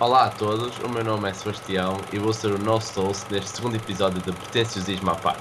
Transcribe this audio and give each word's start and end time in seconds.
Olá 0.00 0.24
a 0.24 0.30
todos, 0.30 0.76
o 0.80 0.88
meu 0.88 1.04
nome 1.04 1.30
é 1.30 1.32
Sebastião 1.32 1.96
e 2.12 2.18
vou 2.18 2.32
ser 2.32 2.48
o 2.48 2.58
nosso 2.58 3.00
host 3.00 3.32
neste 3.32 3.50
segundo 3.50 3.76
episódio 3.76 4.20
de 4.20 4.32
Pretenciosismo 4.32 5.08
à 5.08 5.14
parte. 5.14 5.40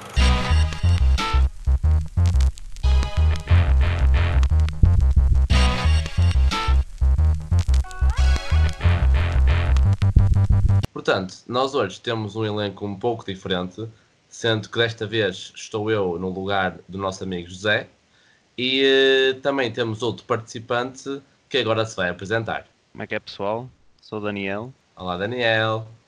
Portanto, 10.93 11.37
nós 11.47 11.73
hoje 11.73 11.99
temos 11.99 12.35
um 12.35 12.45
elenco 12.45 12.85
um 12.85 12.95
pouco 12.95 13.25
diferente, 13.25 13.89
sendo 14.29 14.69
que 14.69 14.77
desta 14.77 15.07
vez 15.07 15.51
estou 15.55 15.89
eu 15.89 16.19
no 16.19 16.29
lugar 16.29 16.77
do 16.87 16.99
nosso 16.99 17.23
amigo 17.23 17.49
José 17.49 17.89
e 18.55 18.83
eh, 18.85 19.33
também 19.41 19.73
temos 19.73 20.03
outro 20.03 20.23
participante 20.25 21.23
que 21.49 21.57
agora 21.57 21.87
se 21.87 21.95
vai 21.95 22.09
apresentar. 22.09 22.67
Como 22.91 23.01
é 23.01 23.07
que 23.07 23.15
é 23.15 23.19
pessoal? 23.19 23.67
Sou 24.13 24.19
o 24.19 24.25
Daniel. 24.25 24.71
Olá 24.95 25.17
Daniel. 25.17 25.87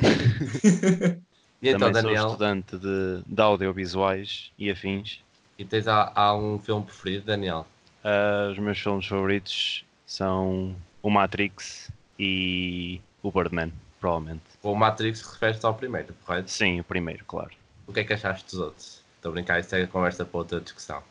e 1.59 1.69
então 1.69 1.79
Também 1.79 1.93
Daniel, 2.03 2.21
sou 2.21 2.33
estudante 2.33 2.77
de, 2.77 3.23
de 3.25 3.41
audiovisuais 3.41 4.51
e 4.59 4.69
afins. 4.69 5.23
e 5.57 5.65
tens 5.65 5.87
há, 5.87 6.11
há 6.13 6.37
um 6.37 6.59
filme 6.59 6.85
preferido, 6.85 7.25
Daniel? 7.25 7.65
Ah, 8.03 8.49
os 8.51 8.59
meus 8.59 8.77
filmes 8.77 9.07
favoritos 9.07 9.83
são 10.05 10.75
o 11.01 11.09
Matrix 11.09 11.89
e 12.19 13.01
o 13.23 13.31
Birdman, 13.31 13.73
provavelmente. 13.99 14.43
O 14.61 14.75
Matrix 14.75 15.23
refere-se 15.23 15.65
ao 15.65 15.73
primeiro, 15.73 16.13
correto? 16.27 16.51
Sim, 16.51 16.81
o 16.81 16.83
primeiro, 16.83 17.25
claro. 17.25 17.55
O 17.87 17.91
que 17.91 18.01
é 18.01 18.03
que 18.03 18.13
achaste 18.13 18.45
dos 18.45 18.59
outros? 18.59 19.01
Estou 19.15 19.31
a 19.31 19.33
brincar, 19.33 19.59
isso 19.59 19.75
é 19.75 19.81
a 19.81 19.87
conversa 19.87 20.23
para 20.23 20.37
outra 20.37 20.61
discussão. 20.61 21.01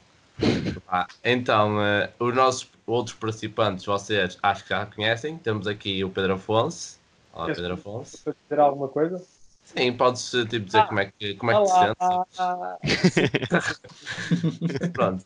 Ah, 0.89 1.07
então, 1.25 1.83
eh, 1.83 2.11
os 2.19 2.35
nossos 2.35 2.71
outros 2.87 3.17
participantes, 3.17 3.85
vocês 3.85 4.39
acho 4.43 4.63
que 4.65 4.71
já 4.71 4.87
conhecem. 4.87 5.37
Temos 5.39 5.67
aqui 5.67 6.05
o 6.05 6.11
Pedro 6.11 6.35
Afonso. 6.35 6.99
Olá, 7.33 7.47
Pedro 7.47 7.75
Afonso. 7.75 8.19
Para 8.23 8.35
dizer 8.43 8.61
alguma 8.61 8.89
coisa? 8.89 9.25
Sim, 9.65 9.93
podes 9.95 10.31
tipo, 10.31 10.61
dizer 10.61 10.81
Ah, 10.81 10.87
como 10.87 11.01
é 11.01 11.13
que, 11.19 11.35
como 11.35 11.51
é 11.51 11.55
que 11.55 11.65
te 11.65 11.73
Olá. 12.39 12.79
sentes. 12.83 13.81
Pronto. 14.93 15.25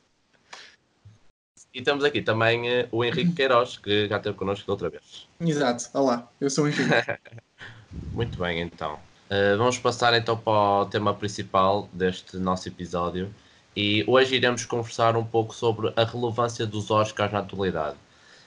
E 1.75 1.83
temos 1.83 2.05
aqui 2.05 2.23
também 2.23 2.69
eh, 2.69 2.89
o 2.91 3.05
Henrique 3.05 3.33
Queiroz, 3.33 3.77
que 3.77 4.09
já 4.09 4.17
esteve 4.17 4.37
connosco 4.37 4.67
da 4.67 4.73
outra 4.73 4.89
vez. 4.89 5.29
Exato, 5.41 5.85
olá, 5.93 6.29
eu 6.41 6.49
sou 6.49 6.65
o 6.65 6.69
Henrique. 6.69 6.89
Muito 8.13 8.39
bem, 8.39 8.61
então. 8.61 8.95
Uh, 9.31 9.59
vamos 9.59 9.79
passar 9.79 10.15
então 10.15 10.37
para 10.37 10.53
o 10.53 10.87
tema 10.87 11.15
principal 11.15 11.89
deste 11.93 12.39
nosso 12.39 12.69
episódio. 12.69 13.33
E 13.81 14.03
hoje 14.09 14.35
iremos 14.35 14.65
conversar 14.65 15.17
um 15.17 15.25
pouco 15.25 15.55
sobre 15.55 15.93
a 15.95 16.03
relevância 16.03 16.67
dos 16.67 16.91
Oscars 16.91 17.33
na 17.33 17.39
atualidade. 17.39 17.97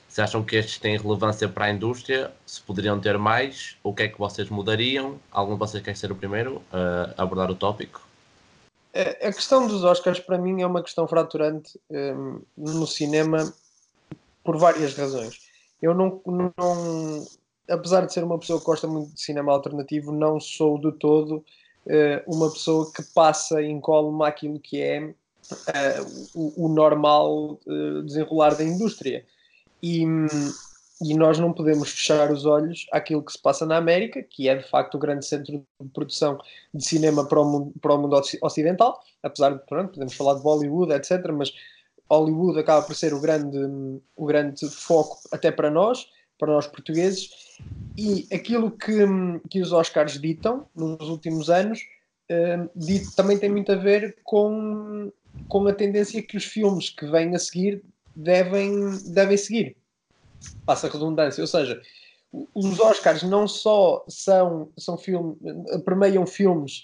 Se 0.09 0.21
acham 0.21 0.43
que 0.43 0.57
estes 0.57 0.77
têm 0.77 0.97
relevância 0.97 1.47
para 1.47 1.67
a 1.67 1.71
indústria, 1.71 2.33
se 2.45 2.59
poderiam 2.59 2.99
ter 2.99 3.17
mais, 3.17 3.77
o 3.81 3.93
que 3.93 4.03
é 4.03 4.07
que 4.09 4.19
vocês 4.19 4.49
mudariam? 4.49 5.17
Algum 5.31 5.53
de 5.53 5.59
vocês 5.59 5.81
quer 5.81 5.95
ser 5.95 6.11
o 6.11 6.15
primeiro 6.17 6.61
a 6.69 7.23
abordar 7.23 7.49
o 7.49 7.55
tópico? 7.55 8.05
A 8.93 9.29
a 9.29 9.31
questão 9.31 9.65
dos 9.67 9.85
Oscars, 9.85 10.19
para 10.19 10.37
mim, 10.37 10.63
é 10.63 10.67
uma 10.67 10.83
questão 10.83 11.07
fraturante 11.07 11.79
hum, 11.89 12.41
no 12.57 12.85
cinema 12.85 13.53
por 14.43 14.57
várias 14.57 14.93
razões. 14.95 15.39
Eu 15.81 15.93
não, 15.95 16.21
não, 16.25 17.25
apesar 17.69 18.05
de 18.05 18.11
ser 18.11 18.25
uma 18.25 18.37
pessoa 18.37 18.59
que 18.59 18.65
gosta 18.65 18.85
muito 18.85 19.13
de 19.13 19.21
cinema 19.21 19.53
alternativo, 19.53 20.11
não 20.11 20.41
sou 20.41 20.77
de 20.77 20.91
todo 20.91 21.41
eh, 21.87 22.21
uma 22.27 22.52
pessoa 22.52 22.91
que 22.91 23.02
passa 23.02 23.63
incólume 23.63 24.25
àquilo 24.25 24.59
que 24.59 24.81
é 24.81 25.13
eh, 25.73 26.02
o, 26.33 26.66
o 26.66 26.69
normal 26.69 27.59
eh, 27.67 28.02
desenrolar 28.03 28.55
da 28.55 28.63
indústria. 28.63 29.25
E, 29.81 30.03
e 31.02 31.16
nós 31.16 31.39
não 31.39 31.52
podemos 31.52 31.89
fechar 31.89 32.31
os 32.31 32.45
olhos 32.45 32.85
àquilo 32.91 33.23
que 33.23 33.31
se 33.31 33.41
passa 33.41 33.66
na 33.66 33.77
América, 33.77 34.21
que 34.21 34.47
é 34.47 34.55
de 34.55 34.69
facto 34.69 34.95
o 34.95 34.99
grande 34.99 35.25
centro 35.25 35.66
de 35.80 35.89
produção 35.89 36.39
de 36.73 36.85
cinema 36.85 37.25
para 37.25 37.41
o 37.41 37.45
mundo, 37.45 37.73
para 37.81 37.95
o 37.95 37.97
mundo 37.97 38.16
oci- 38.16 38.38
ocidental, 38.41 38.99
apesar 39.23 39.55
de, 39.55 39.66
pronto, 39.66 39.93
podemos 39.93 40.13
falar 40.13 40.35
de 40.35 40.43
Bollywood, 40.43 40.93
etc., 40.93 41.31
mas 41.33 41.52
Hollywood 42.09 42.59
acaba 42.59 42.86
por 42.86 42.95
ser 42.95 43.14
o 43.14 43.21
grande, 43.21 43.58
o 44.15 44.26
grande 44.26 44.70
foco 44.70 45.17
até 45.31 45.52
para 45.52 45.71
nós, 45.71 46.08
para 46.37 46.52
nós 46.52 46.67
portugueses, 46.67 47.30
e 47.97 48.27
aquilo 48.33 48.70
que, 48.71 49.05
que 49.49 49.61
os 49.61 49.71
Oscars 49.71 50.20
ditam 50.20 50.67
nos 50.76 51.09
últimos 51.09 51.49
anos 51.49 51.80
eh, 52.30 52.67
dito, 52.76 53.15
também 53.15 53.37
tem 53.37 53.49
muito 53.49 53.71
a 53.71 53.76
ver 53.76 54.17
com, 54.23 55.11
com 55.47 55.67
a 55.67 55.73
tendência 55.73 56.21
que 56.21 56.37
os 56.37 56.45
filmes 56.45 56.89
que 56.89 57.05
vêm 57.05 57.36
a 57.36 57.39
seguir 57.39 57.83
devem, 58.15 58.71
devem 59.14 59.37
seguir. 59.37 59.77
Passa 60.65 60.87
a 60.87 60.89
redundância, 60.89 61.42
ou 61.42 61.47
seja, 61.47 61.81
os 62.53 62.80
Oscars 62.80 63.23
não 63.23 63.47
só 63.47 64.05
são, 64.08 64.71
são 64.77 64.97
filme, 64.97 65.36
permeiam 65.86 66.25
filmes 66.25 66.83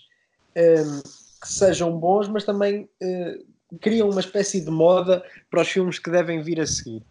ehm, 0.56 1.00
que 1.42 1.48
sejam 1.48 1.98
bons, 1.98 2.28
mas 2.28 2.44
também 2.44 2.90
eh, 3.02 3.40
criam 3.80 4.10
uma 4.10 4.20
espécie 4.20 4.60
de 4.62 4.70
moda 4.70 5.24
para 5.50 5.62
os 5.62 5.68
filmes 5.70 6.00
que 6.00 6.10
devem 6.12 6.42
vir 6.42 6.60
a 6.60 6.66
seguir, 6.66 7.04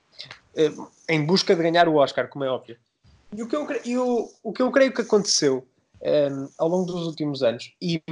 eh, 0.56 0.70
em 1.08 1.24
busca 1.24 1.54
de 1.56 1.62
ganhar 1.62 1.88
o 1.88 1.96
Oscar, 1.96 2.28
como 2.28 2.44
é 2.44 2.50
óbvio. 2.50 2.76
E 3.34 3.42
o 3.42 3.48
que 3.48 3.56
eu, 3.56 3.66
cre- 3.66 3.82
e 3.84 3.96
o, 3.96 4.28
que 4.54 4.62
eu 4.62 4.70
creio 4.70 4.92
que 4.92 5.02
aconteceu 5.02 5.66
ehm, 6.02 6.46
ao 6.58 6.68
longo 6.68 6.86
dos 6.86 7.06
últimos 7.06 7.42
anos, 7.42 7.74
e 7.80 8.02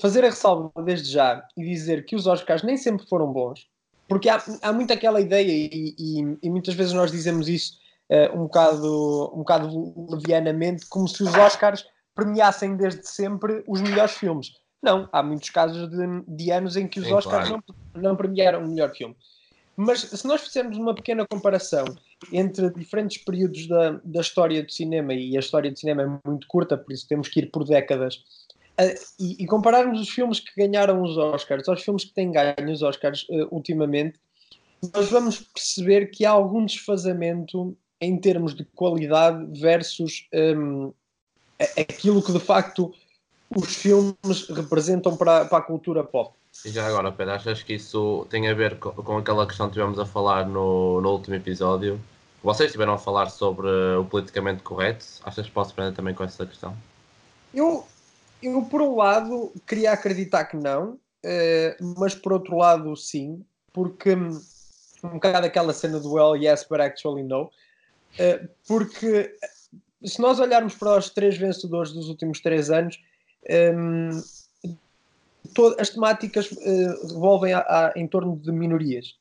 fazer 0.00 0.24
a 0.24 0.28
ressalva 0.30 0.70
desde 0.84 1.10
já 1.10 1.46
e 1.56 1.64
dizer 1.64 2.04
que 2.04 2.16
os 2.16 2.26
Oscars 2.26 2.62
nem 2.62 2.76
sempre 2.76 3.06
foram 3.08 3.32
bons, 3.32 3.66
porque 4.08 4.28
há, 4.28 4.42
há 4.62 4.72
muito 4.72 4.92
aquela 4.92 5.20
ideia, 5.20 5.50
e, 5.50 5.94
e- 5.98 6.38
e 6.42 6.50
muitas 6.50 6.74
vezes 6.74 6.92
nós 6.92 7.10
dizemos 7.10 7.48
isso 7.48 7.74
eh, 8.10 8.30
um, 8.32 8.42
bocado, 8.44 9.32
um 9.34 9.38
bocado 9.38 9.94
levianamente, 10.10 10.86
como 10.86 11.08
se 11.08 11.22
os 11.22 11.34
Oscars 11.34 11.84
premiassem 12.14 12.76
desde 12.76 13.06
sempre 13.08 13.64
os 13.66 13.80
melhores 13.80 14.12
filmes. 14.12 14.48
Não, 14.82 15.08
há 15.12 15.22
muitos 15.22 15.48
casos 15.50 15.88
de, 15.88 16.06
de 16.28 16.50
anos 16.50 16.76
em 16.76 16.86
que 16.88 17.00
os 17.00 17.06
Sim, 17.06 17.14
Oscars 17.14 17.48
claro. 17.48 17.62
não, 17.94 18.02
não 18.02 18.16
premiaram 18.16 18.64
o 18.64 18.68
melhor 18.68 18.92
filme. 18.94 19.16
Mas 19.76 20.00
se 20.00 20.26
nós 20.26 20.42
fizermos 20.42 20.76
uma 20.76 20.94
pequena 20.94 21.26
comparação 21.26 21.84
entre 22.30 22.70
diferentes 22.70 23.16
períodos 23.24 23.66
da, 23.66 23.92
da 24.04 24.20
história 24.20 24.62
do 24.62 24.70
cinema, 24.70 25.14
e 25.14 25.34
a 25.36 25.40
história 25.40 25.70
do 25.70 25.78
cinema 25.78 26.02
é 26.02 26.28
muito 26.28 26.46
curta, 26.46 26.76
por 26.76 26.92
isso 26.92 27.08
temos 27.08 27.28
que 27.28 27.40
ir 27.40 27.50
por 27.50 27.64
décadas, 27.64 28.18
eh, 28.78 28.94
e, 29.18 29.42
e 29.42 29.46
compararmos 29.46 30.00
os 30.00 30.08
filmes 30.08 30.40
que 30.40 30.50
ganharam 30.56 31.02
os 31.02 31.16
Oscars 31.16 31.68
aos 31.68 31.82
filmes 31.82 32.04
que 32.04 32.14
têm 32.14 32.30
ganho 32.30 32.72
os 32.72 32.82
Oscars 32.82 33.26
eh, 33.30 33.46
ultimamente, 33.50 34.18
nós 34.94 35.10
vamos 35.10 35.38
perceber 35.40 36.06
que 36.06 36.24
há 36.24 36.30
algum 36.30 36.64
desfazamento 36.64 37.76
em 38.00 38.18
termos 38.18 38.54
de 38.54 38.64
qualidade 38.64 39.60
versus 39.60 40.26
a- 41.60 41.80
aquilo 41.80 42.22
que 42.22 42.32
de 42.32 42.40
facto 42.40 42.92
os 43.54 43.76
filmes 43.76 44.48
representam 44.50 45.16
para, 45.16 45.44
para 45.44 45.58
a 45.58 45.62
cultura 45.62 46.02
pop. 46.02 46.34
E 46.64 46.70
já 46.70 46.86
agora, 46.86 47.10
Pedro, 47.12 47.34
achas 47.34 47.62
que 47.62 47.74
isso 47.74 48.26
tem 48.28 48.48
a 48.48 48.54
ver 48.54 48.78
com, 48.78 48.90
com 48.90 49.18
aquela 49.18 49.46
questão 49.46 49.68
que 49.68 49.74
tivemos 49.74 49.98
a 49.98 50.06
falar 50.06 50.46
no, 50.46 51.00
no 51.00 51.10
último 51.12 51.34
episódio? 51.36 52.00
Vocês 52.42 52.68
estiveram 52.68 52.94
a 52.94 52.98
falar 52.98 53.30
sobre 53.30 53.68
o 53.68 54.04
politicamente 54.04 54.62
correto. 54.62 55.04
Achas 55.22 55.46
que 55.46 55.52
posso 55.52 55.70
aprender 55.72 55.94
também 55.94 56.14
com 56.14 56.24
essa 56.24 56.44
questão? 56.44 56.76
Eu, 57.54 57.86
eu 58.42 58.62
por 58.64 58.82
um 58.82 58.96
lado, 58.96 59.52
queria 59.66 59.92
acreditar 59.92 60.44
que 60.44 60.56
não, 60.56 60.98
eh, 61.22 61.76
mas 61.96 62.14
por 62.14 62.32
outro 62.32 62.56
lado, 62.56 62.96
sim, 62.96 63.44
porque 63.72 64.14
hum, 64.14 64.40
um 65.04 65.10
bocado 65.14 65.46
aquela 65.46 65.72
cena 65.72 65.98
do 66.00 66.12
well, 66.12 66.36
yes, 66.36 66.66
but 66.68 66.80
actually 66.80 67.22
no, 67.22 67.50
eh, 68.18 68.48
porque 68.66 69.34
se 70.04 70.20
nós 70.20 70.40
olharmos 70.40 70.74
para 70.74 70.98
os 70.98 71.10
três 71.10 71.36
vencedores 71.36 71.92
dos 71.92 72.08
últimos 72.08 72.40
três 72.40 72.70
anos, 72.70 72.98
hum, 73.74 74.22
to- 75.54 75.76
as 75.78 75.90
temáticas 75.90 76.50
eh, 76.60 77.06
revolvem 77.12 77.54
em 77.96 78.06
torno 78.06 78.36
de 78.36 78.50
minorias. 78.52 79.16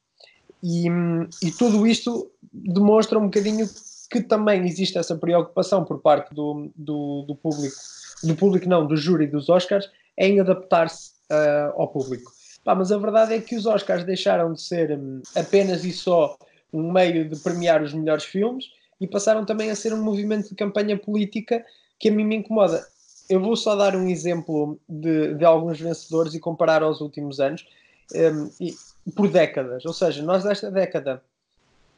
E, 0.63 0.89
hum, 0.89 1.27
e 1.41 1.51
tudo 1.51 1.87
isto 1.87 2.31
demonstra 2.53 3.17
um 3.17 3.25
bocadinho 3.25 3.67
que 4.09 4.21
também 4.21 4.67
existe 4.67 4.97
essa 4.97 5.15
preocupação 5.15 5.85
por 5.85 5.99
parte 5.99 6.33
do, 6.35 6.69
do, 6.75 7.23
do 7.27 7.35
público, 7.35 7.75
do 8.23 8.35
público 8.35 8.67
não, 8.67 8.85
do 8.85 8.95
júri 8.95 9.27
dos 9.27 9.49
Oscars, 9.49 9.89
em 10.17 10.39
adaptar-se 10.39 11.11
ah, 11.29 11.73
ao 11.75 11.87
público. 11.87 12.31
Pá, 12.63 12.75
mas 12.75 12.91
a 12.91 12.97
verdade 12.97 13.33
é 13.33 13.41
que 13.41 13.55
os 13.55 13.65
Oscars 13.65 14.03
deixaram 14.03 14.53
de 14.53 14.61
ser 14.61 14.91
hum, 14.91 15.21
apenas 15.35 15.83
e 15.83 15.91
só 15.91 16.37
um 16.71 16.91
meio 16.91 17.27
de 17.27 17.39
premiar 17.39 17.81
os 17.81 17.93
melhores 17.93 18.23
filmes 18.23 18.65
e 18.99 19.07
passaram 19.07 19.43
também 19.45 19.71
a 19.71 19.75
ser 19.75 19.93
um 19.93 20.03
movimento 20.03 20.49
de 20.49 20.55
campanha 20.55 20.97
política 20.97 21.65
que 21.99 22.09
a 22.09 22.11
mim 22.11 22.23
me 22.23 22.35
incomoda. 22.35 22.85
Eu 23.29 23.39
vou 23.41 23.55
só 23.55 23.75
dar 23.75 23.95
um 23.95 24.07
exemplo 24.07 24.79
de, 24.87 25.33
de 25.35 25.45
alguns 25.45 25.79
vencedores 25.79 26.33
e 26.35 26.39
comparar 26.39 26.83
aos 26.83 27.01
últimos 27.01 27.39
anos 27.39 27.65
hum, 28.13 28.49
e- 28.59 28.75
por 29.15 29.27
décadas. 29.27 29.83
Ou 29.85 29.93
seja, 29.93 30.21
nós 30.21 30.43
desta 30.43 30.69
década, 30.69 31.23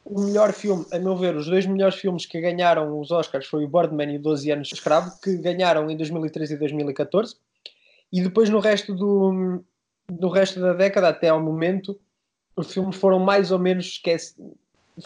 o 0.04 0.20
melhor 0.20 0.52
filme, 0.52 0.84
a 0.92 0.98
meu 0.98 1.16
ver, 1.16 1.34
os 1.34 1.46
dois 1.46 1.64
melhores 1.64 1.96
filmes 1.96 2.26
que 2.26 2.40
ganharam 2.40 3.00
os 3.00 3.10
Oscars 3.10 3.46
foi 3.46 3.64
o 3.64 3.68
Birdman 3.68 4.12
e 4.12 4.16
o 4.18 4.22
12 4.22 4.50
Anos 4.50 4.68
de 4.68 4.74
Escravo, 4.74 5.10
que 5.22 5.36
ganharam 5.38 5.90
em 5.90 5.96
2013 5.96 6.54
e 6.54 6.56
2014. 6.58 7.36
E 8.12 8.22
depois 8.22 8.50
no 8.50 8.60
resto 8.60 8.94
do, 8.94 9.64
no 10.10 10.28
resto 10.28 10.60
da 10.60 10.74
década, 10.74 11.08
até 11.08 11.30
ao 11.30 11.42
momento, 11.42 11.98
os 12.54 12.72
filmes 12.72 12.96
foram 12.96 13.18
mais 13.18 13.50
ou 13.50 13.58
menos 13.58 13.86
esquece... 13.86 14.34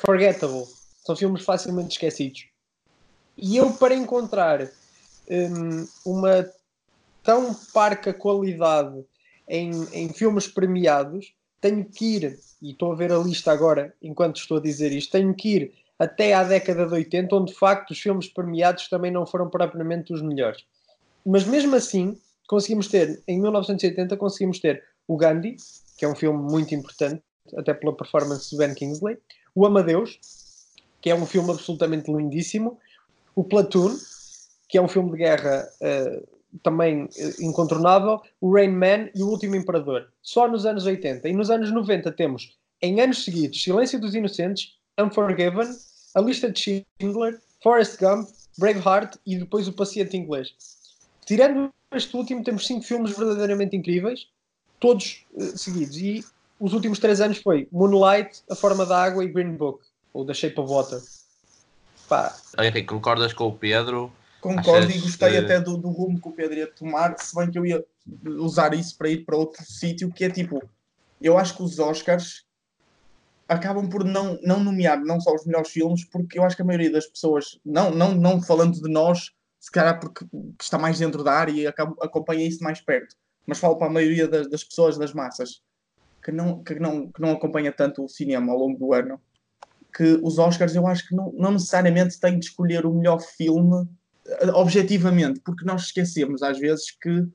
forgettable. 0.05 0.65
São 1.05 1.15
filmes 1.15 1.45
facilmente 1.45 1.93
esquecidos. 1.93 2.47
E 3.37 3.57
eu, 3.57 3.73
para 3.73 3.95
encontrar 3.95 4.69
um, 5.31 5.87
uma 6.05 6.51
tão 7.23 7.55
parca 7.73 8.13
qualidade 8.13 9.05
em, 9.49 9.71
em 9.93 10.09
filmes 10.13 10.49
premiados, 10.49 11.33
tenho 11.61 11.85
que 11.85 12.17
ir, 12.17 12.39
e 12.61 12.73
estou 12.73 12.93
a 12.93 12.95
ver 12.95 13.13
a 13.13 13.19
lista 13.19 13.53
agora 13.53 13.95
enquanto 14.03 14.37
estou 14.37 14.59
a 14.59 14.61
dizer 14.61 14.93
isto, 14.93 15.13
tenho 15.13 15.35
que 15.35 15.57
ir 15.57 15.75
até 15.99 16.33
à 16.33 16.45
década 16.45 16.87
de 16.87 16.93
80, 16.93 17.35
onde 17.35 17.53
de 17.53 17.59
facto 17.59 17.91
os 17.91 17.99
filmes 17.99 18.29
premiados 18.29 18.89
também 18.89 19.11
não 19.11 19.27
foram 19.27 19.49
propriamente 19.49 20.13
os 20.13 20.23
melhores. 20.23 20.65
Mas 21.27 21.45
mesmo 21.45 21.75
assim, 21.75 22.17
conseguimos 22.47 22.89
ter, 22.89 23.23
em 23.27 23.41
1980, 23.41 24.17
conseguimos 24.17 24.61
ter 24.61 24.83
o 25.07 25.17
Gandhi, 25.17 25.57
que 25.97 26.05
é 26.05 26.09
um 26.09 26.15
filme 26.15 26.39
muito 26.39 26.75
importante, 26.75 27.23
até 27.57 27.75
pela 27.75 27.97
performance 27.97 28.51
de 28.51 28.57
Ben 28.57 28.75
Kingsley, 28.75 29.19
o 29.55 29.67
Amadeus, 29.67 30.21
que 31.01 31.11
é 31.11 31.15
um 31.15 31.27
filme 31.27 31.51
absolutamente 31.51 32.13
lindíssimo, 32.13 32.79
o 33.35 33.43
Platoon, 33.43 33.97
que 34.69 34.79
é 34.79 34.83
um 34.83 34.89
filme 34.89 35.11
de 35.13 35.19
guerra 35.19 35.69
uh, 35.81 36.38
também 36.63 37.05
uh, 37.05 37.09
incontornável, 37.41 38.21
o 38.41 38.53
Rain 38.53 38.71
Man 38.71 39.09
e 39.15 39.23
o 39.23 39.29
Último 39.29 39.57
Imperador. 39.57 40.09
Só 40.23 40.49
nos 40.49 40.67
anos 40.67 40.87
80. 40.87 41.29
E 41.29 41.33
nos 41.33 41.51
anos 41.51 41.73
90 41.73 42.13
temos, 42.13 42.57
em 42.81 43.01
anos 43.01 43.25
seguidos, 43.25 43.63
Silêncio 43.63 44.01
dos 44.01 44.15
Inocentes, 44.15 44.77
Unforgiven, 44.99 45.69
A 46.15 46.21
Lista 46.21 46.51
de 46.51 46.85
Schindler, 47.01 47.41
Forrest 47.63 47.99
Gump, 47.99 48.29
Braveheart 48.59 49.17
e 49.27 49.37
depois 49.37 49.69
O 49.69 49.73
Paciente 49.73 50.17
Inglês. 50.17 50.55
Tirando 51.27 51.73
este 51.93 52.17
último, 52.17 52.43
temos 52.43 52.67
cinco 52.67 52.83
filmes 52.83 53.17
verdadeiramente 53.17 53.77
incríveis, 53.77 54.29
todos 54.81 55.25
uh, 55.35 55.57
seguidos. 55.57 55.97
E 55.97 56.25
os 56.61 56.73
últimos 56.73 56.99
três 56.99 57.21
anos 57.21 57.39
foi 57.39 57.69
Moonlight, 57.71 58.43
A 58.51 58.55
Forma 58.55 58.85
da 58.85 59.03
Água 59.03 59.25
e 59.25 59.29
Green 59.29 59.55
Book, 59.55 59.85
ou 60.13 60.25
The 60.25 60.35
Shape 60.35 60.59
of 60.61 60.73
Water. 60.73 61.01
Pá. 62.09 62.35
Henrique, 62.59 62.89
concordas 62.89 63.33
com 63.33 63.49
o 63.49 63.53
Pedro? 63.53 64.11
Concordo 64.41 64.87
Achas, 64.87 64.97
e 64.97 65.01
gostei 65.01 65.37
até 65.37 65.61
do, 65.61 65.77
do, 65.77 65.89
rumo 65.89 66.21
que 66.21 66.29
o 66.29 66.33
Pedro 66.33 66.57
ia 66.57 66.67
tomar, 66.67 67.19
se 67.19 67.35
bem 67.35 67.51
que 67.51 67.59
eu 67.59 67.67
ia 67.67 67.85
usar 68.25 68.73
isso 68.73 68.97
para 68.97 69.09
ir 69.09 69.25
para 69.25 69.37
outro 69.37 69.65
sítio, 69.65 70.13
que 70.13 70.25
é 70.25 70.31
tipo, 70.31 70.63
eu 71.21 71.37
acho 71.37 71.57
que 71.57 71.63
os 71.63 71.79
Oscars 71.79 72.45
acabam 73.49 73.89
por 73.89 74.05
não, 74.05 74.39
não 74.43 74.63
nomear 74.63 75.01
não 75.01 75.21
só 75.21 75.35
os 75.35 75.45
melhores 75.45 75.71
filmes, 75.71 76.05
porque 76.05 76.39
eu 76.39 76.45
acho 76.45 76.55
que 76.55 76.63
a 76.63 76.65
maioria 76.65 76.93
das 76.93 77.07
pessoas, 77.07 77.59
não, 77.65 77.91
não, 77.91 78.15
não 78.15 78.41
falando 78.41 78.81
de 78.81 78.89
nós, 78.89 79.33
se 79.59 79.71
calhar 79.71 79.99
porque 79.99 80.25
está 80.61 80.79
mais 80.79 80.99
dentro 80.99 81.25
da 81.25 81.33
área 81.33 81.53
e 81.53 81.67
acompanha 81.67 82.47
isso 82.47 82.63
mais 82.63 82.81
perto, 82.81 83.17
mas 83.45 83.59
falo 83.59 83.77
para 83.77 83.89
a 83.89 83.93
maioria 83.93 84.29
das, 84.29 84.49
das 84.49 84.63
pessoas, 84.63 84.97
das 84.97 85.13
massas, 85.13 85.63
que 86.23 86.31
não, 86.31 86.63
que, 86.63 86.79
não, 86.79 87.11
que 87.11 87.21
não 87.21 87.33
acompanha 87.33 87.73
tanto 87.73 88.05
o 88.05 88.09
cinema 88.09 88.53
ao 88.53 88.59
longo 88.59 88.79
do 88.79 88.93
ano, 88.93 89.21
que 89.93 90.21
os 90.23 90.39
Oscars 90.39 90.77
eu 90.77 90.87
acho 90.87 91.09
que 91.09 91.15
não, 91.17 91.33
não 91.33 91.53
necessariamente 91.53 92.21
têm 92.21 92.39
de 92.39 92.47
escolher 92.47 92.87
o 92.87 92.95
melhor 92.95 93.21
filme 93.21 93.89
objetivamente, 94.55 95.41
porque 95.41 95.65
nós 95.65 95.83
esquecemos 95.85 96.43
às 96.43 96.59
vezes 96.59 96.91
que 96.91 97.27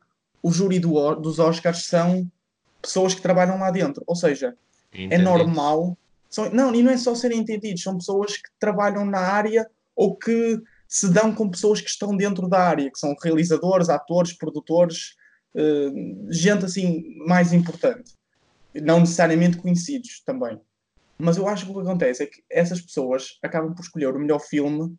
o 0.41 0.51
júri 0.51 0.79
do, 0.79 1.15
dos 1.15 1.39
Oscars 1.39 1.85
são 1.85 2.29
pessoas 2.81 3.13
que 3.13 3.21
trabalham 3.21 3.57
lá 3.59 3.71
dentro, 3.71 4.03
ou 4.05 4.15
seja, 4.15 4.55
é 4.91 5.17
normal. 5.17 5.97
São, 6.29 6.49
não, 6.49 6.73
e 6.73 6.83
não 6.83 6.91
é 6.91 6.97
só 6.97 7.15
serem 7.15 7.39
entendidos, 7.39 7.83
são 7.83 7.97
pessoas 7.97 8.37
que 8.37 8.49
trabalham 8.59 9.05
na 9.05 9.19
área 9.19 9.69
ou 9.95 10.15
que 10.15 10.59
se 10.87 11.09
dão 11.09 11.33
com 11.33 11.49
pessoas 11.49 11.79
que 11.79 11.89
estão 11.89 12.15
dentro 12.15 12.47
da 12.47 12.59
área, 12.59 12.91
que 12.91 12.99
são 12.99 13.15
realizadores, 13.23 13.89
atores, 13.89 14.33
produtores, 14.33 15.15
uh, 15.55 16.31
gente 16.31 16.65
assim 16.65 17.03
mais 17.25 17.53
importante 17.53 18.13
não 18.81 19.01
necessariamente 19.01 19.57
conhecidos 19.57 20.21
também. 20.25 20.59
Mas 21.17 21.37
eu 21.37 21.47
acho 21.47 21.65
que 21.65 21.71
o 21.71 21.75
que 21.75 21.81
acontece 21.81 22.23
é 22.23 22.25
que 22.25 22.43
essas 22.49 22.81
pessoas 22.81 23.37
acabam 23.41 23.73
por 23.73 23.83
escolher 23.83 24.07
o 24.07 24.19
melhor 24.19 24.39
filme 24.39 24.85
eh, 24.85 24.97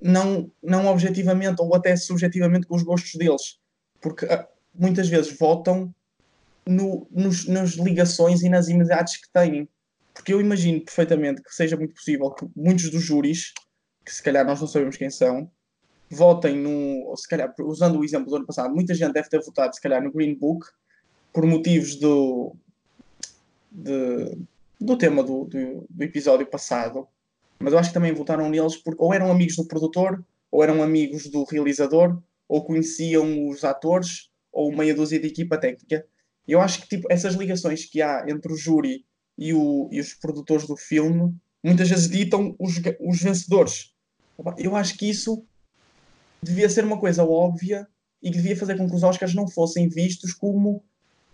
não, 0.00 0.50
não 0.62 0.86
objetivamente 0.86 1.60
ou 1.60 1.74
até 1.74 1.96
subjetivamente 1.96 2.66
com 2.66 2.76
os 2.76 2.82
gostos 2.82 3.14
deles, 3.14 3.58
porque 4.00 4.26
ah, 4.26 4.46
muitas 4.74 5.08
vezes 5.08 5.36
votam 5.38 5.94
no, 6.66 7.06
nos, 7.10 7.46
nas 7.46 7.70
ligações 7.72 8.42
e 8.42 8.48
nas 8.48 8.68
imediates 8.68 9.16
que 9.16 9.32
têm. 9.32 9.68
Porque 10.12 10.32
eu 10.32 10.40
imagino 10.40 10.80
perfeitamente 10.82 11.42
que 11.42 11.54
seja 11.54 11.76
muito 11.76 11.94
possível 11.94 12.30
que 12.30 12.46
muitos 12.56 12.90
dos 12.90 13.02
júris, 13.02 13.52
que 14.04 14.14
se 14.14 14.22
calhar 14.22 14.46
nós 14.46 14.60
não 14.60 14.66
sabemos 14.66 14.96
quem 14.96 15.10
são, 15.10 15.50
votem 16.10 16.56
no. 16.56 17.06
Ou 17.06 17.16
se 17.16 17.28
calhar, 17.28 17.54
usando 17.60 17.98
o 17.98 18.04
exemplo 18.04 18.30
do 18.30 18.36
ano 18.36 18.46
passado, 18.46 18.74
muita 18.74 18.94
gente 18.94 19.12
deve 19.12 19.28
ter 19.28 19.40
votado, 19.42 19.74
se 19.74 19.80
calhar, 19.80 20.02
no 20.02 20.12
Green 20.12 20.34
Book, 20.34 20.66
por 21.32 21.44
motivos 21.44 21.96
do, 21.96 22.56
de, 23.70 24.38
do 24.80 24.96
tema 24.96 25.22
do, 25.22 25.44
do, 25.44 25.86
do, 25.88 26.02
episódio 26.02 26.46
passado, 26.46 27.06
mas 27.58 27.72
eu 27.72 27.78
acho 27.78 27.90
que 27.90 27.94
também 27.94 28.12
votaram 28.12 28.48
neles 28.48 28.76
porque 28.76 29.02
ou 29.02 29.12
eram 29.12 29.30
amigos 29.30 29.56
do 29.56 29.66
produtor, 29.66 30.24
ou 30.50 30.62
eram 30.62 30.82
amigos 30.82 31.26
do 31.26 31.44
realizador, 31.44 32.20
ou 32.48 32.64
conheciam 32.64 33.48
os 33.48 33.64
atores, 33.64 34.30
ou 34.52 34.74
meia 34.74 34.94
dúzia 34.94 35.18
de 35.18 35.26
equipa 35.26 35.58
técnica. 35.58 36.06
Eu 36.46 36.60
acho 36.60 36.82
que 36.82 36.88
tipo, 36.88 37.06
essas 37.10 37.34
ligações 37.34 37.84
que 37.84 38.00
há 38.00 38.24
entre 38.28 38.52
o 38.52 38.56
júri 38.56 39.04
e, 39.36 39.52
o, 39.52 39.88
e 39.90 40.00
os 40.00 40.14
produtores 40.14 40.66
do 40.66 40.76
filme 40.76 41.34
muitas 41.62 41.88
vezes 41.88 42.08
ditam 42.08 42.54
os, 42.58 42.80
os 43.00 43.20
vencedores. 43.20 43.92
Eu 44.58 44.76
acho 44.76 44.96
que 44.96 45.08
isso 45.10 45.44
devia 46.42 46.68
ser 46.68 46.84
uma 46.84 46.98
coisa 46.98 47.24
óbvia 47.24 47.86
e 48.22 48.30
que 48.30 48.36
devia 48.36 48.56
fazer 48.56 48.76
com 48.76 48.88
que 48.88 48.94
os 48.94 49.02
Oscars 49.02 49.34
não 49.34 49.48
fossem 49.48 49.88
vistos 49.88 50.32
como 50.32 50.84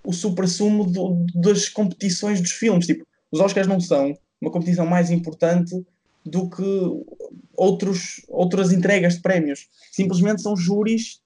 o 0.04 0.12
supra-sumo 0.12 0.90
das 1.34 1.68
competições 1.68 2.40
dos 2.40 2.52
filmes. 2.52 2.86
Tipo, 2.86 3.06
os 3.30 3.40
Oscars 3.40 3.66
não 3.66 3.80
são 3.80 4.16
uma 4.40 4.50
competição 4.50 4.86
mais 4.86 5.10
importante 5.10 5.84
do 6.24 6.48
que 6.48 6.62
outros, 7.56 8.24
outras 8.28 8.72
entregas 8.72 9.16
de 9.16 9.22
prémios. 9.22 9.68
Simplesmente 9.90 10.42
são 10.42 10.56
júris 10.56 11.20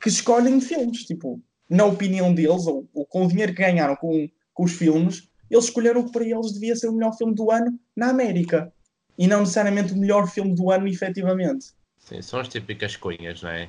que 0.00 0.08
escolhem 0.08 0.60
filmes. 0.60 1.04
Tipo, 1.04 1.40
na 1.68 1.84
opinião 1.84 2.34
deles, 2.34 2.66
ou, 2.66 2.86
ou 2.94 3.04
com 3.04 3.24
o 3.24 3.28
dinheiro 3.28 3.54
que 3.54 3.62
ganharam 3.62 3.96
com, 3.96 4.28
com 4.54 4.64
os 4.64 4.72
filmes, 4.72 5.28
eles 5.50 5.64
escolheram 5.64 6.00
o 6.00 6.04
que 6.04 6.12
para 6.12 6.24
eles 6.24 6.52
devia 6.52 6.76
ser 6.76 6.88
o 6.88 6.92
melhor 6.92 7.16
filme 7.16 7.34
do 7.34 7.50
ano 7.50 7.78
na 7.96 8.10
América. 8.10 8.72
E 9.16 9.26
não 9.26 9.40
necessariamente 9.40 9.92
o 9.92 9.96
melhor 9.96 10.28
filme 10.28 10.54
do 10.54 10.70
ano, 10.70 10.86
efetivamente. 10.86 11.72
Sim, 11.98 12.22
são 12.22 12.40
as 12.40 12.48
típicas 12.48 12.96
cunhas, 12.96 13.42
não 13.42 13.50
é? 13.50 13.68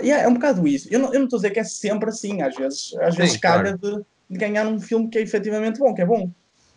yeah, 0.00 0.24
é 0.24 0.28
um 0.28 0.34
bocado 0.34 0.66
isso. 0.66 0.88
Eu 0.90 0.98
não, 0.98 1.12
estou 1.12 1.36
a 1.36 1.40
dizer 1.40 1.50
que 1.50 1.60
é 1.60 1.64
sempre 1.64 2.08
assim, 2.08 2.42
às 2.42 2.54
vezes, 2.54 2.94
às 2.96 3.16
vezes 3.16 3.32
Sim, 3.34 3.40
calha 3.40 3.76
claro. 3.76 3.96
de, 3.98 4.04
de, 4.30 4.38
ganhar 4.38 4.66
um 4.66 4.80
filme 4.80 5.08
que 5.08 5.18
é 5.18 5.22
efetivamente 5.22 5.78
bom, 5.78 5.94
que 5.94 6.02
é 6.02 6.06
bom. 6.06 6.30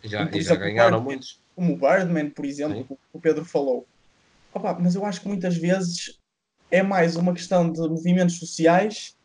Já, 0.04 0.28
e 0.32 0.40
já 0.42 0.54
ganharam 0.56 1.02
muitos. 1.02 1.40
Como 1.58 1.72
o 1.72 1.76
Birdman, 1.76 2.30
por 2.30 2.44
exemplo, 2.44 2.84
que 2.84 2.96
o 3.12 3.20
Pedro 3.20 3.44
falou. 3.44 3.84
Opa, 4.54 4.78
mas 4.78 4.94
eu 4.94 5.04
acho 5.04 5.20
que 5.20 5.26
muitas 5.26 5.56
vezes 5.56 6.20
é 6.70 6.84
mais 6.84 7.16
uma 7.16 7.34
questão 7.34 7.68
de 7.72 7.80
movimentos 7.80 8.38
sociais 8.38 9.16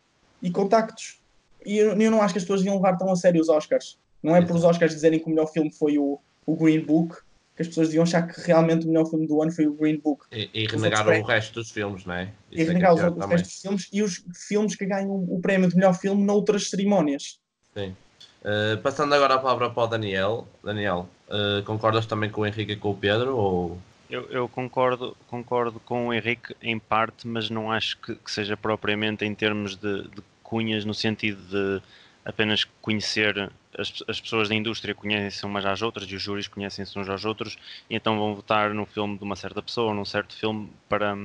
e 0.42 0.50
contactos. 0.50 1.20
E 1.64 1.78
eu, 1.78 1.94
eu 1.96 2.10
não 2.10 2.24
acho 2.24 2.34
que 2.34 2.40
as 2.40 2.44
pessoas 2.44 2.62
deviam 2.62 2.78
levar 2.78 2.98
tão 2.98 3.12
a 3.12 3.16
sério 3.16 3.40
os 3.40 3.50
Oscars. 3.50 4.00
Não 4.24 4.36
é 4.36 4.44
por 4.44 4.56
os 4.56 4.64
Oscars 4.64 4.94
dizerem 4.96 5.20
que 5.20 5.28
o 5.28 5.30
melhor 5.30 5.46
filme 5.46 5.72
foi 5.72 6.00
o, 6.00 6.20
o 6.44 6.56
Green 6.56 6.80
Book 6.80 7.18
que 7.56 7.62
as 7.62 7.68
pessoas 7.68 7.90
deviam 7.90 8.02
achar 8.02 8.28
que 8.28 8.42
realmente 8.42 8.86
o 8.86 8.88
melhor 8.88 9.06
filme 9.06 9.28
do 9.28 9.40
ano 9.40 9.52
foi 9.52 9.68
o 9.68 9.74
Green 9.76 10.00
Book. 10.00 10.26
E, 10.32 10.50
e 10.56 10.66
renegaram 10.66 11.20
o 11.20 11.24
resto 11.24 11.54
dos 11.54 11.70
filmes, 11.70 12.04
não 12.04 12.16
é? 12.16 12.24
Isso 12.52 12.62
e 12.62 12.62
é 12.62 12.64
renegaram 12.64 12.98
é 12.98 13.10
o 13.10 13.28
resto 13.28 13.46
dos 13.46 13.62
filmes 13.62 13.90
e 13.94 14.02
os 14.02 14.26
filmes 14.48 14.76
que 14.76 14.88
ganham 14.88 15.14
o 15.14 15.40
prémio 15.40 15.70
de 15.70 15.76
melhor 15.76 15.94
filme 15.94 16.24
noutras 16.24 16.72
cerimónias. 16.72 17.40
Sim. 17.76 17.96
Uh, 18.44 18.78
passando 18.82 19.16
agora 19.16 19.36
a 19.36 19.40
palavra 19.40 19.70
para 19.70 19.84
o 19.84 19.88
Daniel. 19.88 20.48
Daniel, 20.64 21.10
uh, 21.30 21.64
concordas 21.64 22.06
também 22.06 22.30
com 22.30 22.42
o 22.42 22.46
Henrique 22.46 22.74
e 22.74 22.76
com 22.76 22.92
o 22.92 22.98
Pedro? 22.98 23.38
Ou... 23.38 23.82
Eu, 24.10 24.30
eu, 24.30 24.50
concordo, 24.50 25.16
concordo 25.28 25.80
com 25.80 26.10
o 26.10 26.14
Henrique 26.14 26.56
em 26.62 26.78
parte, 26.78 27.26
mas 27.26 27.50
não 27.50 27.72
acho 27.72 27.98
que, 27.98 28.16
que 28.16 28.32
seja 28.32 28.58
propriamente 28.58 29.24
em 29.24 29.34
termos 29.34 29.76
de, 29.78 30.04
de 30.10 30.22
cunhas, 30.44 30.84
no 30.84 30.94
sentido 30.94 31.42
de 31.50 31.82
apenas 32.26 32.66
conhecer 32.82 33.50
as, 33.78 34.04
as 34.08 34.22
pessoas 34.22 34.50
da 34.50 34.56
indústria 34.56 34.94
conhecem 34.94 35.50
umas 35.50 35.66
às 35.66 35.82
outras 35.82 36.10
e 36.10 36.16
os 36.16 36.22
júris 36.22 36.48
conhecem-se 36.48 36.98
uns 36.98 37.10
aos 37.10 37.26
outros 37.26 37.58
e 37.90 37.96
então 37.96 38.18
vão 38.18 38.36
votar 38.36 38.74
no 38.74 38.86
filme 38.86 39.18
de 39.18 39.24
uma 39.24 39.36
certa 39.36 39.62
pessoa 39.62 39.88
ou 39.88 39.94
num 39.94 40.06
certo 40.06 40.36
filme 40.36 40.70
para, 40.88 41.16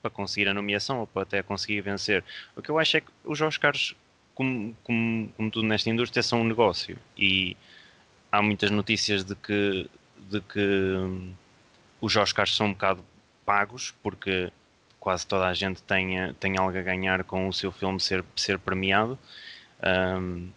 para 0.00 0.10
conseguir 0.10 0.48
a 0.48 0.54
nomeação 0.54 1.00
ou 1.00 1.06
para 1.06 1.22
até 1.22 1.42
conseguir 1.42 1.80
vencer. 1.80 2.24
O 2.56 2.62
que 2.62 2.70
eu 2.70 2.78
acho 2.78 2.96
é 2.96 3.00
que 3.00 3.10
os 3.24 3.40
Oscars, 3.40 3.94
como, 4.34 4.76
como, 4.82 5.28
como 5.36 5.50
tudo 5.50 5.66
nesta 5.66 5.90
indústria, 5.90 6.22
são 6.22 6.40
um 6.40 6.44
negócio 6.44 6.98
e 7.16 7.56
há 8.30 8.40
muitas 8.42 8.70
notícias 8.70 9.24
de 9.24 9.34
que, 9.34 9.88
de 10.30 10.40
que 10.40 11.32
os 12.00 12.16
Oscars 12.16 12.54
são 12.54 12.68
um 12.68 12.72
bocado 12.72 13.04
pagos 13.44 13.94
porque 14.02 14.50
quase 14.98 15.26
toda 15.26 15.46
a 15.46 15.54
gente 15.54 15.82
tem, 15.82 16.32
tem 16.34 16.56
algo 16.58 16.76
a 16.78 16.82
ganhar 16.82 17.24
com 17.24 17.48
o 17.48 17.52
seu 17.52 17.72
filme 17.72 18.00
ser, 18.00 18.24
ser 18.36 18.58
premiado. 18.58 19.18
Um, 19.82 20.48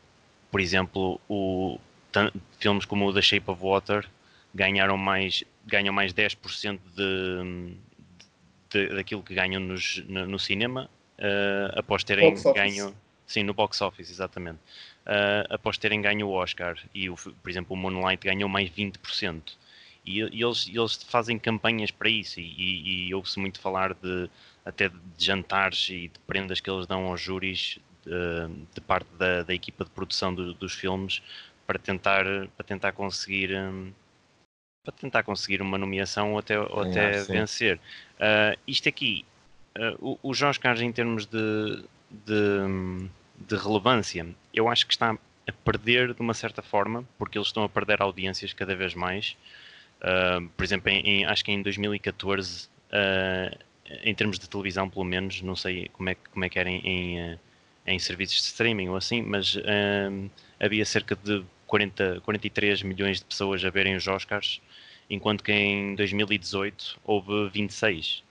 por 0.52 0.62
exemplo, 0.62 1.20
o, 1.28 1.80
filmes 2.60 2.86
como 2.86 3.08
o 3.08 3.14
The 3.14 3.22
Shape 3.22 3.50
of 3.50 3.62
Water 3.62 4.08
ganharam 4.54 4.98
mais, 4.98 5.44
ganham 5.66 5.94
mais 5.94 6.14
10% 6.14 6.80
de, 6.96 7.76
de, 8.70 8.96
daquilo 8.96 9.22
que 9.24 9.34
ganham 9.34 9.60
nos, 9.60 10.04
no, 10.08 10.26
no 10.28 10.40
cinema 10.40 10.90
uh, 11.18 11.80
após 11.80 12.04
terem 12.04 12.34
ganho. 12.54 12.96
Sim, 13.28 13.44
no 13.44 13.54
box 13.54 13.82
office, 13.82 14.10
exatamente. 14.10 14.60
Uh, 15.06 15.46
após 15.50 15.78
terem 15.78 16.02
ganho 16.02 16.28
o 16.28 16.32
Oscar. 16.32 16.78
E, 16.94 17.10
o, 17.10 17.16
por 17.16 17.50
exemplo, 17.50 17.74
o 17.74 17.78
Moonlight 17.78 18.24
ganhou 18.26 18.48
mais 18.48 18.70
20%. 18.70 19.54
E, 20.06 20.20
e 20.20 20.44
eles, 20.44 20.68
eles 20.68 21.02
fazem 21.04 21.40
campanhas 21.40 21.90
para 21.90 22.08
isso, 22.08 22.40
e, 22.40 22.44
e, 22.44 23.08
e 23.08 23.16
ouve-se 23.16 23.40
muito 23.40 23.60
falar 23.60 23.94
de 23.96 24.30
até 24.64 24.90
de 24.90 24.96
jantares 25.18 25.90
e 25.90 26.08
de 26.08 26.20
prendas 26.28 26.60
que 26.60 26.70
eles 26.70 26.86
dão 26.88 27.06
aos 27.06 27.22
júris 27.22 27.80
de, 28.04 28.66
de 28.74 28.82
parte 28.82 29.10
da, 29.18 29.44
da, 29.44 29.54
equipa 29.54 29.84
de 29.84 29.90
produção 29.90 30.34
do, 30.34 30.54
dos 30.54 30.74
filmes 30.74 31.22
para 31.66 31.80
tentar, 31.80 32.24
para 32.56 32.66
tentar 32.66 32.92
conseguir 32.92 33.56
um, 33.56 33.92
para 34.84 34.94
tentar 34.94 35.24
conseguir 35.24 35.62
uma 35.62 35.78
nomeação 35.78 36.34
ou 36.34 36.40
até, 36.40 36.60
ou 36.60 36.82
até 36.82 37.24
vencer. 37.24 37.78
Uh, 38.18 38.58
isto 38.68 38.88
aqui, 38.88 39.26
uh, 39.78 40.20
os 40.22 40.42
Oscars 40.42 40.82
em 40.82 40.92
termos 40.92 41.26
de, 41.26 41.84
de, 42.10 43.10
de, 43.48 43.56
relevância, 43.56 44.28
eu 44.54 44.70
acho 44.70 44.86
que 44.86 44.94
está 44.94 45.18
a 45.48 45.52
perder 45.52 46.14
de 46.14 46.22
uma 46.22 46.34
certa 46.34 46.62
forma, 46.62 47.04
porque 47.18 47.38
eles 47.38 47.48
estão 47.48 47.64
a 47.64 47.70
perder 47.70 48.02
audiências 48.02 48.54
cada 48.54 48.76
vez 48.76 48.94
mais. 48.94 49.36
Uh, 50.02 50.48
por 50.50 50.64
exemplo, 50.64 50.90
em, 50.90 51.00
em, 51.02 51.26
acho 51.26 51.44
que 51.44 51.52
em 51.52 51.62
2014, 51.62 52.70
em 54.04 54.16
termos 54.16 54.40
de 54.40 54.50
televisão, 54.50 54.90
pelo 54.90 55.06
menos, 55.06 55.42
não 55.42 55.56
sei 55.56 55.90
como 55.94 56.10
é, 56.10 56.16
como 56.16 56.46
é 56.46 56.50
que 56.50 56.60
era 56.60 56.70
em, 56.70 56.82
em, 56.88 57.40
em 57.86 58.00
serviços 58.00 58.38
de 58.38 58.44
streaming 58.44 58.90
ou 58.90 58.96
assim, 58.96 59.22
mas 59.22 59.58
havia 60.60 60.86
cerca 60.86 61.16
de 61.16 61.44
40, 61.68 62.22
43 62.22 62.84
milhões 62.84 63.20
de 63.20 63.26
pessoas 63.26 63.64
a 63.64 63.70
verem 63.70 63.96
os 63.96 64.08
Oscars, 64.08 64.62
enquanto 65.10 65.44
que 65.44 65.52
em 65.52 65.96
2018 65.96 67.00
houve 67.04 67.50
26. 67.50 68.24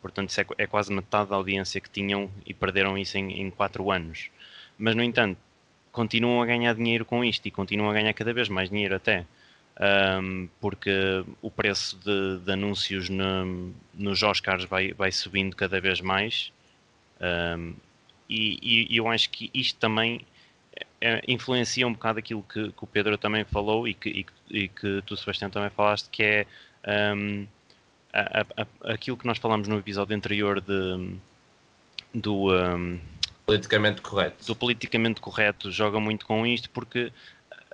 Portanto, 0.00 0.30
isso 0.30 0.40
é, 0.40 0.46
é 0.58 0.66
quase 0.66 0.92
metade 0.92 1.30
da 1.30 1.36
audiência 1.36 1.80
que 1.80 1.90
tinham 1.90 2.30
e 2.46 2.54
perderam 2.54 2.96
isso 2.96 3.18
em, 3.18 3.40
em 3.40 3.50
4 3.50 3.90
anos. 3.90 4.30
Mas, 4.78 4.94
no 4.94 5.02
entanto, 5.02 5.38
continuam 5.90 6.40
a 6.40 6.46
ganhar 6.46 6.74
dinheiro 6.74 7.04
com 7.04 7.24
isto 7.24 7.46
e 7.46 7.50
continuam 7.50 7.90
a 7.90 7.92
ganhar 7.92 8.12
cada 8.12 8.32
vez 8.32 8.48
mais 8.48 8.70
dinheiro 8.70 8.94
até. 8.94 9.26
Um, 9.80 10.48
porque 10.60 10.90
o 11.40 11.50
preço 11.50 11.96
de, 11.98 12.38
de 12.44 12.52
anúncios 12.52 13.08
no, 13.08 13.72
nos 13.94 14.22
Oscars 14.22 14.64
vai, 14.64 14.92
vai 14.92 15.12
subindo 15.12 15.54
cada 15.54 15.80
vez 15.80 16.00
mais. 16.00 16.52
Um, 17.20 17.74
e, 18.28 18.88
e, 18.90 18.96
eu 18.96 19.08
acho 19.08 19.30
que 19.30 19.50
isto 19.54 19.78
também 19.78 20.20
é, 21.00 21.22
influencia 21.28 21.86
um 21.86 21.92
bocado 21.92 22.18
aquilo 22.18 22.42
que, 22.42 22.72
que, 22.72 22.84
o 22.84 22.86
Pedro 22.86 23.16
também 23.16 23.44
falou 23.44 23.86
e 23.88 23.94
que, 23.94 24.08
e, 24.08 24.26
e 24.50 24.68
que 24.68 25.02
tu, 25.06 25.16
Sebastião, 25.16 25.48
também 25.48 25.70
falaste, 25.70 26.08
que 26.10 26.22
é 26.22 26.46
um, 27.14 27.46
a, 28.20 28.62
a, 28.62 28.92
aquilo 28.92 29.16
que 29.16 29.26
nós 29.26 29.38
falamos 29.38 29.68
no 29.68 29.78
episódio 29.78 30.16
anterior 30.16 30.60
de, 30.60 31.14
do. 32.14 32.52
Um, 32.52 32.98
politicamente 33.46 34.02
correto. 34.02 34.44
Do 34.46 34.54
politicamente 34.54 35.20
correto 35.20 35.70
joga 35.70 35.98
muito 35.98 36.26
com 36.26 36.46
isto 36.46 36.68
porque 36.70 37.12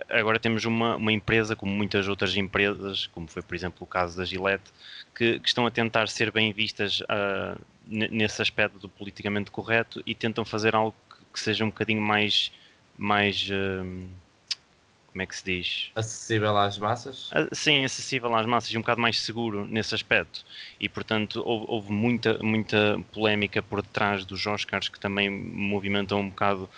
agora 0.09 0.39
temos 0.39 0.65
uma, 0.65 0.97
uma 0.97 1.13
empresa, 1.13 1.57
como 1.57 1.73
muitas 1.73 2.09
outras 2.09 2.37
empresas, 2.37 3.07
como 3.09 3.27
foi 3.27 3.43
por 3.43 3.55
exemplo 3.55 3.79
o 3.81 3.87
caso 3.87 4.17
da 4.17 4.25
Gillette, 4.25 4.71
que, 5.15 5.39
que 5.39 5.49
estão 5.49 5.67
a 5.67 5.71
tentar 5.71 6.09
ser 6.09 6.31
bem 6.31 6.53
vistas 6.53 7.01
uh, 7.01 7.61
nesse 7.87 8.41
aspecto 8.41 8.79
do 8.79 8.89
politicamente 8.89 9.51
correto 9.51 10.03
e 10.07 10.15
tentam 10.15 10.45
fazer 10.45 10.75
algo 10.75 10.95
que, 11.11 11.17
que 11.33 11.41
seja 11.41 11.65
um 11.65 11.69
bocadinho 11.69 12.03
mais 12.03 12.53
mais. 12.97 13.49
Uh, 13.51 14.09
como 15.14 15.23
é 15.23 15.26
que 15.26 15.37
se 15.37 15.44
diz? 15.44 15.92
Acessível 15.94 16.56
às 16.56 16.76
massas? 16.76 17.30
Uh, 17.30 17.49
sim, 17.52 17.85
acessível 17.85 18.35
às 18.35 18.44
massas 18.47 18.73
e 18.73 18.76
um 18.76 18.80
bocado 18.80 19.00
mais 19.00 19.21
seguro 19.21 19.64
nesse 19.64 19.94
aspecto. 19.94 20.44
E 20.80 20.88
portanto 20.88 21.40
houve, 21.47 21.66
houve, 21.68 21.92
muita, 21.92 22.37
muita 22.42 23.00
polémica 23.12 23.62
por 23.62 23.80
detrás 23.80 24.25
dos 24.25 24.44
Oscars 24.44 24.88
que 24.88 24.99
também 24.99 25.30
movimentam 25.30 26.18
um 26.18 26.28
bocado. 26.28 26.68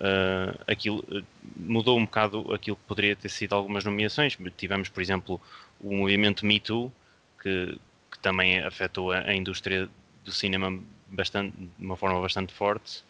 Uh, 0.00 0.60
aquilo 0.66 1.24
mudou 1.56 1.96
um 1.96 2.04
bocado 2.04 2.52
aquilo 2.52 2.76
que 2.76 2.82
poderia 2.88 3.14
ter 3.14 3.28
sido 3.28 3.54
algumas 3.54 3.84
nomeações. 3.84 4.36
Tivemos, 4.56 4.88
por 4.88 5.00
exemplo, 5.00 5.40
o 5.80 5.94
movimento 5.94 6.44
Me 6.44 6.58
Too, 6.58 6.92
que, 7.40 7.78
que 8.10 8.18
também 8.18 8.58
afetou 8.64 9.12
a, 9.12 9.20
a, 9.20 9.34
indústria 9.34 9.88
do 10.24 10.32
cinema 10.32 10.76
bastante, 11.06 11.56
de 11.56 11.84
uma 11.84 11.96
forma 11.96 12.20
bastante 12.20 12.52
forte. 12.52 13.04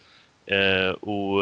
Uh, 0.46 0.98
o, 1.00 1.40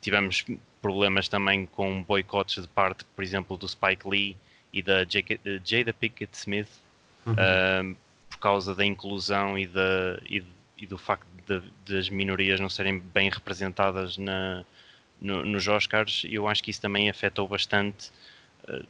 tivemos 0.00 0.46
problemas 0.80 1.28
também 1.28 1.66
com 1.66 2.02
boicotes 2.02 2.62
de 2.62 2.68
parte, 2.68 3.04
por 3.04 3.22
exemplo, 3.22 3.56
do 3.56 3.68
Spike 3.68 4.08
Lee 4.08 4.36
e 4.72 4.82
da 4.82 5.04
Jada 5.64 5.92
Pickett 5.92 6.36
Smith, 6.36 6.68
uhum. 7.26 7.32
uh, 7.32 7.96
por 8.30 8.38
causa 8.38 8.74
da 8.74 8.84
inclusão 8.84 9.58
e, 9.58 9.66
da, 9.66 10.18
e, 10.28 10.42
e 10.76 10.86
do 10.86 10.98
facto 10.98 11.26
de, 11.46 11.62
das 11.86 12.08
minorias 12.08 12.60
não 12.60 12.68
serem 12.68 12.98
bem 12.98 13.30
representadas 13.30 14.18
na, 14.18 14.64
no, 15.20 15.44
nos 15.44 15.66
Oscars. 15.66 16.24
Eu 16.28 16.46
acho 16.46 16.62
que 16.62 16.70
isso 16.70 16.80
também 16.80 17.08
afetou 17.08 17.48
bastante. 17.48 18.10
Uh, 18.68 18.86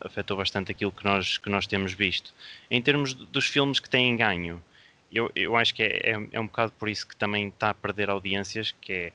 afetou 0.00 0.36
bastante 0.36 0.70
aquilo 0.70 0.92
que 0.92 1.04
nós, 1.04 1.38
que 1.38 1.50
nós 1.50 1.66
temos 1.66 1.92
visto. 1.92 2.32
Em 2.70 2.80
termos 2.80 3.14
dos 3.14 3.46
filmes 3.46 3.80
que 3.80 3.90
têm 3.90 4.16
ganho, 4.16 4.62
eu, 5.12 5.30
eu 5.34 5.56
acho 5.56 5.74
que 5.74 5.82
é, 5.82 6.10
é, 6.10 6.28
é 6.32 6.40
um 6.40 6.46
bocado 6.46 6.72
por 6.78 6.88
isso 6.88 7.06
que 7.06 7.16
também 7.16 7.48
está 7.48 7.70
a 7.70 7.74
perder 7.74 8.10
audiências, 8.10 8.72
que 8.80 9.12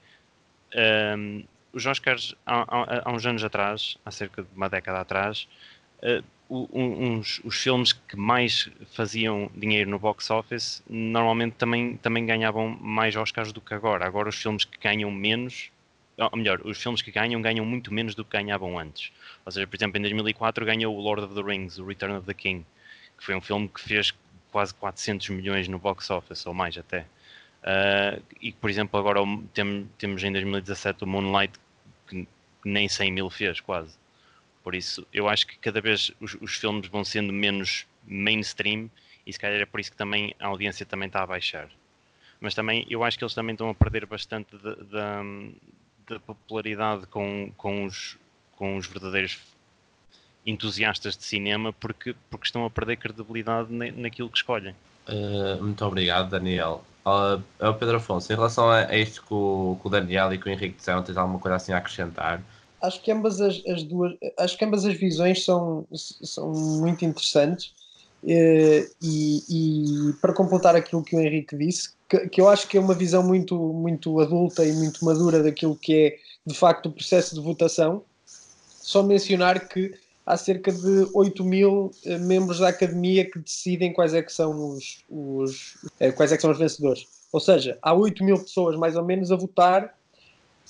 é 0.72 1.16
um, 1.18 1.44
os 1.74 1.86
Oscars, 1.88 2.36
há, 2.46 2.62
há, 2.62 3.02
há, 3.10 3.12
uns 3.12 3.26
anos 3.26 3.44
atrás, 3.44 3.98
há 4.06 4.12
cerca 4.12 4.44
de 4.44 4.50
uma 4.56 4.70
década 4.70 5.02
atrás, 5.02 5.48
uh, 6.04 6.24
uns, 6.50 7.42
os 7.44 7.56
filmes 7.58 7.94
que 7.94 8.16
mais 8.16 8.70
faziam 8.92 9.50
dinheiro 9.56 9.90
no 9.90 9.98
box 9.98 10.30
office 10.30 10.84
normalmente 10.88 11.56
também, 11.56 11.98
também 11.98 12.26
ganhavam 12.26 12.70
mais 12.80 13.16
Oscars 13.16 13.52
do 13.52 13.60
que 13.60 13.74
agora. 13.74 14.06
Agora, 14.06 14.30
os 14.30 14.36
filmes 14.36 14.64
que 14.64 14.78
ganham 14.78 15.10
menos, 15.10 15.72
ou 16.16 16.38
melhor, 16.38 16.62
os 16.64 16.82
filmes 16.82 17.02
que 17.02 17.12
ganham, 17.12 17.42
ganham 17.42 17.66
muito 17.66 17.92
menos 17.92 18.14
do 18.14 18.24
que 18.24 18.38
ganhavam 18.38 18.78
antes. 18.78 19.12
Ou 19.44 19.52
seja, 19.52 19.66
por 19.66 19.76
exemplo, 19.76 19.98
em 19.98 20.02
2004 20.02 20.64
ganhou 20.64 20.96
o 20.96 21.02
Lord 21.02 21.24
of 21.24 21.34
the 21.34 21.42
Rings, 21.42 21.80
o 21.80 21.86
Return 21.86 22.16
of 22.16 22.28
the 22.28 22.36
King, 22.36 22.64
que 23.18 23.26
foi 23.26 23.36
um 23.36 23.42
filme 23.42 23.68
que 23.68 23.82
fez 23.82 24.14
quase 24.52 24.76
400 24.76 25.30
milhões 25.30 25.68
no 25.68 25.80
box 25.80 26.12
office, 26.12 26.46
ou 26.46 26.54
mais 26.54 26.78
até. 26.78 27.08
Uh, 27.64 28.22
e, 28.42 28.52
por 28.52 28.70
exemplo, 28.70 29.00
agora 29.00 29.22
tem, 29.54 29.90
temos 29.98 30.22
em 30.22 30.32
2017 30.34 31.06
o 31.06 31.08
Moonlight 31.08 31.58
que 32.06 32.28
nem 32.66 32.90
100 32.90 33.12
mil 33.12 33.30
fez, 33.30 33.62
quase. 33.62 33.96
Por 34.62 34.76
isso, 34.76 35.08
eu 35.14 35.30
acho 35.30 35.48
que 35.48 35.58
cada 35.58 35.80
vez 35.80 36.12
os, 36.20 36.36
os, 36.42 36.56
filmes 36.56 36.88
vão 36.88 37.06
sendo 37.06 37.32
menos 37.32 37.86
mainstream 38.06 38.90
e 39.26 39.32
se 39.32 39.40
calhar 39.40 39.62
é 39.62 39.66
por 39.66 39.80
isso 39.80 39.92
que 39.92 39.98
também 39.98 40.36
a 40.40 40.48
audiência 40.48 40.86
também 40.86 41.08
está 41.08 41.24
a 41.24 41.28
baixar. 41.28 41.70
Mas 42.40 42.54
também, 42.54 42.86
eu 42.90 43.04
acho 43.04 43.18
que 43.18 43.24
eles 43.24 43.34
também 43.34 43.54
estão 43.54 43.70
a 43.70 43.76
perder 43.76 44.06
bastante 44.06 44.58
da 44.58 46.20
popularidade 46.20 47.08
com, 47.08 47.52
com, 47.56 47.86
os, 47.86 48.18
com 48.58 48.76
os 48.76 48.88
verdadeiros 48.88 49.40
entusiastas 50.46 51.16
de 51.16 51.24
cinema 51.24 51.72
porque, 51.72 52.14
porque 52.30 52.46
estão 52.46 52.66
a 52.66 52.70
perder 52.70 52.98
credibilidade 52.98 53.72
naquilo 53.72 54.30
que 54.30 54.38
escolhem. 54.38 54.76
Uh, 55.08 55.62
muito 55.62 55.84
obrigado, 55.86 56.30
Daniel. 56.30 56.84
Uh, 57.06 57.42
uh, 57.66 57.74
Pedro 57.74 57.98
Afonso, 57.98 58.32
em 58.32 58.36
relação 58.36 58.70
a, 58.70 58.86
a 58.86 58.98
isto 58.98 59.22
que 59.22 59.34
o, 59.34 59.78
que 59.82 59.88
o, 59.88 59.90
Daniel 59.90 60.34
e 60.34 60.38
que 60.38 60.48
o 60.48 60.52
Henrique 60.52 60.78
disseram, 60.78 61.04
tens 61.04 61.18
alguma 61.18 61.40
coisa 61.40 61.58
assim 61.58 61.74
a 61.74 61.78
acrescentar? 61.78 62.42
Acho 62.82 63.02
que 63.02 63.12
ambas 63.12 63.42
as, 63.42 63.62
as 63.68 63.84
duas, 63.84 64.14
acho 64.40 64.58
que 64.58 64.66
ambas 64.66 64.86
as 64.86 64.94
visões 64.94 65.44
são, 65.44 65.86
são 65.94 66.52
muito 66.52 67.04
interessantes. 67.04 67.74
Uh, 68.24 68.88
e, 69.02 69.44
e, 69.50 70.14
para 70.22 70.32
completar 70.32 70.78
aquilo 70.78 71.04
que 71.04 71.14
o 71.14 71.20
Henrique 71.20 71.58
disse, 71.58 71.90
que, 72.08 72.30
que, 72.30 72.40
eu 72.40 72.48
acho 72.48 72.70
que 72.70 72.78
é 72.78 72.80
uma 72.80 72.94
visão 72.94 73.22
muito, 73.22 73.58
muito 73.58 74.18
adulta 74.22 74.66
e 74.66 74.72
muito 74.72 75.04
madura 75.04 75.44
daquilo 75.44 75.76
que 75.76 75.94
é 75.94 76.18
de 76.46 76.54
facto 76.54 76.86
o 76.86 76.92
processo 76.92 77.36
de 77.36 77.42
votação, 77.42 78.02
só 78.26 79.04
mencionar 79.04 79.68
que 79.68 79.94
há 80.26 80.38
cerca 80.38 80.72
de 80.72 81.08
8 81.14 81.44
mil 81.44 81.92
eh, 82.06 82.18
membros 82.18 82.60
da 82.60 82.70
academia 82.70 83.30
que 83.30 83.40
decidem 83.40 83.94
quais 83.94 84.14
é 84.14 84.22
que 84.22 84.32
são 84.32 84.70
os, 84.70 85.04
os 85.10 85.78
eh, 86.00 86.12
quais 86.12 86.32
é 86.32 86.36
que 86.36 86.42
são 86.42 86.52
os 86.52 86.58
vencedores. 86.58 87.08
Ou 87.32 87.40
seja, 87.40 87.78
há 87.82 87.94
8 87.94 88.24
mil 88.24 88.40
pessoas 88.40 88.78
mais 88.78 88.96
ou 88.96 89.04
menos 89.04 89.32
a 89.32 89.36
votar 89.36 89.98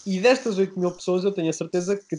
e 0.05 0.19
destas 0.19 0.57
8 0.57 0.79
mil 0.79 0.91
pessoas 0.91 1.23
eu 1.23 1.31
tenho 1.31 1.49
a 1.49 1.53
certeza 1.53 1.95
que 1.95 2.15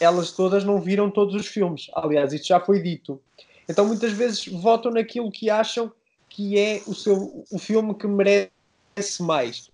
elas 0.00 0.32
todas 0.32 0.64
não 0.64 0.80
viram 0.80 1.10
todos 1.10 1.34
os 1.34 1.46
filmes. 1.46 1.90
Aliás, 1.94 2.32
isto 2.32 2.48
já 2.48 2.60
foi 2.60 2.82
dito. 2.82 3.20
Então 3.68 3.86
muitas 3.86 4.12
vezes 4.12 4.46
votam 4.46 4.92
naquilo 4.92 5.30
que 5.30 5.48
acham 5.48 5.92
que 6.28 6.58
é 6.58 6.82
o, 6.86 6.94
seu, 6.94 7.44
o 7.50 7.58
filme 7.58 7.94
que 7.94 8.06
merece 8.06 9.22
mais. 9.22 9.70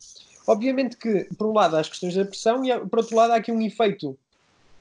Obviamente 0.47 0.97
que, 0.97 1.25
por 1.37 1.47
um 1.47 1.52
lado, 1.52 1.76
há 1.76 1.80
as 1.80 1.88
questões 1.88 2.14
da 2.14 2.25
pressão 2.25 2.64
e, 2.64 2.76
por 2.87 3.00
outro 3.00 3.14
lado, 3.14 3.32
há 3.32 3.37
aqui 3.37 3.52
um 3.52 3.61
efeito 3.61 4.18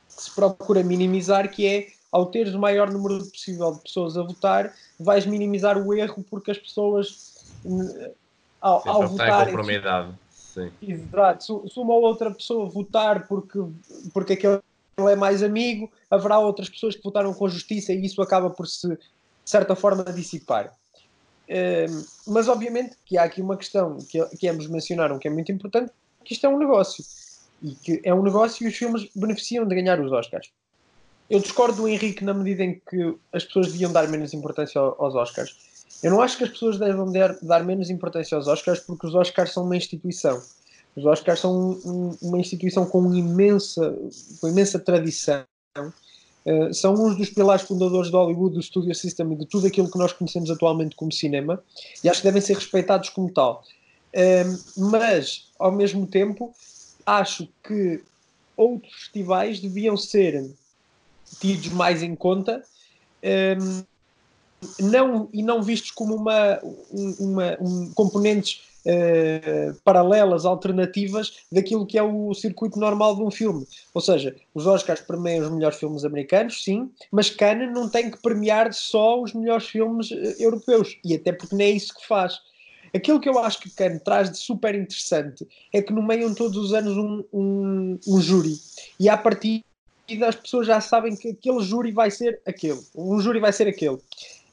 se 0.08 0.32
procura 0.32 0.84
minimizar, 0.84 1.50
que 1.52 1.66
é 1.66 1.88
ao 2.12 2.26
teres 2.28 2.54
o 2.54 2.60
maior 2.60 2.92
número 2.92 3.26
possível 3.26 3.74
de 3.74 3.82
pessoas 3.82 4.18
a 4.18 4.24
votar, 4.24 4.74
vais 5.00 5.26
minimizar 5.26 5.78
o 5.78 5.94
erro 5.94 6.24
porque 6.30 6.52
as 6.52 6.58
pessoas 6.58 7.46
ao, 8.62 8.82
Sim, 8.82 8.90
ao 8.90 9.08
votar. 9.08 9.46
conformidade. 9.46 10.14
Sim. 10.32 10.72
Exato. 10.82 11.70
Se, 11.70 11.80
uma 11.80 11.94
ou 11.94 12.04
outra 12.04 12.32
pessoa 12.32 12.68
votar 12.70 13.28
porque, 13.28 13.60
porque 14.14 14.34
aquele 14.34 14.60
é 14.98 15.16
mais 15.16 15.44
amigo, 15.44 15.92
haverá 16.10 16.40
outras 16.40 16.70
pessoas 16.70 16.96
que 16.96 17.04
votaram 17.04 17.34
com 17.34 17.48
justiça 17.48 17.94
e 17.94 18.04
isso 18.04 18.22
acaba 18.22 18.50
por 18.50 18.68
se, 18.68 18.88
de 18.88 19.00
certa 19.46 19.76
forma, 19.76 20.04
dissipar. 20.06 20.74
Um, 21.50 22.04
mas 22.34 22.50
obviamente 22.50 22.98
que 23.06 23.18
há 23.18 23.24
aqui 23.24 23.42
uma 23.42 23.56
questão 23.56 23.98
que, 24.00 24.22
que 24.38 24.48
ambos 24.50 24.68
mencionaram 24.68 25.18
que 25.20 25.28
é 25.28 25.32
muito 25.32 25.52
importante, 25.52 25.92
que 26.26 26.34
isto 26.34 26.46
é 26.46 26.50
um 26.50 26.58
negócio 26.58 27.04
e 27.62 27.72
que 27.76 28.02
é 28.04 28.14
um 28.14 28.24
negócio 28.24 28.66
e 28.66 28.70
os 28.70 28.76
filmes 28.76 29.10
beneficiam 29.16 29.66
de 29.66 29.76
ganhar 29.76 30.00
os 30.00 30.12
Oscars. 30.12 30.52
eu 31.30 31.40
discordo 31.40 31.82
do 31.82 31.88
Henrique 31.88 32.24
na 32.24 32.34
medida 32.34 32.64
em 32.64 32.82
que 32.90 33.16
as 33.34 33.44
pessoas 33.44 33.68
deviam 33.68 33.92
dar 33.92 34.08
menos 34.08 34.34
importância 34.34 34.80
aos 34.80 35.16
Oscars. 35.16 35.56
Eu 36.04 36.12
não 36.12 36.22
acho 36.22 36.38
que 36.38 36.44
as 36.44 36.52
pessoas 36.52 36.78
devem 36.78 37.12
dar 37.42 37.64
menos 37.64 37.90
importância 37.90 38.36
aos 38.38 38.48
Oscars 38.48 38.80
porque 38.82 39.08
os 39.08 39.16
Oscars 39.16 39.52
são 39.52 39.64
uma 39.64 39.76
instituição. 39.76 40.42
Os 40.96 41.06
Oscars 41.06 41.40
são 41.40 41.80
uma 42.22 42.40
instituição 42.40 42.86
com 42.86 43.14
imensa, 43.14 43.96
com 44.40 44.48
imensa 44.48 44.80
tradição. 44.80 45.44
Uh, 46.46 46.74
são 46.74 46.94
uns 46.94 47.18
dos 47.18 47.30
pilares 47.30 47.64
fundadores 47.64 48.10
do 48.10 48.18
Hollywood, 48.18 48.56
do 48.56 48.64
Studio 48.64 48.96
System 48.96 49.34
e 49.34 49.36
de 49.36 49.46
tudo 49.46 49.68
aquilo 49.68 49.92
que 49.92 49.98
nós 49.98 50.14
conhecemos 50.14 50.50
atualmente 50.50 50.96
como 50.96 51.12
cinema 51.12 51.62
e 52.04 52.10
acho 52.10 52.22
que 52.22 52.28
devem 52.28 52.42
ser 52.42 52.56
respeitados 52.56 53.10
como 53.10 53.32
tal. 53.32 53.64
Uh, 54.14 54.90
mas, 54.90 55.52
ao 55.60 55.72
mesmo 55.72 56.08
tempo, 56.08 56.54
acho 57.08 57.48
que 57.64 58.04
outros 58.58 58.94
festivais 58.94 59.62
deviam 59.62 59.96
ser 59.96 60.46
tidos 61.40 61.70
mais 61.70 62.04
em 62.04 62.16
conta 62.16 62.62
um, 63.24 63.84
não, 64.80 65.30
e 65.32 65.42
não 65.42 65.62
vistos 65.62 65.92
como 65.92 66.16
uma, 66.16 66.60
uma 67.20 67.58
um, 67.62 67.92
componentes 67.94 68.62
uh, 68.86 69.74
paralelas, 69.84 70.46
alternativas 70.46 71.46
daquilo 71.52 71.86
que 71.86 71.98
é 71.98 72.04
o 72.04 72.34
circuito 72.34 72.80
normal 72.80 73.16
de 73.16 73.24
um 73.24 73.32
filme. 73.32 73.66
Ou 73.94 74.02
seja, 74.02 74.36
os 74.54 74.66
Oscars 74.66 75.02
premiam 75.02 75.46
os 75.46 75.52
melhores 75.52 75.78
filmes 75.78 76.04
americanos, 76.04 76.64
sim, 76.64 76.90
mas 77.12 77.30
Cannes 77.30 77.72
não 77.72 77.90
tem 77.90 78.10
que 78.10 78.22
premiar 78.22 78.74
só 78.74 79.22
os 79.22 79.34
melhores 79.34 79.68
filmes 79.68 80.12
uh, 80.12 80.36
europeus, 80.40 80.98
e 81.04 81.16
até 81.16 81.32
porque 81.32 81.56
nem 81.56 81.68
é 81.68 81.72
isso 81.72 81.94
que 81.94 82.06
faz. 82.06 82.40
Aquilo 82.94 83.20
que 83.20 83.29
eu 83.29 83.39
acho 83.39 83.60
que 83.60 83.70
Cannes 83.70 84.01
traz 84.03 84.32
de 84.32 84.38
super 84.38 84.75
interessante 84.75 85.48
é 85.74 85.82
que 85.82 85.94
nomeiam 85.94 86.34
todos 86.34 86.58
os 86.58 86.74
anos 86.74 86.98
um, 86.98 87.24
um, 87.34 88.00
um 88.08 88.22
júri, 88.22 88.56
e 89.00 89.10
a 89.10 89.17
partir 89.17 89.63
as 90.25 90.36
pessoas 90.36 90.67
já 90.67 90.79
sabem 90.79 91.15
que 91.15 91.29
aquele 91.29 91.60
júri 91.60 91.91
vai 91.91 92.10
ser 92.10 92.41
aquele, 92.46 92.79
um 92.96 93.20
júri 93.20 93.39
vai 93.39 93.51
ser 93.51 93.67
aquele. 93.67 93.98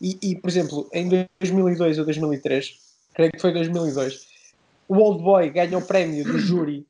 E, 0.00 0.18
e, 0.20 0.36
por 0.36 0.50
exemplo, 0.50 0.88
em 0.92 1.08
2002 1.40 1.98
ou 1.98 2.04
2003, 2.04 2.78
creio 3.14 3.32
que 3.32 3.40
foi 3.40 3.52
2002, 3.52 4.26
o 4.88 4.96
Old 4.96 5.22
Boy 5.22 5.50
ganha 5.50 5.78
o 5.78 5.86
prémio 5.86 6.24
do 6.24 6.38
júri 6.38 6.84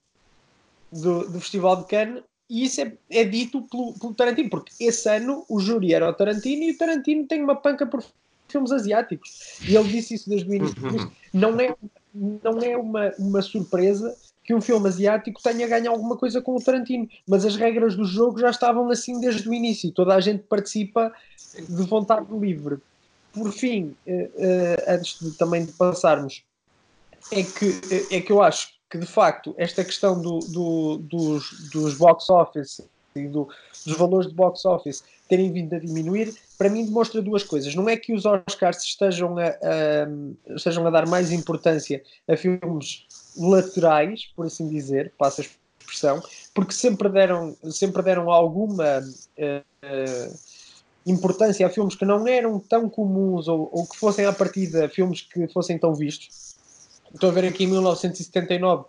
do, 0.90 1.28
do 1.28 1.40
Festival 1.40 1.76
de 1.76 1.86
Cannes 1.86 2.22
e 2.48 2.64
isso 2.64 2.80
é, 2.80 2.92
é 3.10 3.24
dito 3.24 3.62
pelo, 3.62 3.94
pelo, 3.98 4.14
Tarantino, 4.14 4.50
porque 4.50 4.72
esse 4.80 5.08
ano 5.08 5.44
o 5.48 5.60
júri 5.60 5.94
era 5.94 6.08
o 6.08 6.12
Tarantino 6.12 6.64
e 6.64 6.72
o 6.72 6.78
Tarantino 6.78 7.26
tem 7.26 7.42
uma 7.42 7.56
panca 7.56 7.86
por 7.86 8.04
filmes 8.54 8.72
asiáticos. 8.72 9.58
E 9.68 9.76
ele 9.76 9.88
disse 9.88 10.14
isso 10.14 10.30
desde 10.30 10.48
o 10.48 10.54
início. 10.54 10.76
Não 11.32 11.58
é, 11.60 11.74
não 12.14 12.58
é 12.60 12.76
uma, 12.76 13.12
uma 13.18 13.42
surpresa 13.42 14.16
que 14.44 14.54
um 14.54 14.60
filme 14.60 14.86
asiático 14.86 15.42
tenha 15.42 15.66
ganho 15.66 15.90
alguma 15.90 16.16
coisa 16.16 16.40
com 16.40 16.54
o 16.54 16.62
Tarantino, 16.62 17.08
mas 17.26 17.44
as 17.44 17.56
regras 17.56 17.96
do 17.96 18.04
jogo 18.04 18.38
já 18.38 18.50
estavam 18.50 18.88
assim 18.90 19.18
desde 19.18 19.48
o 19.48 19.54
início, 19.54 19.90
toda 19.90 20.14
a 20.14 20.20
gente 20.20 20.42
participa 20.44 21.12
de 21.58 21.82
vontade 21.82 22.26
livre. 22.38 22.76
Por 23.32 23.50
fim, 23.50 23.96
uh, 24.06 24.12
uh, 24.12 24.84
antes 24.86 25.18
de, 25.18 25.32
também 25.32 25.64
de 25.64 25.72
passarmos, 25.72 26.44
é 27.32 27.42
que, 27.42 28.14
é 28.14 28.20
que 28.20 28.30
eu 28.30 28.42
acho 28.42 28.68
que 28.90 28.98
de 28.98 29.06
facto 29.06 29.54
esta 29.56 29.82
questão 29.82 30.20
do, 30.20 30.38
do, 30.40 30.98
dos, 30.98 31.70
dos 31.72 31.94
box 31.96 32.28
office 32.30 32.82
e 33.16 33.28
do, 33.28 33.48
dos 33.86 33.96
valores 33.96 34.28
de 34.28 34.34
box 34.34 34.64
office 34.64 35.04
terem 35.28 35.52
vindo 35.52 35.74
a 35.74 35.78
diminuir, 35.78 36.34
para 36.58 36.68
mim 36.68 36.84
demonstra 36.84 37.22
duas 37.22 37.42
coisas. 37.42 37.74
Não 37.74 37.88
é 37.88 37.96
que 37.96 38.12
os 38.12 38.24
Oscars 38.26 38.82
estejam 38.82 39.38
a, 39.38 39.46
a, 39.46 40.54
estejam 40.54 40.86
a 40.86 40.90
dar 40.90 41.06
mais 41.06 41.32
importância 41.32 42.02
a 42.28 42.36
filmes 42.36 43.06
laterais, 43.36 44.26
por 44.36 44.46
assim 44.46 44.68
dizer, 44.68 45.12
passa 45.18 45.42
a 45.42 45.44
expressão, 45.44 46.22
porque 46.52 46.72
sempre 46.72 47.08
deram, 47.08 47.56
sempre 47.70 48.02
deram 48.02 48.30
alguma 48.30 49.00
uh, 49.00 50.38
importância 51.06 51.66
a 51.66 51.70
filmes 51.70 51.94
que 51.94 52.04
não 52.04 52.26
eram 52.26 52.58
tão 52.58 52.88
comuns 52.88 53.48
ou, 53.48 53.68
ou 53.72 53.86
que 53.86 53.96
fossem 53.96 54.24
à 54.26 54.32
partida 54.32 54.88
filmes 54.88 55.22
que 55.22 55.46
fossem 55.48 55.78
tão 55.78 55.94
vistos. 55.94 56.54
Estou 57.12 57.30
a 57.30 57.32
ver 57.32 57.44
aqui 57.46 57.64
em 57.64 57.68
1979 57.68 58.86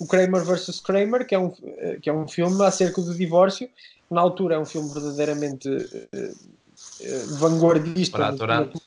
o 0.00 0.06
Kramer 0.06 0.44
vs. 0.44 0.80
Kramer, 0.80 1.26
que 1.26 1.34
é 1.34 1.38
um, 1.38 1.52
eh, 1.62 1.98
que 2.00 2.08
é 2.08 2.12
um 2.12 2.26
filme 2.26 2.64
acerca 2.64 3.00
do 3.02 3.14
divórcio. 3.14 3.68
Na 4.10 4.20
altura 4.20 4.54
é 4.54 4.58
um 4.58 4.64
filme 4.64 4.92
verdadeiramente 4.92 5.68
uh, 5.68 6.08
uh, 6.14 7.36
vanguardista. 7.36 8.16
Fraturante. 8.16 8.80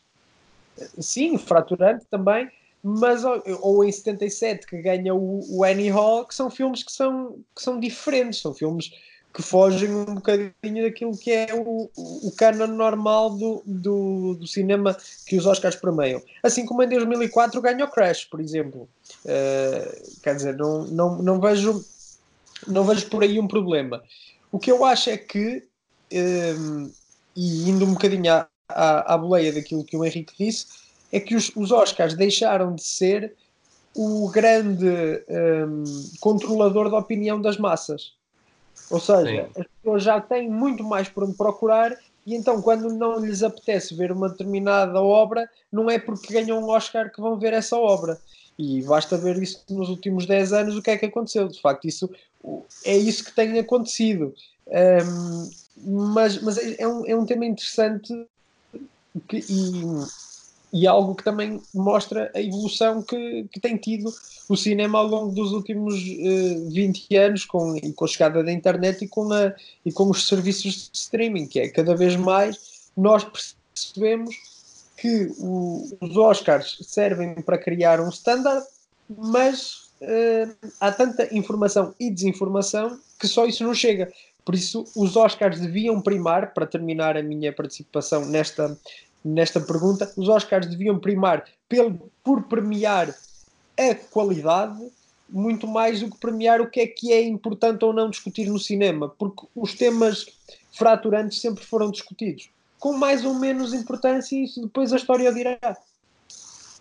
Sim, 0.99 1.37
fraturante 1.37 2.05
também 2.09 2.49
mas 2.83 3.23
ou 3.61 3.83
em 3.83 3.91
77 3.91 4.65
que 4.65 4.81
ganha 4.81 5.13
o, 5.13 5.39
o 5.49 5.63
Annie 5.63 5.89
Hall, 5.89 6.25
que 6.25 6.33
são 6.33 6.49
filmes 6.49 6.83
que 6.83 6.91
são, 6.91 7.37
que 7.55 7.61
são 7.61 7.79
diferentes, 7.79 8.41
são 8.41 8.53
filmes 8.53 8.91
que 9.33 9.41
fogem 9.41 9.93
um 9.93 10.15
bocadinho 10.15 10.83
daquilo 10.83 11.17
que 11.17 11.31
é 11.31 11.47
o, 11.53 11.89
o 11.95 12.31
canon 12.35 12.67
normal 12.67 13.31
do, 13.31 13.63
do, 13.65 14.35
do, 14.35 14.47
cinema 14.47 14.95
que 15.25 15.37
os 15.37 15.45
Oscars 15.45 15.75
premiam. 15.75 16.21
Assim 16.43 16.65
como 16.65 16.83
em 16.83 16.89
2004 16.89 17.61
ganha 17.61 17.85
o 17.85 17.89
Crash, 17.89 18.25
por 18.25 18.41
exemplo. 18.41 18.89
Uh, 19.25 20.19
quer 20.21 20.35
dizer, 20.35 20.57
não, 20.57 20.85
não, 20.87 21.21
não, 21.21 21.39
vejo, 21.39 21.83
não 22.67 22.83
vejo 22.83 23.09
por 23.09 23.23
aí 23.23 23.39
um 23.39 23.47
problema. 23.47 24.03
O 24.51 24.59
que 24.59 24.71
eu 24.71 24.83
acho 24.83 25.09
é 25.09 25.17
que, 25.17 25.63
um, 26.11 26.85
eh, 26.87 26.91
e 27.33 27.69
indo 27.69 27.85
um 27.85 27.93
bocadinho 27.93 28.33
à, 28.33 28.47
à, 28.67 29.13
à 29.13 29.17
boleia 29.17 29.53
daquilo 29.53 29.85
que 29.85 29.95
o 29.95 30.03
Henrique 30.03 30.33
disse, 30.37 30.65
é 31.09 31.21
que 31.21 31.35
os, 31.35 31.51
os 31.55 31.71
Oscars 31.71 32.15
deixaram 32.15 32.75
de 32.75 32.83
ser 32.83 33.33
o 33.95 34.29
grande 34.29 34.87
um, 35.29 35.83
controlador 36.19 36.89
da 36.89 36.97
opinião 36.97 37.41
das 37.41 37.57
massas. 37.57 38.13
Ou 38.89 38.99
seja, 38.99 39.25
Sim. 39.25 39.61
as 39.61 39.67
pessoas 39.67 40.03
já 40.03 40.19
têm 40.19 40.49
muito 40.49 40.83
mais 40.83 41.07
por 41.07 41.23
onde 41.23 41.37
procurar 41.37 41.97
e 42.25 42.35
então 42.35 42.61
quando 42.61 42.89
não 42.93 43.19
lhes 43.19 43.41
apetece 43.41 43.95
ver 43.95 44.11
uma 44.11 44.29
determinada 44.29 45.01
obra, 45.01 45.49
não 45.71 45.89
é 45.89 45.97
porque 45.97 46.33
ganham 46.33 46.59
um 46.59 46.69
Oscar 46.69 47.11
que 47.11 47.21
vão 47.21 47.37
ver 47.37 47.53
essa 47.53 47.77
obra. 47.77 48.19
E 48.59 48.81
basta 48.83 49.17
ver 49.17 49.41
isso 49.41 49.63
nos 49.69 49.89
últimos 49.89 50.25
10 50.25 50.53
anos, 50.53 50.75
o 50.75 50.81
que 50.81 50.91
é 50.91 50.97
que 50.97 51.05
aconteceu. 51.05 51.47
De 51.47 51.59
facto, 51.59 51.87
isso 51.87 52.09
é 52.85 52.95
isso 52.95 53.23
que 53.23 53.33
tem 53.33 53.57
acontecido. 53.57 54.33
Um, 54.67 55.49
mas 56.13 56.41
mas 56.41 56.57
é, 56.57 56.81
é, 56.81 56.87
um, 56.87 57.05
é 57.07 57.15
um 57.15 57.25
tema 57.25 57.45
interessante 57.45 58.13
que, 59.27 59.37
e, 59.37 59.83
e 60.73 60.87
algo 60.87 61.15
que 61.15 61.23
também 61.23 61.61
mostra 61.73 62.31
a 62.33 62.41
evolução 62.41 63.01
que, 63.01 63.45
que 63.51 63.59
tem 63.59 63.77
tido 63.77 64.13
o 64.47 64.55
cinema 64.55 64.99
ao 64.99 65.07
longo 65.07 65.33
dos 65.33 65.51
últimos 65.51 65.95
uh, 65.95 66.67
eh, 66.67 66.69
20 66.69 67.15
anos 67.17 67.45
com, 67.45 67.79
com 67.95 68.05
a 68.05 68.07
chegada 68.07 68.43
da 68.43 68.51
internet 68.51 69.03
e 69.03 69.07
com, 69.07 69.31
a, 69.31 69.53
e 69.85 69.91
com 69.91 70.09
os 70.09 70.27
serviços 70.27 70.89
de 70.91 70.97
streaming, 70.97 71.47
que 71.47 71.59
é 71.59 71.69
cada 71.69 71.95
vez 71.95 72.15
mais 72.15 72.89
nós 72.95 73.25
percebemos 73.73 74.35
que 74.97 75.31
o, 75.39 75.97
os 75.99 76.15
Oscars 76.15 76.77
servem 76.81 77.35
para 77.35 77.57
criar 77.57 77.99
um 77.99 78.09
standard, 78.09 78.65
mas 79.09 79.89
uh, 80.01 80.69
há 80.79 80.91
tanta 80.91 81.33
informação 81.35 81.93
e 81.99 82.11
desinformação 82.11 82.99
que 83.19 83.27
só 83.27 83.45
isso 83.45 83.63
não 83.63 83.73
chega. 83.73 84.11
Por 84.45 84.55
isso, 84.55 84.85
os 84.95 85.15
Oscars 85.15 85.59
deviam 85.59 86.01
primar, 86.01 86.53
para 86.53 86.65
terminar 86.65 87.15
a 87.15 87.23
minha 87.23 87.53
participação 87.53 88.25
nesta, 88.25 88.77
nesta 89.23 89.59
pergunta, 89.59 90.11
os 90.17 90.27
Oscars 90.27 90.67
deviam 90.67 90.99
primar 90.99 91.45
pelo, 91.67 92.11
por 92.23 92.43
premiar 92.43 93.13
a 93.77 93.95
qualidade 93.95 94.91
muito 95.29 95.65
mais 95.65 96.01
do 96.01 96.09
que 96.09 96.17
premiar 96.17 96.59
o 96.59 96.69
que 96.69 96.81
é 96.81 96.87
que 96.87 97.13
é 97.13 97.23
importante 97.23 97.85
ou 97.85 97.93
não 97.93 98.09
discutir 98.09 98.47
no 98.47 98.59
cinema, 98.59 99.07
porque 99.07 99.47
os 99.55 99.73
temas 99.73 100.25
fraturantes 100.73 101.39
sempre 101.39 101.63
foram 101.63 101.89
discutidos, 101.89 102.49
com 102.77 102.93
mais 102.93 103.23
ou 103.23 103.33
menos 103.33 103.73
importância, 103.73 104.35
e 104.35 104.43
isso 104.43 104.61
depois 104.61 104.91
a 104.91 104.97
história 104.97 105.31
dirá. 105.33 105.57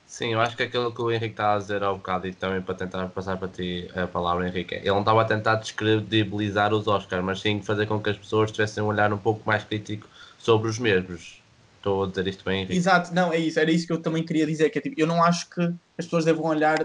Sim, 0.06 0.32
eu 0.32 0.40
acho 0.40 0.56
que 0.56 0.64
aquilo 0.64 0.92
que 0.92 1.00
o 1.00 1.10
Henrique 1.10 1.34
está 1.34 1.54
a 1.54 1.58
dizer 1.58 1.84
há 1.84 1.92
um 1.92 1.98
bocado 1.98 2.26
e 2.26 2.34
também 2.34 2.60
para 2.60 2.74
tentar 2.74 3.06
passar 3.08 3.38
para 3.38 3.46
ti 3.46 3.88
a 3.94 4.08
palavra, 4.08 4.48
Henrique, 4.48 4.74
ele 4.74 4.90
não 4.90 5.00
estava 5.00 5.22
a 5.22 5.24
tentar 5.24 5.54
descredibilizar 5.54 6.74
os 6.74 6.88
Oscars, 6.88 7.24
mas 7.24 7.40
sim 7.40 7.62
fazer 7.62 7.86
com 7.86 8.00
que 8.00 8.10
as 8.10 8.18
pessoas 8.18 8.50
tivessem 8.50 8.82
um 8.82 8.88
olhar 8.88 9.12
um 9.12 9.18
pouco 9.18 9.40
mais 9.46 9.62
crítico 9.62 10.08
sobre 10.36 10.68
os 10.68 10.78
mesmos. 10.80 11.39
Estou 11.80 12.04
a 12.04 12.06
dizer 12.08 12.26
isto 12.28 12.44
bem, 12.44 12.58
Henrique. 12.58 12.76
Exato, 12.76 13.14
não, 13.14 13.32
é 13.32 13.38
isso, 13.38 13.58
era 13.58 13.72
isso 13.72 13.86
que 13.86 13.92
eu 13.92 14.02
também 14.02 14.22
queria 14.22 14.46
dizer, 14.46 14.68
que 14.68 14.78
é 14.78 14.82
tipo, 14.82 15.00
eu 15.00 15.06
não 15.06 15.24
acho 15.24 15.48
que 15.48 15.62
as 15.96 16.04
pessoas 16.04 16.26
devam 16.26 16.44
olhar 16.44 16.76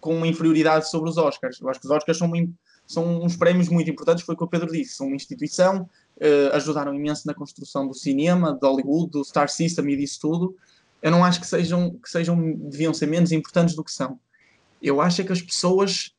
com 0.00 0.16
uma 0.16 0.28
inferioridade 0.28 0.88
sobre 0.88 1.10
os 1.10 1.16
Oscars. 1.16 1.60
Eu 1.60 1.68
acho 1.68 1.80
que 1.80 1.86
os 1.86 1.90
Oscars 1.90 2.16
são, 2.16 2.30
são 2.86 3.24
uns 3.24 3.34
prémios 3.34 3.68
muito 3.68 3.90
importantes, 3.90 4.24
foi 4.24 4.36
o 4.36 4.38
que 4.38 4.44
o 4.44 4.46
Pedro 4.46 4.70
disse, 4.70 4.94
são 4.94 5.08
uma 5.08 5.16
instituição, 5.16 5.90
uh, 6.18 6.54
ajudaram 6.54 6.94
imenso 6.94 7.26
na 7.26 7.34
construção 7.34 7.88
do 7.88 7.92
cinema, 7.92 8.54
de 8.54 8.64
Hollywood, 8.64 9.10
do 9.10 9.24
Star 9.24 9.48
System 9.48 9.90
e 9.90 9.96
disso 9.96 10.20
tudo. 10.20 10.56
Eu 11.02 11.10
não 11.10 11.24
acho 11.24 11.40
que 11.40 11.46
sejam, 11.48 11.90
que 11.94 12.08
sejam, 12.08 12.40
deviam 12.70 12.94
ser 12.94 13.06
menos 13.06 13.32
importantes 13.32 13.74
do 13.74 13.82
que 13.82 13.90
são. 13.90 14.20
Eu 14.80 15.00
acho 15.00 15.20
é 15.20 15.24
que 15.24 15.32
as 15.32 15.42
pessoas 15.42 16.14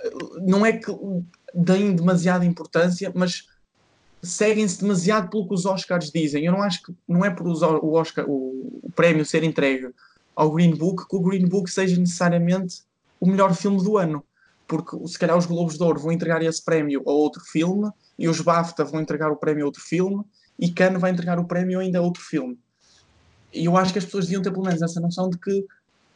eh, 0.00 0.10
não 0.40 0.64
é 0.64 0.72
que 0.72 0.92
deem 1.52 1.96
demasiada 1.96 2.44
importância, 2.44 3.10
mas 3.12 3.48
seguem-se 4.22 4.80
demasiado 4.80 5.30
pelo 5.30 5.46
que 5.46 5.54
os 5.54 5.64
Oscars 5.64 6.10
dizem. 6.10 6.44
Eu 6.44 6.52
não 6.52 6.62
acho 6.62 6.82
que 6.82 6.94
não 7.06 7.24
é 7.24 7.30
por 7.30 7.46
o, 7.46 7.92
Oscar, 7.94 8.24
o, 8.28 8.80
o, 8.82 8.90
prémio 8.92 9.24
ser 9.24 9.44
entregue 9.44 9.90
ao 10.34 10.50
Green 10.50 10.74
Book 10.74 11.08
que 11.08 11.16
o 11.16 11.20
Green 11.20 11.46
Book 11.46 11.70
seja 11.70 11.98
necessariamente 11.98 12.82
o 13.20 13.26
melhor 13.26 13.54
filme 13.54 13.82
do 13.82 13.96
ano. 13.96 14.24
porque 14.66 14.96
se 15.08 15.18
calhar 15.18 15.36
os 15.36 15.46
Globos 15.46 15.76
de 15.76 15.82
Ouro 15.82 16.00
vão 16.00 16.12
entregar 16.12 16.42
esse 16.42 16.64
prémio 16.64 17.02
a 17.06 17.10
outro 17.10 17.42
filme 17.44 17.90
e 18.18 18.28
os 18.28 18.40
BAFTA 18.40 18.84
vão 18.84 19.00
entregar 19.00 19.30
o 19.30 19.36
prémio 19.36 19.64
a 19.64 19.66
outro 19.66 19.82
filme 19.82 20.24
e 20.58 20.70
Cannes 20.70 21.00
vai 21.00 21.10
entregar 21.10 21.38
o 21.38 21.46
prémio 21.46 21.78
ainda 21.78 21.98
a 21.98 22.02
outro 22.02 22.22
filme. 22.22 22.58
E 23.52 23.64
eu 23.64 23.76
acho 23.76 23.92
que 23.92 23.98
as 23.98 24.04
pessoas 24.04 24.26
deviam 24.26 24.42
ter 24.42 24.50
pelo 24.50 24.64
menos 24.64 24.82
essa 24.82 25.00
noção 25.00 25.30
de 25.30 25.38
que 25.38 25.64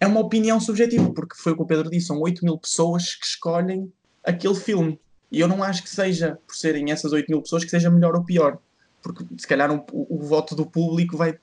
é 0.00 0.06
uma 0.06 0.20
opinião 0.20 0.60
subjetiva, 0.60 1.12
porque 1.12 1.36
foi 1.36 1.52
o 1.52 1.56
que 1.56 1.62
o 1.62 1.66
Pedro 1.66 1.88
disse, 1.88 2.08
são 2.08 2.20
8 2.20 2.44
mil 2.44 2.58
pessoas 2.58 3.14
que 3.14 3.24
escolhem 3.24 3.92
aquele 4.24 4.54
filme. 4.54 5.00
E 5.32 5.40
eu 5.40 5.48
não 5.48 5.62
acho 5.62 5.82
que 5.82 5.88
seja, 5.88 6.38
por 6.46 6.54
serem 6.54 6.92
essas 6.92 7.10
8 7.10 7.26
mil 7.28 7.40
pessoas, 7.40 7.64
que 7.64 7.70
seja 7.70 7.88
melhor 7.88 8.14
ou 8.14 8.22
pior. 8.22 8.58
Porque 9.02 9.24
se 9.38 9.46
calhar 9.46 9.72
um, 9.72 9.82
o, 9.90 10.16
o, 10.16 10.18
voto 10.20 10.54
do 10.54 10.66
público 10.66 11.16
vai, 11.16 11.38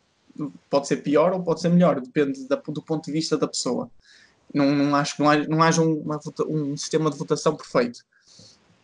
pode 0.70 0.88
ser 0.88 0.98
pior 0.98 1.34
ou 1.34 1.42
pode 1.42 1.60
ser 1.60 1.70
melhor, 1.70 2.00
depende 2.00 2.48
da, 2.48 2.56
do 2.56 2.84
ponto 2.84 3.06
de 3.06 3.12
vista 3.12 3.36
da 3.36 3.48
pessoa. 3.48 3.90
Não, 4.54 4.76
não 4.76 4.96
acho 4.96 5.16
que 5.16 5.24
não 5.24 5.30
haja, 5.30 5.48
não 5.48 5.64
haja 5.64 5.82
uma, 5.82 6.20
um 6.48 6.78
sistema 6.78 7.10
de 7.10 7.18
votação 7.18 7.56
perfeito. 7.56 8.06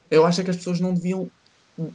Eu 0.09 0.25
acho 0.25 0.43
que 0.43 0.49
as 0.49 0.57
pessoas 0.57 0.79
não 0.79 0.93
deviam 0.93 1.29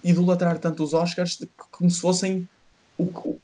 idolatrar 0.05 0.59
tanto 0.59 0.85
os 0.85 0.95
Oscars 0.95 1.45
como 1.71 1.91
se 1.91 2.01
fossem 2.01 2.49
o, 2.97 3.39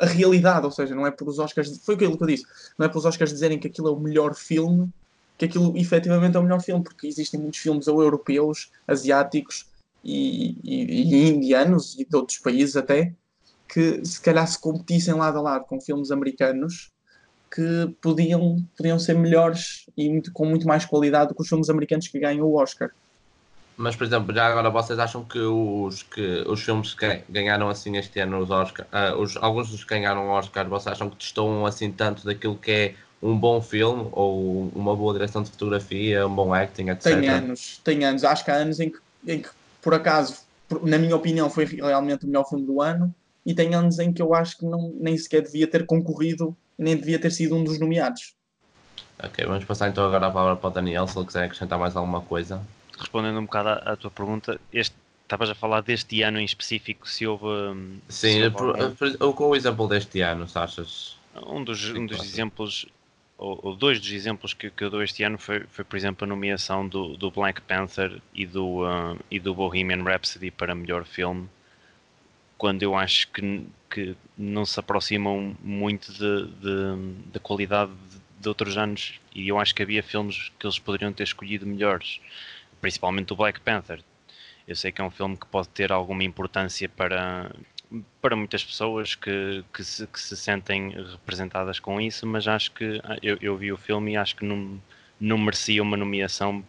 a 0.00 0.06
realidade, 0.06 0.66
ou 0.66 0.72
seja, 0.72 0.96
não 0.96 1.06
é 1.06 1.12
por 1.12 1.28
os 1.28 1.38
Oscars, 1.38 1.78
foi 1.84 1.94
aquilo 1.94 2.16
que 2.16 2.24
eu 2.24 2.26
disse, 2.26 2.44
não 2.76 2.86
é 2.86 2.88
por 2.88 2.98
os 2.98 3.04
Oscars 3.04 3.30
dizerem 3.30 3.58
que 3.58 3.68
aquilo 3.68 3.88
é 3.88 3.92
o 3.92 4.00
melhor 4.00 4.34
filme, 4.34 4.92
que 5.42 5.46
aquilo 5.46 5.76
efetivamente 5.76 6.36
é 6.36 6.38
o 6.38 6.42
melhor 6.42 6.60
filme, 6.60 6.84
porque 6.84 7.06
existem 7.06 7.40
muitos 7.40 7.58
filmes 7.58 7.88
europeus, 7.88 8.70
asiáticos 8.86 9.66
e, 10.04 10.56
e, 10.62 11.14
e 11.14 11.30
indianos 11.30 11.98
e 11.98 12.04
de 12.04 12.14
outros 12.14 12.38
países 12.38 12.76
até, 12.76 13.12
que 13.68 14.04
se 14.04 14.20
calhar 14.20 14.46
se 14.46 14.60
competissem 14.60 15.14
lado 15.14 15.38
a 15.38 15.42
lado 15.42 15.64
com 15.64 15.80
filmes 15.80 16.12
americanos 16.12 16.92
que 17.52 17.92
podiam, 18.00 18.64
podiam 18.76 18.98
ser 19.00 19.18
melhores 19.18 19.86
e 19.96 20.08
muito, 20.08 20.32
com 20.32 20.46
muito 20.46 20.66
mais 20.66 20.84
qualidade 20.84 21.30
do 21.30 21.34
que 21.34 21.42
os 21.42 21.48
filmes 21.48 21.68
americanos 21.68 22.06
que 22.06 22.20
ganham 22.20 22.46
o 22.46 22.54
Oscar. 22.54 22.90
Mas, 23.76 23.96
por 23.96 24.04
exemplo, 24.04 24.32
já 24.32 24.46
agora 24.46 24.70
vocês 24.70 24.98
acham 24.98 25.24
que 25.24 25.40
os, 25.40 26.04
que, 26.04 26.44
os 26.46 26.62
filmes 26.62 26.94
que 26.94 27.24
ganharam 27.28 27.68
assim 27.68 27.96
este 27.96 28.20
ano 28.20 28.38
os 28.38 28.50
Oscar, 28.50 28.86
uh, 28.92 29.20
os, 29.20 29.36
alguns 29.38 29.70
dos 29.70 29.82
que 29.82 29.90
ganharam 29.90 30.28
o 30.28 30.30
Oscar, 30.30 30.68
vocês 30.68 30.92
acham 30.92 31.10
que 31.10 31.16
destoam 31.16 31.66
assim 31.66 31.90
tanto 31.90 32.24
daquilo 32.24 32.56
que 32.56 32.70
é 32.70 32.94
um 33.22 33.38
bom 33.38 33.60
filme 33.62 34.08
ou 34.12 34.70
uma 34.74 34.96
boa 34.96 35.12
direção 35.12 35.42
de 35.42 35.50
fotografia, 35.50 36.26
um 36.26 36.34
bom 36.34 36.52
acting, 36.52 36.88
etc? 36.88 37.02
Tem 37.04 37.28
anos, 37.28 37.80
tem 37.84 38.04
anos. 38.04 38.24
Acho 38.24 38.44
que 38.44 38.50
há 38.50 38.54
anos 38.54 38.80
em 38.80 38.90
que, 38.90 38.98
em 39.26 39.40
que 39.40 39.48
por 39.80 39.94
acaso, 39.94 40.38
na 40.82 40.98
minha 40.98 41.14
opinião, 41.14 41.48
foi 41.48 41.64
realmente 41.64 42.24
o 42.24 42.26
melhor 42.26 42.48
filme 42.48 42.66
do 42.66 42.80
ano 42.80 43.14
e 43.46 43.54
tem 43.54 43.74
anos 43.74 43.98
em 43.98 44.12
que 44.12 44.20
eu 44.20 44.34
acho 44.34 44.58
que 44.58 44.64
não, 44.64 44.92
nem 44.98 45.16
sequer 45.16 45.42
devia 45.42 45.66
ter 45.66 45.86
concorrido 45.86 46.56
nem 46.82 46.96
devia 46.96 47.18
ter 47.18 47.30
sido 47.30 47.56
um 47.56 47.64
dos 47.64 47.78
nomeados. 47.78 48.34
Ok, 49.22 49.44
vamos 49.46 49.64
passar 49.64 49.88
então 49.88 50.04
agora 50.04 50.26
a 50.26 50.30
palavra 50.30 50.56
para 50.56 50.68
o 50.68 50.72
Daniel, 50.72 51.06
se 51.06 51.16
ele 51.16 51.26
quiser 51.26 51.44
acrescentar 51.44 51.78
mais 51.78 51.94
alguma 51.94 52.20
coisa. 52.22 52.60
Respondendo 52.98 53.38
um 53.38 53.44
bocado 53.44 53.68
à, 53.68 53.92
à 53.92 53.96
tua 53.96 54.10
pergunta, 54.10 54.60
este, 54.72 54.94
estavas 55.22 55.48
a 55.48 55.54
falar 55.54 55.80
deste 55.80 56.22
ano 56.22 56.40
em 56.40 56.44
específico, 56.44 57.08
se 57.08 57.26
houve. 57.26 57.46
Hum, 57.46 57.98
Sim, 58.08 58.32
se 58.32 58.44
houve 58.44 59.16
por, 59.16 59.34
com 59.34 59.48
o 59.50 59.56
exemplo 59.56 59.86
deste 59.86 60.20
ano, 60.20 60.48
se 60.48 60.58
achas? 60.58 61.16
Um 61.46 61.62
dos, 61.62 61.88
um 61.90 62.04
dos 62.04 62.22
exemplos, 62.22 62.86
ou, 63.42 63.58
ou, 63.60 63.76
dois 63.76 64.00
dos 64.00 64.12
exemplos 64.12 64.54
que, 64.54 64.70
que 64.70 64.84
eu 64.84 64.88
dou 64.88 65.02
este 65.02 65.24
ano 65.24 65.36
foi, 65.36 65.64
foi 65.68 65.84
por 65.84 65.96
exemplo, 65.96 66.24
a 66.24 66.28
nomeação 66.28 66.86
do, 66.86 67.16
do 67.16 67.28
Black 67.28 67.60
Panther 67.62 68.22
e 68.32 68.46
do, 68.46 68.84
uh, 68.84 69.18
e 69.28 69.40
do 69.40 69.52
Bohemian 69.52 70.04
Rhapsody 70.04 70.50
para 70.52 70.74
melhor 70.74 71.04
filme 71.04 71.48
quando 72.56 72.84
eu 72.84 72.94
acho 72.94 73.26
que, 73.32 73.66
que 73.90 74.16
não 74.38 74.64
se 74.64 74.78
aproximam 74.78 75.56
muito 75.60 76.12
da 77.32 77.40
qualidade 77.40 77.90
de, 77.90 78.20
de, 78.40 78.48
outros 78.48 78.78
anos 78.78 79.18
e 79.34 79.48
eu 79.48 79.58
acho 79.58 79.74
que 79.74 79.82
havia 79.82 80.00
filmes 80.00 80.52
que 80.60 80.64
eles 80.64 80.78
poderiam 80.78 81.12
ter 81.12 81.24
escolhido 81.24 81.66
melhores, 81.66 82.20
principalmente 82.80 83.32
o 83.32 83.36
Black 83.36 83.58
Panther. 83.58 84.00
Eu 84.68 84.76
sei 84.76 84.92
que 84.92 85.00
é 85.00 85.04
um 85.04 85.10
filme 85.10 85.36
que 85.36 85.46
pode 85.46 85.70
ter 85.70 85.90
alguma 85.90 86.22
importância 86.22 86.88
para, 86.88 87.50
para 88.20 88.36
muitas 88.36 88.64
pessoas 88.64 89.14
que, 89.14 89.64
que, 89.72 89.84
se, 89.84 90.06
que 90.06 90.20
se 90.20 90.36
sentem 90.36 90.90
representadas 90.90 91.78
com 91.78 92.00
isso, 92.00 92.26
mas 92.26 92.46
acho 92.48 92.72
que 92.72 93.00
ah, 93.04 93.16
eu, 93.22 93.38
eu 93.40 93.56
vi 93.56 93.72
o 93.72 93.76
filme 93.76 94.12
e 94.12 94.16
acho 94.16 94.36
que 94.36 94.44
não, 94.44 94.80
não 95.20 95.38
merecia 95.38 95.82
uma 95.82 95.96
nomeação 95.96 96.64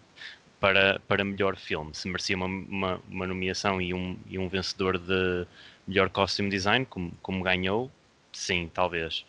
para, 0.60 1.00
para 1.08 1.24
melhor 1.24 1.56
filme. 1.56 1.94
Se 1.94 2.08
merecia 2.08 2.36
uma, 2.36 2.46
uma, 2.46 3.02
uma 3.10 3.28
nomeação 3.28 3.82
e 3.82 3.94
um, 3.94 4.18
e 4.28 4.40
um 4.40 4.48
vencedor 4.48 4.98
de 4.98 5.46
melhor 5.88 6.10
costume 6.10 6.50
design, 6.50 6.86
como, 6.86 7.12
como 7.22 7.44
ganhou, 7.44 7.92
sim, 8.32 8.70
talvez. 8.74 9.26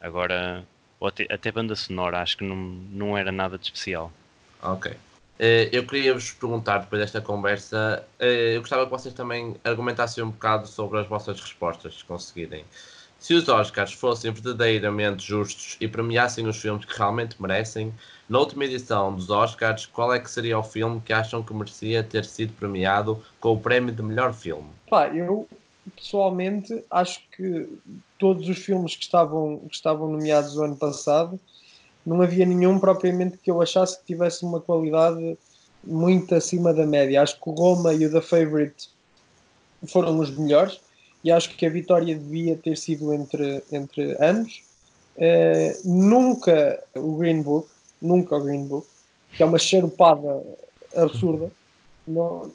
Agora, 0.00 0.64
até, 1.02 1.26
até 1.30 1.52
banda 1.52 1.76
sonora, 1.76 2.20
acho 2.20 2.38
que 2.38 2.44
não, 2.44 2.56
não 2.56 3.18
era 3.18 3.30
nada 3.30 3.58
de 3.58 3.64
especial. 3.64 4.12
Ok. 4.62 4.96
Uh, 5.40 5.72
eu 5.72 5.86
queria 5.86 6.12
vos 6.12 6.32
perguntar, 6.32 6.80
depois 6.80 7.00
desta 7.00 7.18
conversa, 7.18 8.04
uh, 8.20 8.24
eu 8.24 8.60
gostava 8.60 8.84
que 8.84 8.90
vocês 8.90 9.14
também 9.14 9.56
argumentassem 9.64 10.22
um 10.22 10.28
bocado 10.28 10.68
sobre 10.68 10.98
as 11.00 11.06
vossas 11.06 11.40
respostas, 11.40 11.94
se 11.94 12.04
conseguirem. 12.04 12.62
Se 13.18 13.32
os 13.32 13.48
Oscars 13.48 13.94
fossem 13.94 14.30
verdadeiramente 14.30 15.26
justos 15.26 15.78
e 15.80 15.88
premiassem 15.88 16.46
os 16.46 16.58
filmes 16.58 16.84
que 16.84 16.94
realmente 16.94 17.40
merecem, 17.40 17.90
na 18.28 18.38
última 18.38 18.66
edição 18.66 19.14
dos 19.14 19.30
Oscars, 19.30 19.86
qual 19.86 20.12
é 20.12 20.20
que 20.20 20.30
seria 20.30 20.58
o 20.58 20.62
filme 20.62 21.00
que 21.00 21.12
acham 21.12 21.42
que 21.42 21.54
merecia 21.54 22.04
ter 22.04 22.26
sido 22.26 22.52
premiado 22.52 23.18
com 23.40 23.54
o 23.54 23.58
prémio 23.58 23.94
de 23.94 24.02
melhor 24.02 24.34
filme? 24.34 24.68
Pá, 24.90 25.08
eu 25.08 25.48
pessoalmente, 25.96 26.84
acho 26.90 27.22
que 27.34 27.66
todos 28.18 28.46
os 28.46 28.58
filmes 28.58 28.94
que 28.94 29.04
estavam, 29.04 29.58
que 29.68 29.74
estavam 29.74 30.06
nomeados 30.06 30.54
o 30.58 30.64
ano 30.64 30.76
passado, 30.76 31.40
não 32.10 32.22
havia 32.22 32.44
nenhum 32.44 32.76
propriamente 32.76 33.38
que 33.38 33.48
eu 33.48 33.62
achasse 33.62 34.00
que 34.00 34.06
tivesse 34.06 34.44
uma 34.44 34.60
qualidade 34.60 35.38
muito 35.84 36.34
acima 36.34 36.74
da 36.74 36.84
média. 36.84 37.22
Acho 37.22 37.40
que 37.40 37.48
o 37.48 37.52
Roma 37.52 37.94
e 37.94 38.04
o 38.04 38.10
The 38.10 38.20
Favorite 38.20 38.90
foram 39.86 40.18
os 40.18 40.36
melhores 40.36 40.80
e 41.22 41.30
acho 41.30 41.56
que 41.56 41.64
a 41.64 41.70
vitória 41.70 42.16
devia 42.16 42.56
ter 42.56 42.76
sido 42.76 43.14
entre, 43.14 43.62
entre 43.70 44.16
ambos. 44.20 44.60
Uh, 45.16 45.88
nunca 45.88 46.82
o 46.96 47.16
Green 47.16 47.42
Book, 47.42 47.68
nunca 48.02 48.36
o 48.36 48.42
Green 48.42 48.66
Book, 48.66 48.88
que 49.36 49.44
é 49.44 49.46
uma 49.46 49.58
charupada 49.58 50.42
absurda. 50.96 51.48
Não, 52.08 52.50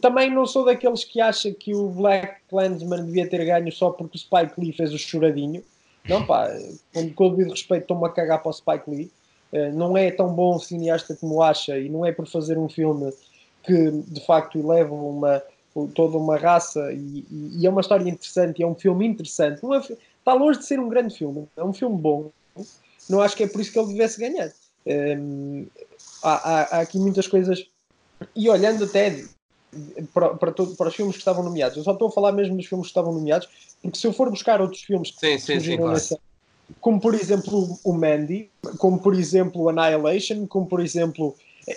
também 0.00 0.34
não 0.34 0.46
sou 0.46 0.64
daqueles 0.64 1.04
que 1.04 1.20
acha 1.20 1.52
que 1.52 1.76
o 1.76 1.90
Black 1.90 2.40
Clansman 2.50 3.04
devia 3.04 3.28
ter 3.28 3.44
ganho 3.44 3.70
só 3.70 3.90
porque 3.90 4.16
o 4.16 4.20
Spike 4.20 4.54
Lee 4.58 4.72
fez 4.72 4.92
o 4.92 4.98
choradinho. 4.98 5.62
Não, 6.08 6.24
pá, 6.26 6.50
com, 6.92 7.12
com 7.12 7.28
o 7.28 7.50
respeito, 7.50 7.82
estou-me 7.82 8.06
a 8.06 8.10
cagar 8.10 8.42
para 8.42 8.50
o 8.50 8.52
Spike 8.52 8.90
Lee. 8.90 9.10
Uh, 9.52 9.72
não 9.74 9.96
é 9.96 10.10
tão 10.10 10.32
bom 10.32 10.58
cineasta 10.58 11.14
como 11.14 11.42
acha 11.42 11.78
e 11.78 11.88
não 11.88 12.06
é 12.06 12.12
por 12.12 12.26
fazer 12.26 12.56
um 12.56 12.68
filme 12.68 13.12
que 13.62 13.90
de 13.90 14.24
facto 14.24 14.58
eleva 14.58 14.94
uma, 14.94 15.42
toda 15.94 16.16
uma 16.16 16.36
raça 16.36 16.92
e, 16.92 17.24
e, 17.30 17.66
é 17.66 17.70
uma 17.70 17.80
história 17.80 18.08
interessante, 18.08 18.62
é 18.62 18.66
um 18.66 18.74
filme 18.74 19.06
interessante. 19.06 19.60
É, 19.64 19.96
está 20.18 20.34
longe 20.34 20.58
de 20.58 20.66
ser 20.66 20.80
um 20.80 20.88
grande 20.88 21.16
filme, 21.16 21.46
é 21.56 21.62
um 21.62 21.72
filme 21.72 21.96
bom. 21.96 22.30
Não 23.08 23.20
acho 23.20 23.36
que 23.36 23.44
é 23.44 23.46
por 23.46 23.60
isso 23.60 23.72
que 23.72 23.78
ele 23.78 23.92
devesse 23.92 24.18
ganhar. 24.20 24.50
Um, 24.86 25.66
há, 26.22 26.32
há, 26.32 26.76
há 26.76 26.80
aqui 26.80 26.98
muitas 26.98 27.28
coisas 27.28 27.66
e 28.34 28.48
olhando 28.48 28.84
até 28.84 29.22
para, 30.12 30.34
para, 30.34 30.52
todo, 30.52 30.74
para, 30.76 30.88
os 30.88 30.94
filmes 30.94 31.14
que 31.16 31.20
estavam 31.20 31.42
nomeados, 31.42 31.76
eu 31.76 31.82
só 31.82 31.92
estou 31.92 32.08
a 32.08 32.12
falar 32.12 32.32
mesmo 32.32 32.56
dos 32.56 32.66
filmes 32.66 32.86
que 32.86 32.90
estavam 32.90 33.12
nomeados, 33.12 33.48
porque 33.80 33.98
se 33.98 34.06
eu 34.06 34.12
for 34.12 34.30
buscar 34.30 34.60
outros 34.60 34.82
filmes 34.82 35.10
que 35.10 35.20
sim, 35.20 35.38
sim, 35.38 35.60
sim, 35.60 35.76
claro. 35.76 35.92
nessa, 35.92 36.18
como 36.80 37.00
por 37.00 37.14
exemplo 37.14 37.78
o 37.84 37.92
Mandy, 37.92 38.50
como 38.78 38.98
por 38.98 39.14
exemplo 39.14 39.68
Annihilation, 39.68 40.46
como 40.46 40.66
por 40.66 40.80
exemplo, 40.80 41.34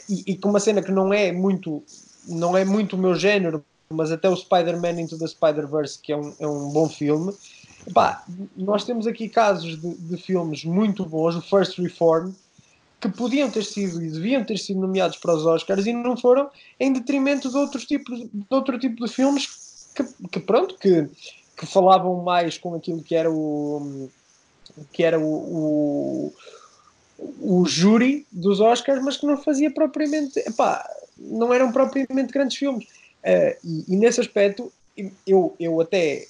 e, 0.10 0.34
e 0.34 0.38
com 0.38 0.50
uma 0.50 0.60
cena 0.60 0.82
que 0.82 0.92
não 0.92 1.14
é 1.14 1.32
muito, 1.32 1.84
não 2.28 2.58
é 2.58 2.66
muito 2.66 2.96
o 2.96 3.00
meu 3.00 3.16
género, 3.16 3.64
mas 3.90 4.12
até 4.12 4.30
o 4.30 4.36
Spider-Man 4.36 5.02
Into 5.02 5.18
the 5.18 5.28
Spider-Verse, 5.28 6.00
que 6.00 6.12
é 6.12 6.18
um, 6.18 6.34
é 6.40 6.48
um 6.48 6.70
bom 6.70 6.90
filme. 6.90 7.34
Epá, 7.88 8.24
nós 8.58 8.84
temos 8.84 9.06
aqui 9.06 9.30
casos 9.30 9.80
de, 9.80 9.94
de 9.96 10.18
filmes 10.18 10.66
muito 10.66 11.06
bons, 11.06 11.36
o 11.36 11.42
First 11.42 11.78
Reform, 11.78 12.32
que 13.10 13.18
podiam 13.18 13.50
ter 13.50 13.64
sido 13.64 14.02
e 14.02 14.10
deviam 14.10 14.44
ter 14.44 14.58
sido 14.58 14.80
nomeados 14.80 15.18
para 15.18 15.34
os 15.34 15.46
Oscars 15.46 15.86
e 15.86 15.94
não 15.94 16.18
foram 16.18 16.50
em 16.80 16.92
detrimento 16.92 17.50
de 17.50 17.58
outros 17.58 17.86
tipos 17.86 18.20
de 18.20 18.46
outro 18.50 18.80
tipo 18.80 19.06
de 19.06 19.12
filmes 19.12 19.92
que, 19.96 20.04
que 20.30 20.40
pronto 20.40 20.76
que, 20.78 21.08
que 21.56 21.66
falavam 21.66 22.24
mais 22.24 22.58
com 22.58 22.74
aquilo 22.74 23.04
que 23.04 23.16
era 23.16 23.32
o 23.32 24.10
que 24.92 25.04
era 25.04 25.20
o, 25.20 26.34
o, 27.20 27.60
o 27.60 27.66
júri 27.66 28.26
dos 28.32 28.60
Oscars 28.60 29.04
mas 29.04 29.18
que 29.18 29.26
não 29.26 29.38
fazia 29.38 29.72
propriamente 29.72 30.40
epá, 30.40 30.88
não 31.18 31.54
eram 31.54 31.72
propriamente 31.72 32.34
grandes 32.34 32.58
filmes. 32.58 32.86
Uh, 33.24 33.58
e, 33.64 33.94
e, 33.94 33.96
nesse 33.96 34.22
aspecto 34.22 34.72
eu, 35.26 35.56
eu 35.60 35.82
até 35.82 36.28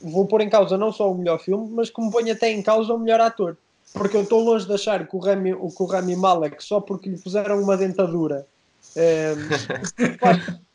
vou 0.00 0.26
pôr 0.26 0.40
em 0.40 0.48
causa 0.48 0.78
não 0.78 0.90
só 0.90 1.10
o 1.10 1.14
melhor 1.14 1.38
filme 1.38 1.68
mas 1.70 1.90
como 1.90 2.10
ponho 2.10 2.32
até 2.32 2.50
em 2.50 2.62
causa 2.62 2.94
o 2.94 2.98
melhor 2.98 3.20
ator 3.20 3.56
porque 3.92 4.16
eu 4.16 4.22
estou 4.22 4.42
longe 4.42 4.66
de 4.66 4.72
achar 4.72 5.06
que 5.06 5.16
o 5.16 5.18
Rami, 5.18 5.52
o, 5.52 5.68
que 5.68 5.82
o 5.82 5.86
Rami 5.86 6.16
Malek, 6.16 6.62
só 6.62 6.80
porque 6.80 7.08
lhe 7.08 7.18
puseram 7.18 7.60
uma 7.60 7.76
dentadura, 7.76 8.46
é, 8.96 9.34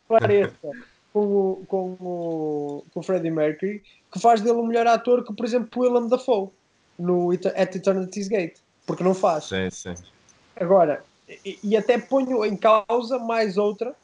pareça 0.08 0.70
com 1.14 1.20
o, 1.20 1.66
com, 1.68 1.98
o, 2.00 2.84
com 2.94 3.00
o 3.00 3.04
Freddie 3.04 3.32
Mercury, 3.32 3.82
que 4.12 4.20
faz 4.20 4.42
dele 4.42 4.58
um 4.58 4.68
melhor 4.68 4.88
ator 4.88 5.24
que, 5.24 5.34
por 5.34 5.46
exemplo, 5.46 5.70
o 5.76 5.80
Willem 5.82 6.10
Dafoe 6.10 6.50
no 7.00 7.32
At 7.32 7.76
Eternity's 7.76 8.28
Gate, 8.28 8.58
porque 8.86 9.04
não 9.04 9.14
faz. 9.14 9.46
Sim, 9.46 9.70
sim. 9.70 9.94
Agora, 10.56 11.04
e, 11.44 11.58
e 11.64 11.78
até 11.78 11.98
ponho 11.98 12.46
em 12.46 12.56
causa 12.56 13.18
mais 13.18 13.58
outra, 13.58 13.96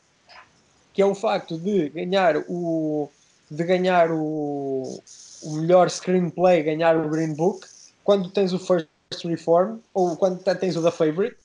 que 0.94 1.02
é 1.02 1.06
o 1.06 1.16
facto 1.16 1.58
de 1.58 1.90
ganhar 1.90 2.38
o 2.48 3.10
de 3.50 3.64
ganhar 3.66 4.10
o, 4.12 5.02
o 5.44 5.56
melhor 5.56 5.90
screenplay, 5.90 6.64
ganhar 6.64 6.96
o 6.96 7.10
Green 7.10 7.34
Book, 7.34 7.68
quando 8.04 8.30
tens 8.30 8.54
o 8.54 8.60
First 8.60 8.88
Reform, 9.24 9.80
ou 9.94 10.16
quando 10.16 10.42
tens 10.44 10.76
o 10.76 10.84
The 10.84 10.92
Favorite, 10.92 11.38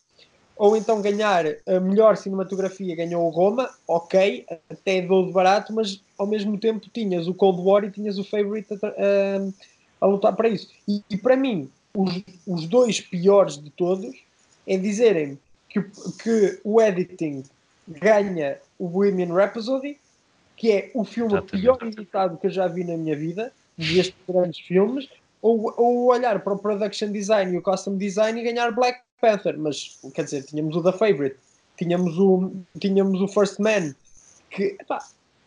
ou 0.56 0.76
então 0.76 1.02
ganhar 1.02 1.44
a 1.66 1.80
melhor 1.80 2.16
cinematografia 2.16 2.96
ganhou 2.96 3.26
o 3.26 3.30
Roma, 3.30 3.68
ok, 3.86 4.46
até 4.70 5.02
dou 5.02 5.26
de 5.26 5.32
barato, 5.32 5.72
mas 5.72 6.00
ao 6.16 6.26
mesmo 6.26 6.58
tempo 6.58 6.88
tinhas 6.92 7.28
o 7.28 7.34
Cold 7.34 7.60
War 7.60 7.84
e 7.84 7.90
tinhas 7.90 8.18
o 8.18 8.24
Favorite 8.24 8.72
a, 8.72 8.86
a, 8.86 9.48
a 10.00 10.06
lutar 10.06 10.34
para 10.34 10.48
isso. 10.48 10.70
E, 10.88 11.02
e, 11.10 11.16
para 11.16 11.36
mim, 11.36 11.70
os, 11.94 12.22
os 12.46 12.66
dois 12.66 13.00
piores 13.00 13.62
de 13.62 13.70
todos 13.70 14.16
é 14.66 14.78
dizerem 14.78 15.38
que, 15.68 15.82
que 16.22 16.58
o 16.64 16.80
editing 16.80 17.42
ganha 17.86 18.58
o 18.78 18.88
Bohemian 18.88 19.34
Rhapsody, 19.34 19.98
que 20.56 20.72
é 20.72 20.90
o 20.94 21.04
filme 21.04 21.34
Exatamente. 21.34 21.62
pior 21.62 21.78
editado 21.82 22.38
que 22.38 22.46
eu 22.46 22.50
já 22.50 22.66
vi 22.66 22.82
na 22.82 22.96
minha 22.96 23.14
vida, 23.14 23.52
destes 23.76 24.16
grandes 24.26 24.58
filmes, 24.60 25.06
ou, 25.40 25.72
ou 25.76 26.06
olhar 26.06 26.40
para 26.42 26.54
o 26.54 26.58
production 26.58 27.10
design 27.12 27.54
e 27.54 27.58
o 27.58 27.62
costume 27.62 27.98
design 27.98 28.40
e 28.40 28.44
ganhar 28.44 28.70
Black 28.72 29.00
Panther, 29.20 29.58
mas 29.58 29.98
quer 30.14 30.24
dizer, 30.24 30.44
tínhamos 30.44 30.76
o 30.76 30.82
The 30.82 30.92
Favorite, 30.92 31.36
tínhamos 31.76 32.18
o, 32.18 32.52
tínhamos 32.78 33.20
o 33.20 33.28
First 33.28 33.58
Man, 33.58 33.94
que 34.50 34.76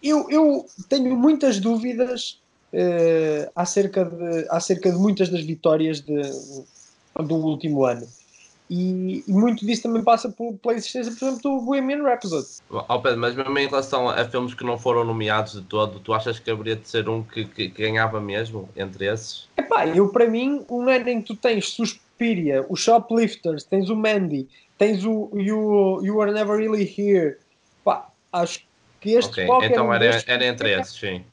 eu, 0.02 0.30
eu 0.30 0.66
tenho 0.88 1.16
muitas 1.16 1.60
dúvidas 1.60 2.42
uh, 2.74 3.52
acerca, 3.56 4.06
de, 4.06 4.48
acerca 4.50 4.92
de 4.92 4.98
muitas 4.98 5.30
das 5.30 5.42
vitórias 5.42 6.02
de, 6.02 6.22
do 7.16 7.36
último 7.36 7.86
ano. 7.86 8.08
E, 8.70 9.24
e, 9.28 9.34
muito 9.34 9.66
disso 9.66 9.84
também 9.84 10.04
passa 10.04 10.30
por, 10.30 10.54
pela 10.60 10.76
existência, 10.76 11.12
por 11.12 11.26
exemplo, 11.26 11.42
do 11.42 11.62
Bohemian 11.66 12.04
Rhapsody. 12.04 12.48
Oh 12.70 13.00
Pedro, 13.00 13.20
mas 13.20 13.36
mesmo 13.36 13.58
em 13.58 13.68
relação 13.68 14.08
a 14.08 14.24
filmes 14.26 14.54
que 14.54 14.64
não 14.64 14.78
foram 14.78 15.04
nomeados 15.04 15.54
de 15.54 15.62
todo, 15.64 16.00
tu 16.00 16.14
achas 16.14 16.38
que 16.38 16.52
haveria 16.52 16.76
de 16.76 16.88
ser 16.88 17.10
um 17.10 17.24
que, 17.24 17.46
que, 17.46 17.70
que 17.70 17.82
ganhava 17.82 18.22
mesmo 18.22 18.70
entre 18.76 19.08
esses? 19.08 19.50
Epá, 19.58 19.88
eu 19.88 20.10
para 20.10 20.28
mim, 20.28 20.64
um 20.70 20.88
ano 20.88 21.10
em 21.10 21.20
que 21.20 21.34
tu 21.34 21.36
tens 21.36 21.70
Suspiria, 21.70 22.64
o 22.70 22.76
Shoplifters, 22.76 23.64
tens 23.64 23.90
o 23.90 23.96
Mandy, 23.96 24.48
tens 24.78 25.04
o 25.04 25.32
You, 25.34 26.02
you 26.04 26.22
Are 26.22 26.32
Never 26.32 26.56
Really 26.56 26.84
Here, 26.84 27.38
pá, 27.84 28.08
acho 28.32 28.62
que 29.02 29.14
este 29.14 29.42
okay. 29.50 29.68
Então 29.68 29.92
era, 29.92 30.24
era 30.28 30.46
entre 30.46 30.80
esses, 30.80 30.94
sim. 30.94 31.24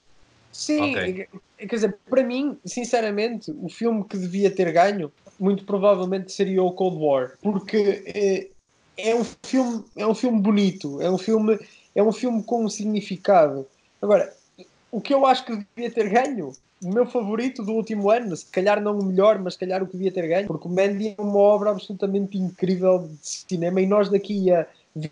Sim, 0.57 0.93
okay. 0.93 1.29
quer 1.59 1.67
dizer, 1.67 1.99
para 2.09 2.25
mim, 2.25 2.57
sinceramente, 2.65 3.51
o 3.63 3.69
filme 3.69 4.03
que 4.05 4.17
devia 4.17 4.51
ter 4.51 4.73
ganho 4.73 5.13
muito 5.39 5.65
provavelmente 5.65 6.33
seria 6.33 6.63
o 6.63 6.73
Cold 6.73 6.97
War, 6.97 7.33
porque 7.43 8.03
é, 8.07 8.49
é, 8.97 9.15
um 9.15 9.23
filme, 9.23 9.85
é 9.95 10.07
um 10.07 10.15
filme 10.15 10.41
bonito, 10.41 11.01
é 11.03 11.11
um 11.11 11.19
filme, 11.19 11.59
é 11.95 12.03
um 12.03 12.11
filme 12.11 12.43
com 12.43 12.65
um 12.65 12.71
significado. 12.71 13.67
Agora, 14.01 14.33
o 14.91 14.99
que 14.99 15.13
eu 15.13 15.27
acho 15.27 15.45
que 15.45 15.63
devia 15.77 15.91
ter 15.91 16.09
ganho, 16.09 16.53
o 16.83 16.89
meu 16.89 17.05
favorito 17.05 17.63
do 17.63 17.73
último 17.73 18.11
ano, 18.11 18.35
se 18.35 18.47
calhar 18.47 18.81
não 18.81 18.99
o 18.99 19.05
melhor, 19.05 19.39
mas 19.39 19.53
se 19.53 19.61
calhar 19.61 19.83
o 19.83 19.87
que 19.87 19.93
devia 19.93 20.11
ter 20.11 20.27
ganho, 20.27 20.47
porque 20.47 20.67
o 20.67 20.71
Mandy 20.71 21.15
é 21.19 21.21
uma 21.21 21.39
obra 21.39 21.71
absolutamente 21.71 22.39
incrível 22.39 23.07
de 23.07 23.19
cinema 23.23 23.79
e 23.79 23.87
nós 23.87 24.09
daqui 24.09 24.51
a 24.51 24.67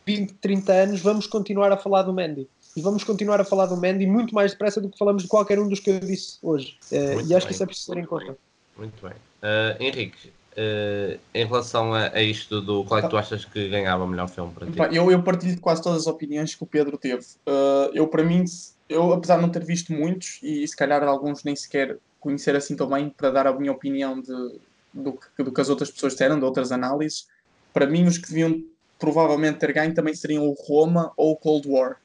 20, 0.06 0.32
30 0.40 0.72
anos 0.72 1.00
vamos 1.02 1.26
continuar 1.26 1.70
a 1.70 1.76
falar 1.76 2.02
do 2.02 2.14
Mandy. 2.14 2.48
E 2.76 2.82
vamos 2.82 3.04
continuar 3.04 3.40
a 3.40 3.44
falar 3.44 3.66
do 3.66 3.76
Mandy 3.76 4.06
muito 4.06 4.34
mais 4.34 4.52
depressa 4.52 4.80
do 4.80 4.88
que 4.88 4.98
falamos 4.98 5.22
de 5.22 5.28
qualquer 5.28 5.58
um 5.58 5.68
dos 5.68 5.80
que 5.80 5.90
eu 5.90 6.00
disse 6.00 6.38
hoje. 6.42 6.76
Uh, 6.90 7.20
e 7.26 7.34
acho 7.34 7.46
bem, 7.46 7.46
que 7.46 7.52
isso 7.52 7.62
é 7.62 7.66
preciso 7.66 7.92
ter 7.92 8.00
em 8.00 8.04
conta. 8.04 8.36
Muito 8.76 9.00
bem. 9.00 9.12
Uh, 9.12 9.82
Henrique, 9.82 10.28
uh, 10.28 11.20
em 11.32 11.46
relação 11.46 11.94
a, 11.94 12.08
a, 12.08 12.22
isto 12.22 12.60
do 12.60 12.84
qual 12.84 12.98
é 12.98 13.02
que 13.02 13.08
tu 13.08 13.16
achas 13.16 13.44
que 13.44 13.68
ganhava 13.68 14.02
o 14.02 14.08
melhor 14.08 14.28
filme 14.28 14.52
para 14.52 14.66
ti? 14.66 14.96
Eu, 14.96 15.10
eu 15.10 15.22
partilho 15.22 15.54
de 15.54 15.60
quase 15.60 15.82
todas 15.82 16.00
as 16.00 16.06
opiniões 16.06 16.54
que 16.54 16.64
o 16.64 16.66
Pedro 16.66 16.98
teve. 16.98 17.24
Uh, 17.46 17.90
eu, 17.92 18.08
para 18.08 18.24
mim, 18.24 18.44
eu, 18.88 19.12
apesar 19.12 19.36
de 19.36 19.42
não 19.42 19.50
ter 19.50 19.64
visto 19.64 19.92
muitos 19.92 20.40
e 20.42 20.66
se 20.66 20.76
calhar 20.76 21.02
alguns 21.04 21.44
nem 21.44 21.54
sequer 21.54 21.98
conhecer 22.18 22.56
assim 22.56 22.74
tão 22.74 22.88
bem 22.88 23.10
para 23.10 23.30
dar 23.30 23.46
a 23.46 23.52
minha 23.52 23.70
opinião 23.70 24.20
de, 24.20 24.58
do, 24.92 25.12
que, 25.12 25.42
do 25.42 25.52
que 25.52 25.60
as 25.60 25.68
outras 25.68 25.90
pessoas 25.90 26.14
disseram, 26.14 26.38
de 26.38 26.44
outras 26.44 26.72
análises, 26.72 27.28
para 27.72 27.86
mim 27.86 28.06
os 28.06 28.18
que 28.18 28.28
deviam 28.28 28.62
provavelmente 28.98 29.58
ter 29.58 29.72
ganho 29.72 29.94
também 29.94 30.14
seriam 30.14 30.48
o 30.48 30.54
Roma 30.54 31.12
ou 31.16 31.32
o 31.32 31.36
Cold 31.36 31.68
War. 31.68 31.98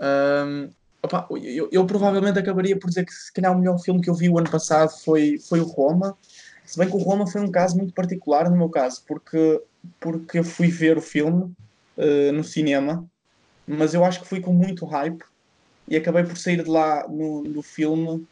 Um, 0.00 0.70
opa, 1.02 1.26
eu, 1.30 1.68
eu, 1.72 1.86
provavelmente 1.86 2.38
acabaria 2.38 2.78
por 2.78 2.88
dizer 2.88 3.04
que 3.04 3.12
se 3.12 3.32
calhar 3.32 3.52
o 3.52 3.58
melhor 3.58 3.78
filme 3.78 4.00
que 4.00 4.08
eu 4.10 4.14
vi 4.14 4.28
o 4.28 4.38
ano 4.38 4.50
passado 4.50 4.90
foi, 4.90 5.38
foi 5.38 5.60
o 5.60 5.64
Roma, 5.64 6.16
se 6.64 6.78
bem 6.78 6.88
que 6.88 6.94
o 6.94 7.00
Roma 7.00 7.26
foi 7.26 7.40
um 7.40 7.50
caso 7.50 7.76
muito 7.76 7.94
particular 7.94 8.50
no 8.50 8.56
meu 8.56 8.68
caso, 8.68 9.02
porque, 9.06 9.62
porque 9.98 10.38
eu 10.38 10.44
fui 10.44 10.68
ver 10.68 10.98
o 10.98 11.02
filme 11.02 11.44
uh, 11.96 12.32
no 12.32 12.44
cinema, 12.44 13.06
mas 13.66 13.94
eu 13.94 14.04
acho 14.04 14.20
que 14.20 14.28
fui 14.28 14.40
com 14.40 14.52
muito 14.52 14.84
hype 14.84 15.24
e 15.88 15.96
acabei 15.96 16.24
por 16.24 16.36
sair 16.36 16.62
de 16.62 16.68
lá 16.68 17.06
no, 17.08 17.42
no 17.42 17.62
filme 17.62 18.26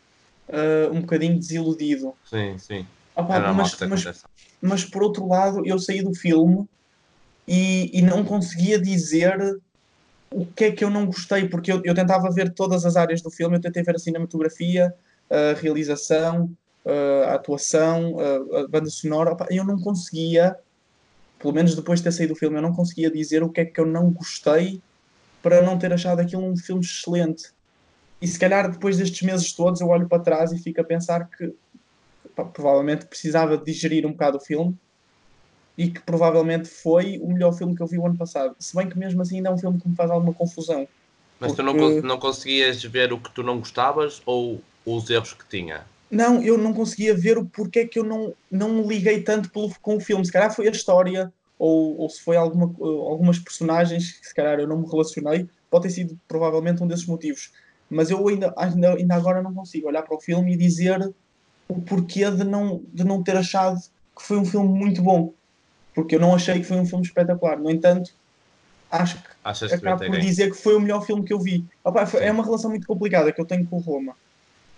uh, 0.49 0.93
um 0.93 1.01
bocadinho 1.01 1.39
desiludido. 1.39 2.15
Sim, 2.29 2.59
sim. 2.59 2.87
Opa, 3.15 3.53
mas, 3.55 3.81
mas, 3.81 4.25
mas, 4.61 4.85
por 4.85 5.03
outro 5.03 5.27
lado, 5.27 5.67
eu 5.67 5.79
saí 5.79 6.03
do 6.03 6.15
filme 6.15 6.69
e, 7.49 7.91
e 7.99 8.03
não 8.03 8.23
conseguia 8.23 8.79
dizer 8.79 9.59
o 10.31 10.45
que 10.47 10.65
é 10.65 10.73
que 10.73 10.85
eu 10.85 10.91
não 10.91 11.07
gostei, 11.07 11.49
porque 11.49 11.73
eu, 11.73 11.81
eu 11.85 11.95
tentava 11.95 12.31
ver 12.31 12.53
todas 12.53 12.85
as 12.85 12.97
áreas 12.97 13.23
do 13.23 13.31
filme, 13.31 13.57
eu 13.57 13.61
tentei 13.61 13.83
ver 13.83 13.97
a 13.97 13.99
cinematografia, 13.99 14.95
a 15.31 15.59
realização, 15.61 16.51
a 17.29 17.35
atuação, 17.35 18.17
a, 18.21 18.69
banda 18.69 18.89
sonora, 18.91 19.33
opa, 19.33 19.47
eu 19.51 19.65
não 19.65 19.79
conseguia, 19.79 20.57
pelo 21.39 21.53
menos 21.53 21.75
depois 21.75 22.01
de 22.01 22.05
ter 22.05 22.13
saído 22.13 22.35
do 22.35 22.39
filme, 22.39 22.57
eu 22.57 22.63
não 22.63 22.75
conseguia 22.75 23.11
dizer 23.11 23.43
o 23.43 23.51
que 23.51 23.61
é 23.61 23.65
que 23.65 23.81
eu 23.81 23.87
não 23.87 24.11
gostei 24.11 24.81
para 25.43 25.63
não 25.63 25.79
ter 25.79 25.93
achado 25.93 26.21
aquilo 26.21 26.45
um 26.45 26.57
filme 26.57 26.85
excelente. 26.85 27.51
E 28.21 28.27
se 28.27 28.39
calhar 28.39 28.71
depois 28.71 28.97
destes 28.97 29.23
meses 29.23 29.53
todos 29.53 29.81
eu 29.81 29.89
olho 29.89 30.09
para 30.09 30.23
trás 30.23 30.53
e 30.53 30.59
fico 30.59 30.81
a 30.81 30.85
pensar 30.85 31.29
que 31.29 31.55
provavelmente 32.53 33.07
precisava 33.07 33.57
digerir 33.57 34.07
um 34.07 34.13
bocado 34.13 34.39
o 34.39 34.41
filme 34.41 34.77
e 35.77 35.91
que 35.91 36.01
provavelmente 36.01 36.69
foi 36.69 37.19
o 37.19 37.29
melhor 37.29 37.53
filme 37.53 37.75
que 37.77 37.83
eu 37.83 37.87
vi 37.87 37.99
o 37.99 38.07
ano 38.07 38.17
passado. 38.17 38.57
Se 38.59 38.75
bem 38.75 38.89
que 38.89 38.99
mesmo 38.99 39.21
assim 39.21 39.37
ainda 39.37 39.51
é 39.51 39.53
um 39.53 39.59
filme 39.59 39.79
que 39.79 39.89
me 39.89 39.95
faz 39.95 40.11
alguma 40.11 40.33
confusão. 40.33 40.89
Mas 41.39 41.53
porque... 41.53 41.63
tu 41.63 41.77
não, 41.77 42.03
não 42.03 42.19
conseguias 42.19 42.83
ver 42.83 43.13
o 43.13 43.19
que 43.19 43.31
tu 43.31 43.43
não 43.43 43.59
gostavas 43.59 44.23
ou 44.25 44.61
os 44.85 45.11
erros 45.11 45.35
que 45.35 45.47
tinha? 45.49 45.85
Não, 46.11 46.43
eu 46.43 46.57
não 46.57 46.73
conseguia 46.73 47.15
ver 47.15 47.37
o 47.37 47.45
porquê 47.45 47.87
que 47.87 47.99
eu 47.99 48.05
não, 48.05 48.33
não 48.51 48.87
liguei 48.87 49.23
tanto 49.23 49.51
pelo, 49.51 49.71
com 49.83 49.97
o 49.97 50.01
filme. 50.01 50.25
Se 50.25 50.33
calhar 50.33 50.55
foi 50.55 50.69
a 50.69 50.71
história, 50.71 51.33
ou, 51.59 51.99
ou 51.99 52.09
se 52.09 52.23
foi 52.23 52.37
alguma, 52.37 52.67
algumas 52.81 53.39
personagens 53.39 54.13
que 54.13 54.29
se 54.29 54.35
calhar 54.35 54.59
eu 54.59 54.69
não 54.69 54.79
me 54.79 54.89
relacionei. 54.89 55.47
Pode 55.71 55.89
ter 55.89 55.91
sido 55.91 56.19
provavelmente 56.29 56.83
um 56.83 56.87
desses 56.87 57.07
motivos. 57.07 57.51
Mas 57.91 58.11
eu 58.11 58.27
ainda, 58.29 58.55
ainda, 58.57 58.95
ainda 58.95 59.15
agora 59.15 59.43
não 59.43 59.53
consigo 59.53 59.89
olhar 59.89 60.03
para 60.03 60.17
o 60.17 60.21
filme 60.21 60.55
e 60.55 60.57
dizer 60.57 61.13
o 61.69 61.81
porquê 61.81 62.31
de 62.31 62.45
não, 62.45 62.83
de 62.93 63.05
não 63.05 63.23
ter 63.23 63.37
achado 63.37 63.79
que 64.17 64.23
foi 64.23 64.39
um 64.39 64.45
filme 64.45 64.69
muito 64.69 65.03
bom. 65.03 65.35
Porque 65.97 66.15
eu 66.15 66.21
não 66.21 66.35
achei 66.35 66.61
que 66.61 66.65
foi 66.65 66.77
um 66.77 66.85
filme 66.85 67.07
espetacular. 67.07 67.59
No 67.59 67.71
entanto, 67.71 68.13
acho 68.91 69.17
que 69.17 69.31
Achas 69.43 69.73
acabo 69.73 70.05
por 70.05 70.21
dizer 70.21 70.51
que 70.51 70.57
foi 70.59 70.77
o 70.77 70.81
melhor 70.81 71.01
filme 71.07 71.25
que 71.25 71.33
eu 71.33 71.41
vi. 71.41 71.65
Opa, 71.83 72.05
foi, 72.05 72.23
é 72.23 72.31
uma 72.31 72.45
relação 72.45 72.69
muito 72.69 72.87
complicada 72.87 73.33
que 73.33 73.41
eu 73.41 73.47
tenho 73.47 73.67
com 73.67 73.77
o 73.77 73.81
Roma. 73.81 74.15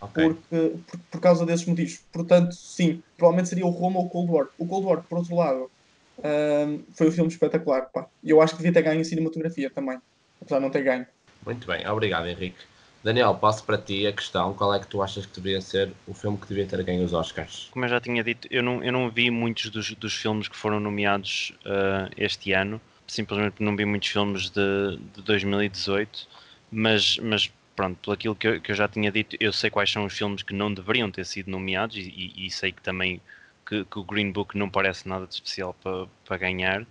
Okay. 0.01 0.29
Porque, 0.29 0.79
por, 0.87 1.01
por, 1.11 1.21
causa 1.21 1.45
desses 1.45 1.67
motivos. 1.67 2.01
Portanto, 2.13 2.55
sim, 2.55 3.03
provavelmente 3.17 3.49
seria 3.49 3.67
o 3.67 3.71
Roma 3.71 3.99
ou 3.99 4.07
o 4.07 4.09
Cold 4.09 4.31
War. 4.31 4.47
O 4.57 4.65
Cold 4.65 4.87
War, 4.87 5.03
por 5.03 5.19
outro 5.19 5.35
lado, 5.35 5.69
um, 6.19 6.85
foi 6.95 7.09
um 7.09 7.13
filme 7.13 7.33
espetacular. 7.33 7.91
E 8.23 8.31
eu 8.31 8.41
acho 8.41 8.53
que 8.53 8.63
devia 8.63 8.73
ter 8.73 8.89
ganho 8.89 9.01
em 9.01 9.05
cinematografia 9.05 9.69
também, 9.71 9.99
apesar 10.41 10.59
de 10.59 10.63
não 10.63 10.71
ter 10.71 10.85
ganho. 10.85 11.07
Muito 11.45 11.67
bem, 11.67 11.85
obrigado 11.89 12.29
Henrique. 12.29 12.65
Daniel, 13.03 13.35
passo 13.35 13.65
para 13.65 13.79
ti 13.79 14.07
a 14.07 14.13
questão: 14.13 14.55
qual 14.55 14.75
é 14.75 14.81
que 14.81 14.87
tu 14.87 15.03
achas 15.03 15.25
que 15.25 15.35
deveria 15.35 15.61
ser 15.61 15.93
o 16.07 16.15
filme 16.15 16.37
que 16.37 16.49
devia 16.49 16.67
ter 16.67 16.83
ganho 16.83 17.05
os 17.05 17.13
Oscars? 17.13 17.69
Como 17.71 17.85
eu 17.85 17.89
já 17.89 18.01
tinha 18.01 18.23
dito, 18.25 18.49
eu 18.51 18.63
não, 18.63 18.83
eu 18.83 18.93
não 18.93 19.11
vi 19.11 19.31
muitos 19.31 19.71
dos, 19.71 19.95
dos 19.95 20.15
filmes 20.15 20.49
que 20.49 20.57
foram 20.57 20.81
nomeados 20.81 21.53
uh, 21.65 22.11
este 22.17 22.53
ano, 22.53 22.81
simplesmente 23.07 23.63
não 23.63 23.77
vi 23.77 23.85
muitos 23.85 24.09
filmes 24.09 24.51
de, 24.51 24.99
de 25.15 25.23
2018, 25.23 26.29
mas, 26.71 27.19
mas 27.19 27.51
pronto, 27.75 27.99
pelo 28.01 28.15
aquilo 28.15 28.35
que 28.35 28.49
eu, 28.49 28.61
que 28.61 28.73
eu, 28.73 28.77
já 28.77 28.89
tinha 28.89 29.11
dito, 29.11 29.37
eu 29.41 29.53
sei 29.53 29.71
quais 29.71 29.91
são 29.91 30.05
os 30.05 30.17
filmes 30.17 30.43
que 30.43 30.53
não 30.53 30.73
deveriam 30.73 31.11
ter 31.11 31.25
sido 31.25 31.51
nomeados 31.51 31.97
e, 31.97 32.01
e, 32.01 32.47
e 32.47 32.51
sei 32.51 32.73
que 32.73 32.83
também 32.83 33.21
que, 33.67 33.85
que, 33.85 33.99
o 33.99 34.05
Green 34.05 34.33
Book 34.33 34.57
não 34.57 34.69
parece 34.69 35.09
nada 35.09 35.27
de 35.27 35.35
especial 35.35 35.75
para, 35.83 36.07
para 36.25 36.37
ganhar. 36.37 36.87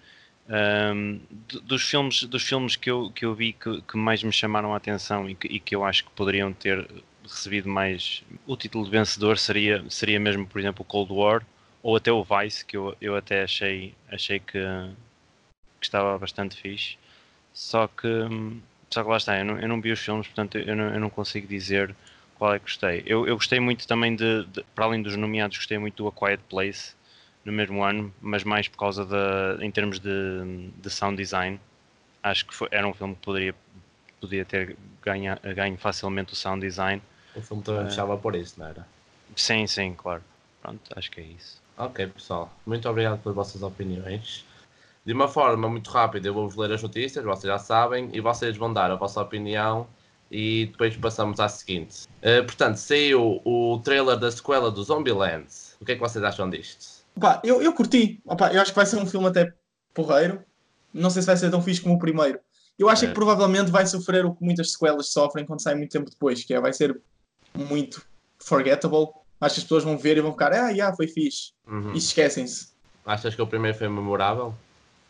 Um, 0.49 1.19
dos 1.63 1.83
filmes, 1.83 2.23
dos 2.23 2.43
filmes 2.43 2.75
que, 2.77 2.89
eu, 2.89 3.12
que 3.12 3.25
eu 3.25 3.36
vi 3.36 3.51
que, 3.51 3.81
que 3.81 3.97
mais 3.97 4.23
me 4.23 4.31
chamaram 4.31 4.73
a 4.73 4.77
atenção 4.77 5.29
e 5.29 5.36
que, 5.36 5.47
e 5.47 5.60
que 5.60 5.75
eu 5.75 5.83
acho 5.83 6.05
que 6.05 6.12
poderiam 6.12 6.53
ter 6.53 6.88
recebido 7.23 7.67
mais 7.67 8.23
o 8.45 8.55
título 8.55 8.86
de 8.86 8.91
vencedor 8.91 9.38
seria, 9.38 9.83
seria 9.89 10.19
mesmo, 10.19 10.47
por 10.47 10.60
exemplo, 10.60 10.86
Cold 10.86 11.12
War 11.12 11.45
ou 11.83 11.97
até 11.97 12.12
o 12.12 12.23
Vice, 12.23 12.65
que 12.65 12.77
eu, 12.77 12.95
eu 13.01 13.15
até 13.15 13.43
achei, 13.43 13.93
achei 14.10 14.39
que, 14.39 14.60
que 15.79 15.86
estava 15.86 16.17
bastante 16.17 16.55
fixe. 16.55 16.97
Só 17.53 17.88
que 17.88 18.07
só 18.89 19.03
que 19.03 19.10
lá 19.10 19.17
está, 19.17 19.38
eu 19.38 19.45
não, 19.45 19.60
eu 19.60 19.67
não 19.67 19.81
vi 19.81 19.91
os 19.91 19.99
filmes, 19.99 20.27
portanto 20.27 20.57
eu 20.57 20.75
não, 20.75 20.93
eu 20.93 20.99
não 20.99 21.10
consigo 21.10 21.47
dizer 21.47 21.95
qual 22.36 22.53
é 22.53 22.60
que 22.60 22.65
gostei. 22.65 23.03
Eu, 23.05 23.27
eu 23.27 23.36
gostei 23.36 23.60
muito 23.60 23.88
também 23.88 24.15
de, 24.15 24.45
de, 24.45 24.63
para 24.75 24.86
além 24.86 25.01
dos 25.01 25.15
nomeados, 25.15 25.57
gostei 25.57 25.77
muito 25.77 26.03
do 26.03 26.07
A 26.07 26.12
Quiet 26.12 26.41
Place. 26.49 26.95
No 27.47 27.53
mesmo 27.53 27.81
ano, 27.81 28.13
mas 28.21 28.43
mais 28.43 28.67
por 28.67 28.77
causa 28.77 29.05
da, 29.05 29.57
em 29.62 29.71
termos 29.71 29.99
de, 29.99 30.69
de 30.75 30.89
sound 30.89 31.15
design. 31.15 31.57
Acho 32.21 32.45
que 32.45 32.53
foi, 32.53 32.67
era 32.69 32.86
um 32.86 32.93
filme 32.93 33.15
que 33.15 33.21
poderia, 33.21 33.55
poderia 34.19 34.43
ter 34.43 34.75
ganha, 35.01 35.39
ganho 35.55 35.77
facilmente 35.77 36.33
o 36.33 36.36
sound 36.36 36.60
design. 36.60 37.01
O 37.33 37.41
filme 37.41 37.63
também 37.63 37.86
uh, 37.86 37.89
fechava 37.89 38.17
por 38.17 38.36
isso, 38.36 38.60
não 38.60 38.67
era? 38.67 38.86
Sim, 39.33 39.65
sim, 39.65 39.93
claro. 39.95 40.21
Pronto, 40.62 40.81
acho 40.93 41.10
que 41.10 41.21
é 41.21 41.23
isso. 41.23 41.62
Ok, 41.77 42.07
pessoal. 42.07 42.51
Muito 42.65 42.89
obrigado 42.89 43.21
pelas 43.23 43.36
vossas 43.38 43.63
opiniões. 43.63 44.45
De 45.05 45.13
uma 45.13 45.29
forma 45.29 45.69
muito 45.69 45.89
rápida, 45.89 46.27
eu 46.27 46.33
vou-vos 46.33 46.57
ler 46.57 46.73
as 46.73 46.83
notícias, 46.83 47.23
vocês 47.23 47.49
já 47.49 47.57
sabem, 47.57 48.10
e 48.12 48.19
vocês 48.19 48.57
vão 48.57 48.73
dar 48.73 48.91
a 48.91 48.95
vossa 48.95 49.21
opinião 49.21 49.88
e 50.29 50.65
depois 50.65 50.97
passamos 50.97 51.39
à 51.39 51.47
seguinte. 51.47 52.03
Uh, 52.17 52.43
portanto, 52.43 52.75
saiu 52.75 53.41
o 53.45 53.79
trailer 53.81 54.17
da 54.17 54.29
sequela 54.29 54.69
do 54.69 54.83
Zombieland. 54.83 55.47
O 55.79 55.86
que 55.86 55.93
é 55.93 55.95
que 55.95 56.01
vocês 56.01 56.21
acham 56.21 56.49
disto? 56.49 56.96
Opa, 57.17 57.41
eu, 57.43 57.63
eu 57.63 57.73
curti. 57.73 58.21
Opa, 58.25 58.53
eu 58.53 58.62
acho 58.62 58.71
que 58.71 58.75
vai 58.75 58.86
ser 58.86 58.97
um 58.97 59.06
filme 59.06 59.27
até 59.27 59.51
porreiro. 59.91 60.43
Não 60.93 61.10
sei 61.10 61.23
se 61.23 61.25
vai 61.25 61.36
ser 61.36 61.49
tão 61.49 61.62
fixe 61.62 61.82
como 61.82 61.95
o 61.95 61.99
primeiro. 61.99 62.39
Eu 62.77 62.88
acho 62.89 63.06
é. 63.06 63.08
que 63.08 63.13
provavelmente 63.13 63.71
vai 63.71 63.88
sofrer 63.88 64.23
o 64.23 64.36
que 64.36 64.45
muitas 64.45 64.71
sequelas 64.71 65.10
sofrem 65.10 65.43
quando 65.43 65.62
sai 65.62 65.73
muito 65.73 65.91
tempo 65.91 66.12
depois, 66.12 66.43
que 66.43 66.53
é, 66.53 66.62
vai 66.62 66.71
ser 66.71 67.01
muito 67.56 68.06
forgettable. 68.38 69.08
Acho 69.41 69.56
que 69.56 69.60
as 69.62 69.63
pessoas 69.63 69.84
vão 69.84 69.97
ver 69.97 70.17
e 70.17 70.21
vão 70.21 70.32
ficar, 70.32 70.53
ah, 70.53 70.69
yeah, 70.69 70.95
foi 70.95 71.08
fixe. 71.08 71.53
Uhum. 71.67 71.93
E 71.93 71.97
esquecem-se. 71.97 72.67
Achas 73.03 73.34
que 73.34 73.41
o 73.41 73.47
primeiro 73.47 73.75
foi 73.75 73.89
memorável? 73.89 74.53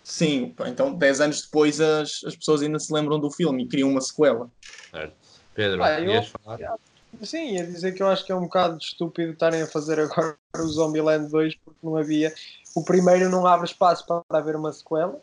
Sim, 0.01 0.55
então 0.65 0.93
10 0.93 1.19
anos 1.19 1.41
depois 1.41 1.81
as, 1.81 2.23
as 2.25 2.35
pessoas 2.37 2.61
ainda 2.61 2.79
se 2.79 2.93
lembram 2.93 3.19
do 3.19 3.29
filme 3.29 3.63
e 3.63 3.67
criam 3.67 3.89
uma 3.89 3.99
sequela. 3.99 4.49
Certo. 4.89 5.13
Pedro, 5.53 5.83
ah, 5.83 5.99
eu, 5.99 6.23
falar? 6.23 6.77
Sim, 7.21 7.55
ia 7.55 7.65
dizer 7.65 7.93
que 7.93 8.03
eu 8.03 8.07
acho 8.07 8.25
que 8.25 8.31
é 8.31 8.35
um 8.35 8.41
bocado 8.41 8.77
estúpido 8.77 9.31
estarem 9.31 9.61
a 9.61 9.67
fazer 9.67 9.99
agora 9.99 10.37
o 10.55 10.67
Zombieland 10.67 11.29
2 11.29 11.55
porque 11.55 11.79
não 11.81 11.97
havia. 11.97 12.33
O 12.75 12.83
primeiro 12.83 13.29
não 13.29 13.45
abre 13.47 13.65
espaço 13.67 14.05
para 14.05 14.23
haver 14.29 14.55
uma 14.55 14.71
sequela. 14.71 15.19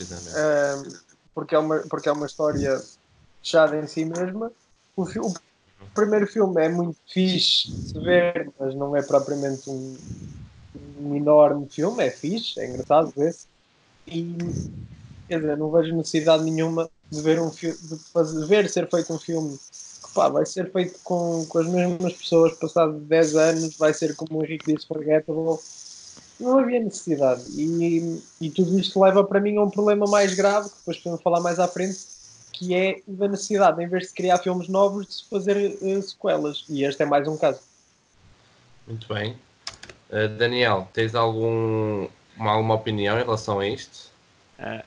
Uh, 0.00 0.98
porque, 1.34 1.54
é 1.54 1.58
uma, 1.58 1.78
porque 1.88 2.08
é 2.08 2.12
uma 2.12 2.26
história 2.26 2.82
fechada 3.42 3.76
em 3.78 3.86
si 3.86 4.04
mesma. 4.04 4.50
O, 4.96 5.02
o, 5.02 5.34
primeiro 5.94 6.26
filme 6.26 6.64
é 6.64 6.68
muito 6.68 6.98
fixe 7.06 7.70
de 7.92 8.00
ver, 8.00 8.50
mas 8.58 8.74
não 8.74 8.96
é 8.96 9.02
propriamente 9.02 9.70
um, 9.70 9.96
um 11.00 11.14
enorme 11.14 11.68
filme. 11.68 12.04
É 12.04 12.10
fixe, 12.10 12.58
é 12.58 12.66
engraçado 12.66 13.12
ver-se 13.16 13.46
e 14.06 14.36
quer 15.28 15.40
dizer, 15.40 15.56
não 15.56 15.70
vejo 15.70 15.94
necessidade 15.94 16.44
nenhuma 16.44 16.88
de 17.10 17.20
ver 17.20 17.40
um 17.40 17.50
de 17.50 17.98
fazer, 18.12 18.46
ver 18.46 18.68
ser 18.68 18.88
feito 18.88 19.12
um 19.12 19.18
filme 19.18 19.58
pá, 20.16 20.28
vai 20.30 20.46
ser 20.46 20.72
feito 20.72 20.98
com, 21.04 21.44
com 21.46 21.58
as 21.58 21.66
mesmas 21.66 22.14
pessoas 22.14 22.54
passado 22.54 22.94
10 22.94 23.36
anos, 23.36 23.76
vai 23.76 23.92
ser 23.92 24.16
como 24.16 24.40
o 24.40 24.44
Henrique 24.44 24.72
disse, 24.72 24.86
forgettable. 24.86 25.58
Não 26.40 26.58
havia 26.58 26.80
necessidade. 26.80 27.44
E, 27.50 28.22
e 28.40 28.50
tudo 28.50 28.78
isto 28.78 29.00
leva 29.00 29.22
para 29.22 29.40
mim 29.40 29.56
a 29.58 29.62
um 29.62 29.70
problema 29.70 30.06
mais 30.06 30.34
grave, 30.34 30.70
que 30.70 30.76
depois 30.78 30.96
podemos 30.98 31.22
falar 31.22 31.40
mais 31.40 31.58
à 31.58 31.68
frente, 31.68 31.98
que 32.52 32.74
é 32.74 33.00
da 33.06 33.28
necessidade, 33.28 33.82
em 33.82 33.88
vez 33.88 34.08
de 34.08 34.14
criar 34.14 34.38
filmes 34.38 34.68
novos, 34.68 35.06
de 35.06 35.14
se 35.14 35.28
fazer 35.28 35.76
uh, 35.80 36.02
sequelas. 36.02 36.64
E 36.68 36.84
este 36.84 37.02
é 37.02 37.06
mais 37.06 37.28
um 37.28 37.36
caso. 37.36 37.60
Muito 38.86 39.12
bem. 39.12 39.36
Uh, 40.10 40.28
Daniel, 40.38 40.88
tens 40.92 41.14
algum 41.14 42.08
uma, 42.36 42.52
alguma 42.52 42.74
opinião 42.74 43.18
em 43.18 43.22
relação 43.22 43.60
a 43.60 43.68
isto? 43.68 44.14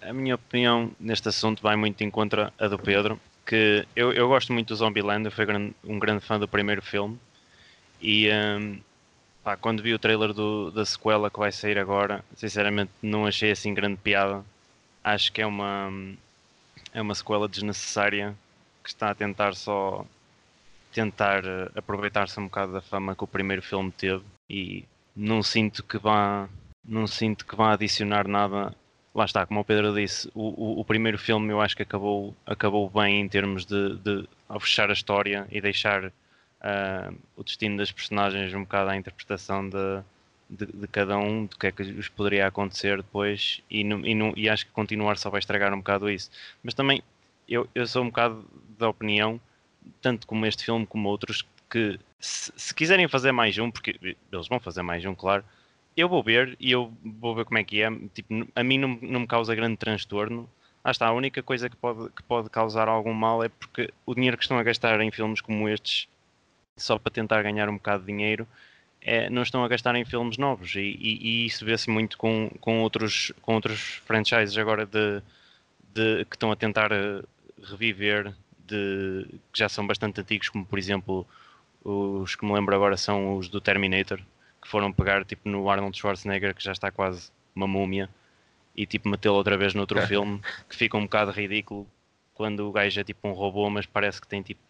A 0.01 0.11
minha 0.11 0.33
opinião 0.33 0.91
neste 0.99 1.29
assunto 1.29 1.61
vai 1.61 1.75
muito 1.75 2.03
em 2.03 2.09
contra 2.09 2.51
a 2.57 2.67
do 2.67 2.79
Pedro, 2.79 3.19
que 3.49 3.83
eu, 3.95 4.13
eu 4.13 4.27
gosto 4.27 4.53
muito 4.53 4.67
do 4.67 4.75
Zombieland, 4.75 5.25
eu 5.25 5.31
fui 5.31 5.43
um 5.83 5.97
grande 5.97 6.23
fã 6.23 6.39
do 6.39 6.47
primeiro 6.47 6.83
filme 6.83 7.19
e 7.99 8.29
um, 8.31 8.79
pá, 9.43 9.57
quando 9.57 9.81
vi 9.81 9.91
o 9.91 9.97
trailer 9.97 10.33
do, 10.33 10.69
da 10.69 10.85
sequela 10.85 11.31
que 11.31 11.39
vai 11.39 11.51
sair 11.51 11.79
agora, 11.79 12.23
sinceramente 12.35 12.91
não 13.01 13.25
achei 13.25 13.49
assim 13.49 13.73
grande 13.73 13.97
piada. 13.97 14.45
Acho 15.03 15.33
que 15.33 15.41
é 15.41 15.47
uma, 15.47 15.91
é 16.93 17.01
uma 17.01 17.15
sequela 17.15 17.49
desnecessária 17.49 18.35
que 18.83 18.89
está 18.89 19.09
a 19.09 19.15
tentar 19.15 19.55
só 19.55 20.05
tentar 20.93 21.43
eh, 21.43 21.71
aproveitar-se 21.75 22.39
um 22.39 22.43
bocado 22.43 22.73
da 22.73 22.81
fama 22.81 23.15
que 23.15 23.23
o 23.23 23.27
primeiro 23.27 23.63
filme 23.63 23.91
teve 23.91 24.23
e 24.47 24.85
não 25.15 25.41
sinto 25.41 25.83
que 25.83 25.97
vá 25.97 26.47
não 26.87 27.07
sinto 27.07 27.45
que 27.47 27.55
vá 27.55 27.73
adicionar 27.73 28.27
nada. 28.27 28.75
Lá 29.13 29.25
está, 29.25 29.45
como 29.45 29.59
o 29.59 29.65
Pedro 29.65 29.93
disse, 29.93 30.29
o, 30.35 30.49
o, 30.49 30.79
o 30.81 30.85
primeiro 30.85 31.17
filme 31.17 31.51
eu 31.51 31.59
acho 31.59 31.75
que 31.75 31.81
acabou, 31.81 32.35
acabou 32.45 32.89
bem 32.89 33.21
em 33.21 33.27
termos 33.27 33.65
de, 33.65 33.97
de 33.97 34.27
fechar 34.59 34.89
a 34.89 34.93
história 34.93 35.47
e 35.51 35.59
deixar 35.59 36.05
uh, 36.05 37.15
o 37.35 37.43
destino 37.43 37.77
das 37.77 37.91
personagens 37.91 38.53
um 38.53 38.61
bocado 38.61 38.91
à 38.91 38.95
interpretação 38.95 39.67
de, 39.67 40.01
de, 40.49 40.65
de, 40.65 40.87
cada 40.87 41.17
um, 41.17 41.45
do 41.45 41.57
que 41.57 41.67
é 41.67 41.71
que 41.71 41.83
lhes 41.83 42.07
poderia 42.07 42.45
acontecer 42.47 42.97
depois, 42.97 43.61
e, 43.69 43.83
não, 43.83 44.05
e, 44.05 44.13
não, 44.13 44.33
e 44.35 44.47
acho 44.47 44.65
que 44.67 44.71
continuar 44.71 45.17
só 45.17 45.29
vai 45.29 45.39
estragar 45.39 45.73
um 45.73 45.77
bocado 45.77 46.09
isso. 46.09 46.29
Mas 46.63 46.75
também 46.75 47.01
eu, 47.47 47.67
eu 47.73 47.87
sou 47.87 48.03
um 48.03 48.07
bocado 48.07 48.45
da 48.77 48.89
opinião, 48.89 49.41
tanto 50.01 50.27
como 50.27 50.45
este 50.45 50.63
filme 50.63 50.85
como 50.85 51.09
outros, 51.09 51.43
que 51.67 51.99
se, 52.19 52.51
se 52.55 52.75
quiserem 52.75 53.07
fazer 53.07 53.31
mais 53.31 53.57
um, 53.57 53.71
porque 53.71 53.99
eles 54.31 54.47
vão 54.47 54.59
fazer 54.59 54.83
mais 54.83 55.03
um, 55.03 55.15
claro 55.15 55.43
eu 55.99 56.09
vou 56.09 56.23
ver 56.23 56.55
e 56.59 56.71
eu 56.71 56.91
vou 57.03 57.35
ver 57.35 57.45
como 57.45 57.57
é 57.57 57.63
que 57.63 57.81
é. 57.81 57.89
Tipo, 58.13 58.47
a 58.55 58.63
mim 58.63 58.77
não, 58.77 58.99
não 59.01 59.19
me 59.21 59.27
causa 59.27 59.55
grande 59.55 59.77
transtorno. 59.77 60.49
Ah 60.83 60.91
está, 60.91 61.07
a 61.07 61.13
única 61.13 61.43
coisa 61.43 61.69
que 61.69 61.75
pode, 61.75 62.09
que 62.11 62.23
pode 62.23 62.49
causar 62.49 62.87
algum 62.87 63.13
mal 63.13 63.43
é 63.43 63.49
porque 63.49 63.91
o 64.05 64.15
dinheiro 64.15 64.37
que 64.37 64.43
estão 64.43 64.57
a 64.57 64.63
gastar 64.63 64.99
em 65.01 65.11
filmes 65.11 65.41
como 65.41 65.67
estes, 65.67 66.07
só 66.77 66.97
para 66.97 67.11
tentar 67.11 67.43
ganhar 67.43 67.69
um 67.69 67.75
bocado 67.75 68.01
de 68.01 68.07
dinheiro, 68.07 68.47
é, 69.01 69.29
não 69.29 69.43
estão 69.43 69.63
a 69.63 69.67
gastar 69.67 69.95
em 69.95 70.05
filmes 70.05 70.37
novos. 70.37 70.75
E, 70.75 70.79
e, 70.79 71.43
e 71.43 71.45
isso 71.45 71.65
vê-se 71.65 71.89
muito 71.89 72.17
com, 72.17 72.49
com, 72.61 72.81
outros, 72.81 73.31
com 73.41 73.55
outros 73.55 74.01
franchises 74.05 74.57
agora 74.57 74.85
de, 74.85 75.21
de, 75.93 76.25
que 76.25 76.35
estão 76.35 76.51
a 76.51 76.55
tentar 76.55 76.91
eh, 76.91 77.21
reviver, 77.63 78.33
de, 78.65 79.25
que 79.51 79.59
já 79.59 79.69
são 79.69 79.85
bastante 79.87 80.21
antigos, 80.21 80.49
como 80.49 80.65
por 80.65 80.79
exemplo 80.79 81.27
os 81.83 82.35
que 82.35 82.45
me 82.45 82.53
lembro 82.53 82.75
agora 82.75 82.97
são 82.97 83.37
os 83.37 83.49
do 83.49 83.61
Terminator, 83.61 84.19
foram 84.69 84.91
pegar 84.93 85.25
tipo 85.25 85.49
no 85.49 85.69
Arnold 85.69 85.97
Schwarzenegger 85.97 86.53
que 86.53 86.63
já 86.63 86.71
está 86.71 86.91
quase 86.91 87.31
uma 87.55 87.67
múmia 87.67 88.09
e 88.75 88.85
tipo 88.85 89.09
metê-lo 89.09 89.35
outra 89.35 89.57
vez 89.57 89.73
noutro 89.73 89.99
filme 90.07 90.39
que 90.69 90.75
fica 90.75 90.95
um 90.95 91.03
bocado 91.03 91.31
ridículo 91.31 91.87
quando 92.35 92.67
o 92.67 92.71
gajo 92.71 92.99
é 92.99 93.03
tipo 93.03 93.27
um 93.27 93.33
robô 93.33 93.69
mas 93.69 93.85
parece 93.85 94.21
que 94.21 94.27
tem 94.27 94.41
tipo 94.41 94.61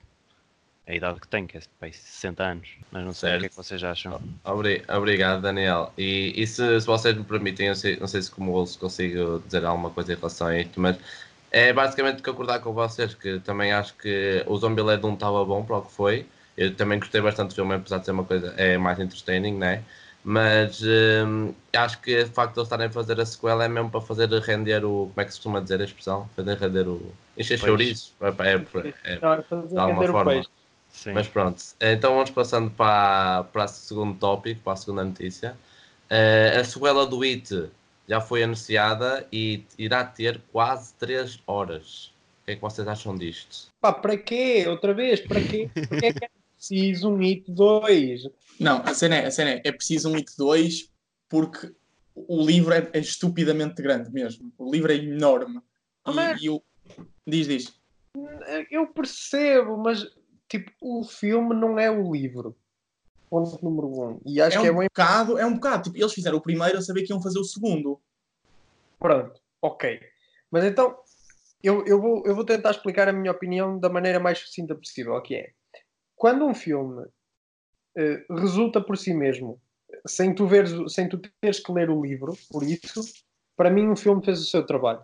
a 0.87 0.95
idade 0.95 1.19
que 1.19 1.27
tem, 1.27 1.45
que 1.45 1.55
é 1.55 1.59
tipo, 1.59 1.71
60 1.79 2.43
anos, 2.43 2.69
mas 2.91 3.05
não 3.05 3.13
sei 3.13 3.29
certo. 3.29 3.37
o 3.37 3.39
que 3.41 3.45
é 3.45 3.49
que 3.49 3.55
vocês 3.55 3.83
acham. 3.83 4.19
Obrigado, 4.43 5.39
Daniel. 5.39 5.93
E, 5.95 6.33
e 6.35 6.47
se, 6.47 6.81
se, 6.81 6.87
vocês 6.87 7.15
me 7.15 7.23
permitem, 7.23 7.67
eu 7.67 7.75
sei, 7.75 7.95
não 7.97 8.07
sei 8.07 8.23
se 8.23 8.31
como 8.31 8.53
ouço 8.53 8.79
consigo 8.79 9.39
dizer 9.45 9.63
alguma 9.65 9.91
coisa 9.91 10.13
em 10.13 10.15
relação 10.15 10.47
a 10.47 10.59
isto, 10.59 10.81
mas 10.81 10.97
é 11.51 11.71
basicamente 11.71 12.23
concordar 12.23 12.59
com 12.61 12.73
vocês 12.73 13.13
que 13.13 13.39
também 13.41 13.71
acho 13.71 13.93
que 13.97 14.43
o 14.47 14.57
Zombieland 14.57 15.05
1 15.05 15.13
estava 15.13 15.45
bom 15.45 15.63
para 15.63 15.77
o 15.77 15.83
que 15.83 15.91
foi. 15.91 16.25
Eu 16.59 16.75
também 16.75 16.99
gostei 16.99 17.21
bastante 17.21 17.51
do 17.51 17.55
filme, 17.55 17.73
apesar 17.73 17.99
de 17.99 18.05
ser 18.05 18.11
uma 18.11 18.25
coisa 18.25 18.53
é 18.57 18.77
mais 18.77 18.99
entertaining, 18.99 19.53
né? 19.53 19.81
Mas 20.21 20.81
hum, 20.83 21.53
acho 21.73 22.01
que 22.01 22.21
o 22.21 22.27
facto 22.27 22.55
de 22.55 22.59
eles 22.59 22.67
estarem 22.67 22.87
a 22.87 22.89
fazer 22.89 23.17
a 23.21 23.25
sequela 23.25 23.63
é 23.63 23.69
mesmo 23.69 23.89
para 23.89 24.01
fazer 24.01 24.27
render 24.29 24.83
o. 24.83 25.07
Como 25.07 25.13
é 25.15 25.23
que 25.23 25.31
se 25.31 25.37
costuma 25.37 25.61
dizer 25.61 25.79
a 25.79 25.85
expressão? 25.85 26.29
Fazer 26.35 26.57
render 26.57 26.85
o. 26.85 27.13
Encher 27.37 27.57
chouriço. 27.57 28.13
É, 28.19 28.27
é, 28.27 29.13
é, 29.13 29.15
de 29.15 29.77
alguma 29.77 30.05
forma. 30.05 30.43
Mas 31.13 31.29
pronto. 31.29 31.63
Então 31.79 32.15
vamos 32.15 32.31
passando 32.31 32.69
para, 32.71 33.45
para 33.53 33.63
o 33.63 33.67
segundo 33.69 34.19
tópico, 34.19 34.59
para 34.61 34.73
a 34.73 34.75
segunda 34.75 35.05
notícia. 35.05 35.55
Uh, 36.11 36.59
a 36.59 36.63
sequela 36.65 37.05
do 37.05 37.21
It 37.21 37.69
já 38.05 38.19
foi 38.19 38.43
anunciada 38.43 39.25
e 39.31 39.63
irá 39.77 40.03
ter 40.03 40.41
quase 40.51 40.93
3 40.95 41.39
horas. 41.47 42.11
O 42.41 42.45
que 42.45 42.51
é 42.51 42.55
que 42.55 42.61
vocês 42.61 42.85
acham 42.85 43.15
disto? 43.15 43.71
Pá, 43.79 43.93
para 43.93 44.17
quê? 44.17 44.65
Outra 44.67 44.93
vez? 44.93 45.21
Para 45.21 45.39
quê? 45.39 45.69
Para 45.73 45.99
que 45.99 46.25
é 46.25 46.29
preciso 46.59 47.09
um 47.09 47.21
IT 47.23 47.49
2. 47.51 48.23
Não, 48.59 48.81
a 48.83 48.93
cena 48.93 49.15
é, 49.15 49.25
a 49.25 49.31
cena 49.31 49.51
é, 49.51 49.61
é 49.63 49.71
preciso 49.71 50.11
um 50.11 50.15
IT 50.17 50.35
2 50.37 50.91
porque 51.29 51.73
o 52.13 52.45
livro 52.45 52.73
é, 52.73 52.89
é, 52.91 52.99
estupidamente 52.99 53.81
grande 53.81 54.11
mesmo. 54.11 54.51
O 54.57 54.69
livro 54.69 54.91
é 54.91 54.95
enorme. 54.95 55.61
Oh, 56.05 56.11
e, 56.11 56.45
e 56.45 56.49
o... 56.49 56.61
Diz, 57.25 57.47
diz. 57.47 57.79
Eu 58.69 58.87
percebo, 58.87 59.77
mas 59.77 60.05
tipo, 60.49 60.71
o 60.81 61.03
filme 61.03 61.55
não 61.55 61.79
é 61.79 61.89
o 61.89 62.11
livro. 62.11 62.57
Ponto 63.29 63.63
número 63.63 63.87
um. 63.87 64.21
E 64.25 64.41
acho 64.41 64.57
é 64.57 64.61
que 64.61 64.71
um 64.71 64.81
é 64.81 64.85
um 64.85 64.87
bocado, 64.87 65.37
é 65.37 65.45
um 65.45 65.53
bocado. 65.53 65.83
Tipo, 65.83 65.97
eles 65.97 66.13
fizeram 66.13 66.37
o 66.39 66.41
primeiro 66.41 66.77
a 66.77 66.81
saber 66.81 67.03
que 67.03 67.13
iam 67.13 67.21
fazer 67.21 67.39
o 67.39 67.43
segundo. 67.43 68.01
Pronto, 68.97 69.39
ok. 69.61 69.99
Mas 70.51 70.65
então, 70.65 70.97
eu, 71.63 71.85
eu, 71.85 72.01
vou, 72.01 72.23
eu 72.25 72.35
vou 72.35 72.43
tentar 72.43 72.71
explicar 72.71 73.07
a 73.07 73.13
minha 73.13 73.31
opinião 73.31 73.79
da 73.79 73.87
maneira 73.87 74.19
mais 74.19 74.39
sucinta 74.39 74.75
possível, 74.75 75.21
que 75.21 75.35
é 75.35 75.53
quando 76.19 76.45
um 76.45 76.53
filme 76.53 77.05
uh, 77.05 78.33
resulta 78.35 78.81
por 78.81 78.97
si 78.97 79.13
mesmo, 79.13 79.59
sem 80.05 80.35
tu, 80.35 80.45
veres, 80.45 80.93
sem 80.93 81.07
tu 81.07 81.17
teres 81.39 81.61
que 81.61 81.71
ler 81.71 81.89
o 81.89 82.03
livro, 82.03 82.37
por 82.51 82.61
isso, 82.61 83.01
para 83.55 83.69
mim, 83.69 83.87
um 83.87 83.95
filme 83.95 84.23
fez 84.23 84.41
o 84.41 84.45
seu 84.45 84.65
trabalho. 84.65 85.01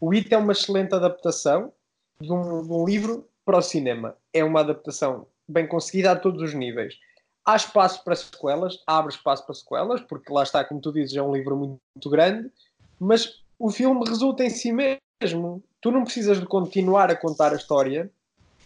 O 0.00 0.10
It 0.12 0.32
é 0.32 0.38
uma 0.38 0.52
excelente 0.52 0.94
adaptação 0.94 1.70
de 2.18 2.32
um, 2.32 2.62
de 2.62 2.72
um 2.72 2.84
livro 2.86 3.28
para 3.44 3.58
o 3.58 3.62
cinema. 3.62 4.16
É 4.32 4.42
uma 4.42 4.60
adaptação 4.60 5.26
bem 5.46 5.66
conseguida 5.66 6.12
a 6.12 6.16
todos 6.16 6.40
os 6.40 6.54
níveis. 6.54 6.98
há 7.44 7.54
espaço 7.54 8.02
para 8.02 8.16
sequelas, 8.16 8.82
abre 8.86 9.12
espaço 9.12 9.44
para 9.44 9.54
sequelas, 9.54 10.00
porque 10.00 10.32
lá 10.32 10.44
está, 10.44 10.64
como 10.64 10.80
tu 10.80 10.92
dizes, 10.92 11.14
é 11.14 11.22
um 11.22 11.34
livro 11.34 11.56
muito, 11.56 12.10
grande, 12.10 12.50
mas 12.98 13.42
o 13.58 13.70
filme 13.70 14.02
resulta 14.08 14.44
em 14.44 14.50
si 14.50 14.72
mesmo. 14.72 15.62
Tu 15.80 15.90
não 15.90 16.04
precisas 16.04 16.40
de 16.40 16.46
continuar 16.46 17.10
a 17.10 17.16
contar 17.16 17.52
a 17.52 17.56
história, 17.56 18.10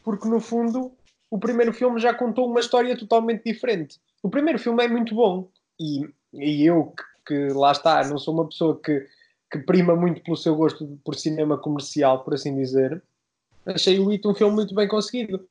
porque 0.05 0.29
no 0.29 0.39
fundo 0.39 0.93
o 1.33 1.39
primeiro 1.39 1.73
filme 1.73 1.99
já 1.99 2.13
contou 2.13 2.47
uma 2.47 2.61
história 2.61 2.95
totalmente 2.95 3.43
diferente. 3.45 3.99
O 4.23 4.29
primeiro 4.29 4.59
filme 4.59 4.85
é 4.85 4.89
muito 4.89 5.15
bom 5.15 5.49
e, 5.81 6.07
e 6.35 6.67
eu 6.67 6.93
que, 7.25 7.49
que 7.49 7.55
lá 7.55 7.73
está, 7.73 8.07
não 8.07 8.19
sou 8.19 8.35
uma 8.35 8.47
pessoa 8.47 8.79
que, 8.79 9.09
que 9.51 9.59
prima 9.61 9.97
muito 9.97 10.23
pelo 10.23 10.37
seu 10.37 10.55
gosto 10.55 11.01
por 11.03 11.15
cinema 11.15 11.57
comercial, 11.57 12.23
por 12.23 12.35
assim 12.35 12.55
dizer, 12.55 13.03
achei 13.65 13.99
o 13.99 14.11
It 14.11 14.29
um 14.29 14.35
filme 14.35 14.57
muito 14.57 14.75
bem 14.75 14.87
conseguido. 14.87 15.49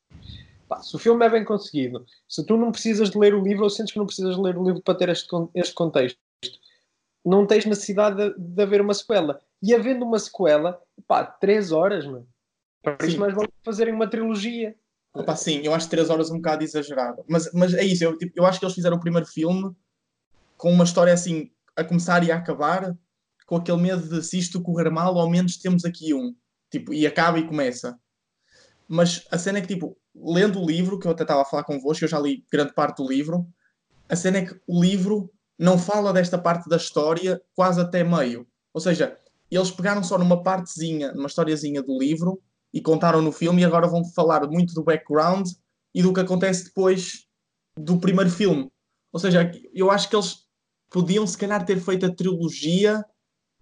Pá, 0.69 0.83
se 0.83 0.95
o 0.95 0.99
filme 0.99 1.25
é 1.25 1.29
bem 1.29 1.43
conseguido, 1.43 2.05
se 2.29 2.45
tu 2.45 2.57
não 2.57 2.71
precisas 2.71 3.09
de 3.09 3.17
ler 3.17 3.33
o 3.33 3.41
livro 3.41 3.63
ou 3.63 3.69
sentes 3.69 3.91
que 3.91 3.97
não 3.97 4.05
precisas 4.05 4.35
de 4.35 4.41
ler 4.41 4.55
o 4.55 4.63
livro 4.63 4.83
para 4.83 4.93
ter 4.93 5.09
este, 5.09 5.27
este 5.55 5.73
contexto, 5.73 6.19
não 7.25 7.47
tens 7.47 7.65
necessidade 7.65 8.17
de, 8.17 8.35
de 8.37 8.61
haver 8.61 8.81
uma 8.81 8.93
sequela. 8.93 9.41
E 9.63 9.73
havendo 9.73 10.05
uma 10.05 10.19
sequela, 10.19 10.79
pá, 11.07 11.25
três 11.25 11.71
horas, 11.71 12.05
mano. 12.05 12.27
Para 12.83 13.03
isso 13.07 13.19
mais 13.19 13.33
vale 13.33 13.49
fazerem 13.65 13.95
uma 13.95 14.07
trilogia. 14.07 14.75
Opa, 15.13 15.35
sim, 15.35 15.61
eu 15.63 15.73
acho 15.73 15.89
três 15.89 16.09
horas 16.09 16.31
um 16.31 16.37
bocado 16.37 16.63
exagerado. 16.63 17.23
Mas, 17.27 17.51
mas 17.53 17.73
é 17.73 17.83
isso, 17.83 18.03
eu, 18.03 18.17
tipo, 18.17 18.31
eu 18.35 18.45
acho 18.45 18.59
que 18.59 18.65
eles 18.65 18.75
fizeram 18.75 18.97
o 18.97 18.99
primeiro 18.99 19.27
filme 19.27 19.75
com 20.55 20.71
uma 20.71 20.83
história 20.83 21.13
assim, 21.13 21.51
a 21.75 21.83
começar 21.83 22.23
e 22.23 22.31
a 22.31 22.37
acabar, 22.37 22.95
com 23.45 23.55
aquele 23.57 23.81
medo 23.81 24.07
de 24.07 24.23
se 24.23 24.37
isto 24.37 24.61
correr 24.61 24.89
mal, 24.89 25.17
ao 25.17 25.29
menos 25.29 25.57
temos 25.57 25.83
aqui 25.83 26.13
um. 26.13 26.33
Tipo, 26.69 26.93
e 26.93 27.05
acaba 27.05 27.39
e 27.39 27.47
começa. 27.47 27.99
Mas 28.87 29.25
a 29.31 29.37
cena 29.37 29.57
é 29.57 29.61
que, 29.61 29.67
tipo, 29.67 29.97
lendo 30.15 30.61
o 30.61 30.65
livro, 30.65 30.99
que 30.99 31.07
eu 31.07 31.11
até 31.11 31.23
estava 31.23 31.41
a 31.41 31.45
falar 31.45 31.63
convosco, 31.63 32.05
eu 32.05 32.09
já 32.09 32.19
li 32.19 32.45
grande 32.51 32.73
parte 32.73 32.97
do 32.97 33.09
livro, 33.09 33.45
a 34.07 34.15
cena 34.15 34.37
é 34.37 34.45
que 34.45 34.59
o 34.67 34.81
livro 34.81 35.31
não 35.57 35.77
fala 35.77 36.13
desta 36.13 36.37
parte 36.37 36.69
da 36.69 36.77
história 36.77 37.41
quase 37.53 37.81
até 37.81 38.03
meio. 38.03 38.47
Ou 38.73 38.79
seja, 38.79 39.17
eles 39.49 39.71
pegaram 39.71 40.03
só 40.03 40.17
numa 40.17 40.41
partezinha, 40.41 41.11
numa 41.11 41.27
historiazinha 41.27 41.81
do 41.81 41.97
livro 41.97 42.41
e 42.73 42.81
contaram 42.81 43.21
no 43.21 43.31
filme 43.31 43.61
e 43.61 43.65
agora 43.65 43.87
vão 43.87 44.03
falar 44.05 44.47
muito 44.47 44.73
do 44.73 44.83
background 44.83 45.47
e 45.93 46.01
do 46.01 46.13
que 46.13 46.19
acontece 46.19 46.65
depois 46.65 47.25
do 47.77 47.99
primeiro 47.99 48.29
filme. 48.29 48.69
Ou 49.11 49.19
seja, 49.19 49.51
eu 49.73 49.91
acho 49.91 50.09
que 50.09 50.15
eles 50.15 50.45
podiam 50.89 51.25
se 51.27 51.37
calhar 51.37 51.65
ter 51.65 51.79
feito 51.79 52.05
a 52.05 52.13
trilogia 52.13 53.03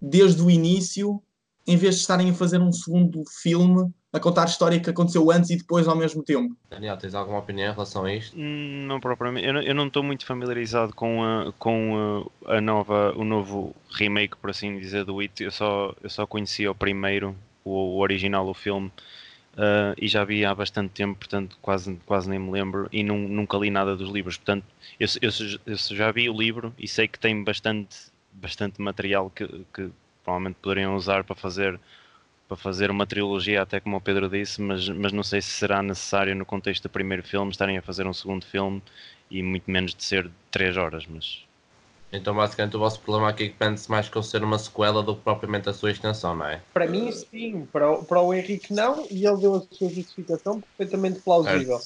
desde 0.01 0.41
o 0.41 0.49
início, 0.49 1.22
em 1.66 1.76
vez 1.76 1.95
de 1.95 2.01
estarem 2.01 2.30
a 2.30 2.34
fazer 2.34 2.60
um 2.60 2.72
segundo 2.72 3.24
filme 3.41 3.91
a 4.12 4.20
contar 4.20 4.43
a 4.43 4.45
história 4.45 4.80
que 4.80 4.89
aconteceu 4.89 5.30
antes 5.30 5.51
e 5.51 5.57
depois 5.57 5.88
ao 5.88 5.95
mesmo 5.95 6.24
tempo. 6.24 6.55
Daniel, 6.70 6.97
tens 6.97 7.14
alguma 7.14 7.39
opinião 7.39 7.70
em 7.70 7.74
relação 7.74 8.05
a 8.05 8.14
isto? 8.14 8.36
Hum, 8.36 8.86
não 8.88 8.99
propriamente. 8.99 9.45
Eu 9.45 9.76
não 9.76 9.88
estou 9.88 10.01
muito 10.01 10.26
familiarizado 10.26 10.95
com, 10.95 11.24
a, 11.24 11.53
com 11.60 12.26
a, 12.45 12.55
a, 12.55 12.62
nova, 12.62 13.14
o 13.16 13.24
novo 13.24 13.76
remake, 13.91 14.36
por 14.38 14.49
assim 14.49 14.80
dizer, 14.80 15.05
do 15.05 15.20
It. 15.20 15.43
Eu 15.43 15.51
só, 15.51 15.93
eu 16.01 16.10
só 16.10 16.26
conhecia 16.26 16.72
o 16.72 16.76
primeiro, 16.76 17.36
o, 17.70 17.99
original, 17.99 18.47
o 18.47 18.53
filme, 18.53 18.88
uh, 19.55 19.93
e 19.97 20.07
já 20.07 20.24
vi 20.24 20.45
há 20.45 20.53
bastante 20.53 20.91
tempo, 20.91 21.20
portanto 21.20 21.57
quase, 21.61 21.95
quase 22.05 22.30
nem 22.30 22.39
me 22.39 22.51
lembro, 22.51 22.88
e 22.91 23.03
num, 23.03 23.28
nunca 23.28 23.57
li 23.57 23.70
nada 23.70 23.95
dos 23.95 24.09
livros. 24.09 24.38
Portanto, 24.38 24.65
eu, 24.99 25.07
eu, 25.22 25.30
eu, 25.65 25.76
já 25.76 26.11
vi 26.11 26.30
o 26.30 26.38
livro 26.38 26.74
e 26.78 26.88
sei 26.88 27.07
que 27.07 27.20
tem 27.20 27.43
bastante, 27.43 27.97
bastante 28.34 28.82
material 28.82 29.30
que, 29.30 29.47
que 29.74 29.89
provavelmente 30.24 30.57
poderiam 30.61 30.95
usar 30.95 31.24
para 31.24 31.36
fazer 31.36 31.80
para 32.47 32.57
fazer 32.57 32.89
uma 32.89 33.05
trilogia, 33.05 33.61
até 33.61 33.80
como 33.80 33.95
o 33.97 34.01
Pedro 34.01 34.28
disse, 34.28 34.59
mas, 34.59 34.89
mas 34.89 35.13
não 35.13 35.22
sei 35.22 35.39
se 35.39 35.51
será 35.51 35.84
necessário 35.84 36.36
no 36.36 36.43
contexto 36.43 36.82
do 36.84 36.89
primeiro 36.89 37.22
filme 37.22 37.51
estarem 37.51 37.78
a 37.78 37.82
fazer 37.82 38.07
um 38.07 38.13
segundo 38.13 38.43
filme 38.43 38.82
e 39.30 39.43
muito 39.43 39.70
menos 39.70 39.93
de 39.93 40.03
ser 40.03 40.32
3 40.49 40.76
horas, 40.76 41.05
mas... 41.05 41.47
Então 42.12 42.36
basicamente 42.36 42.76
o 42.76 42.80
vosso 42.80 42.99
problema 42.99 43.30
aqui 43.30 43.49
depende-se 43.49 43.89
mais 43.89 44.10
com 44.10 44.22
ser 44.22 44.43
uma 44.43 44.57
sequela 44.57 45.03
do 45.03 45.16
que 45.16 45.22
propriamente 45.22 45.70
a 45.70 45.74
sua 45.74 45.91
extensão, 45.91 46.36
não 46.36 46.47
é? 46.47 46.62
Para 46.74 46.88
mim 46.88 47.12
sim, 47.12 47.68
para 47.72 47.91
o, 47.91 48.03
para 48.03 48.22
o 48.22 48.34
Henrique 48.34 48.74
não, 48.74 49.05
e 49.12 49.26
ele 49.26 49.38
deu 49.38 49.55
a 49.55 49.76
sua 49.76 49.89
justificação 49.89 50.60
perfeitamente 50.62 51.20
plausível. 51.20 51.80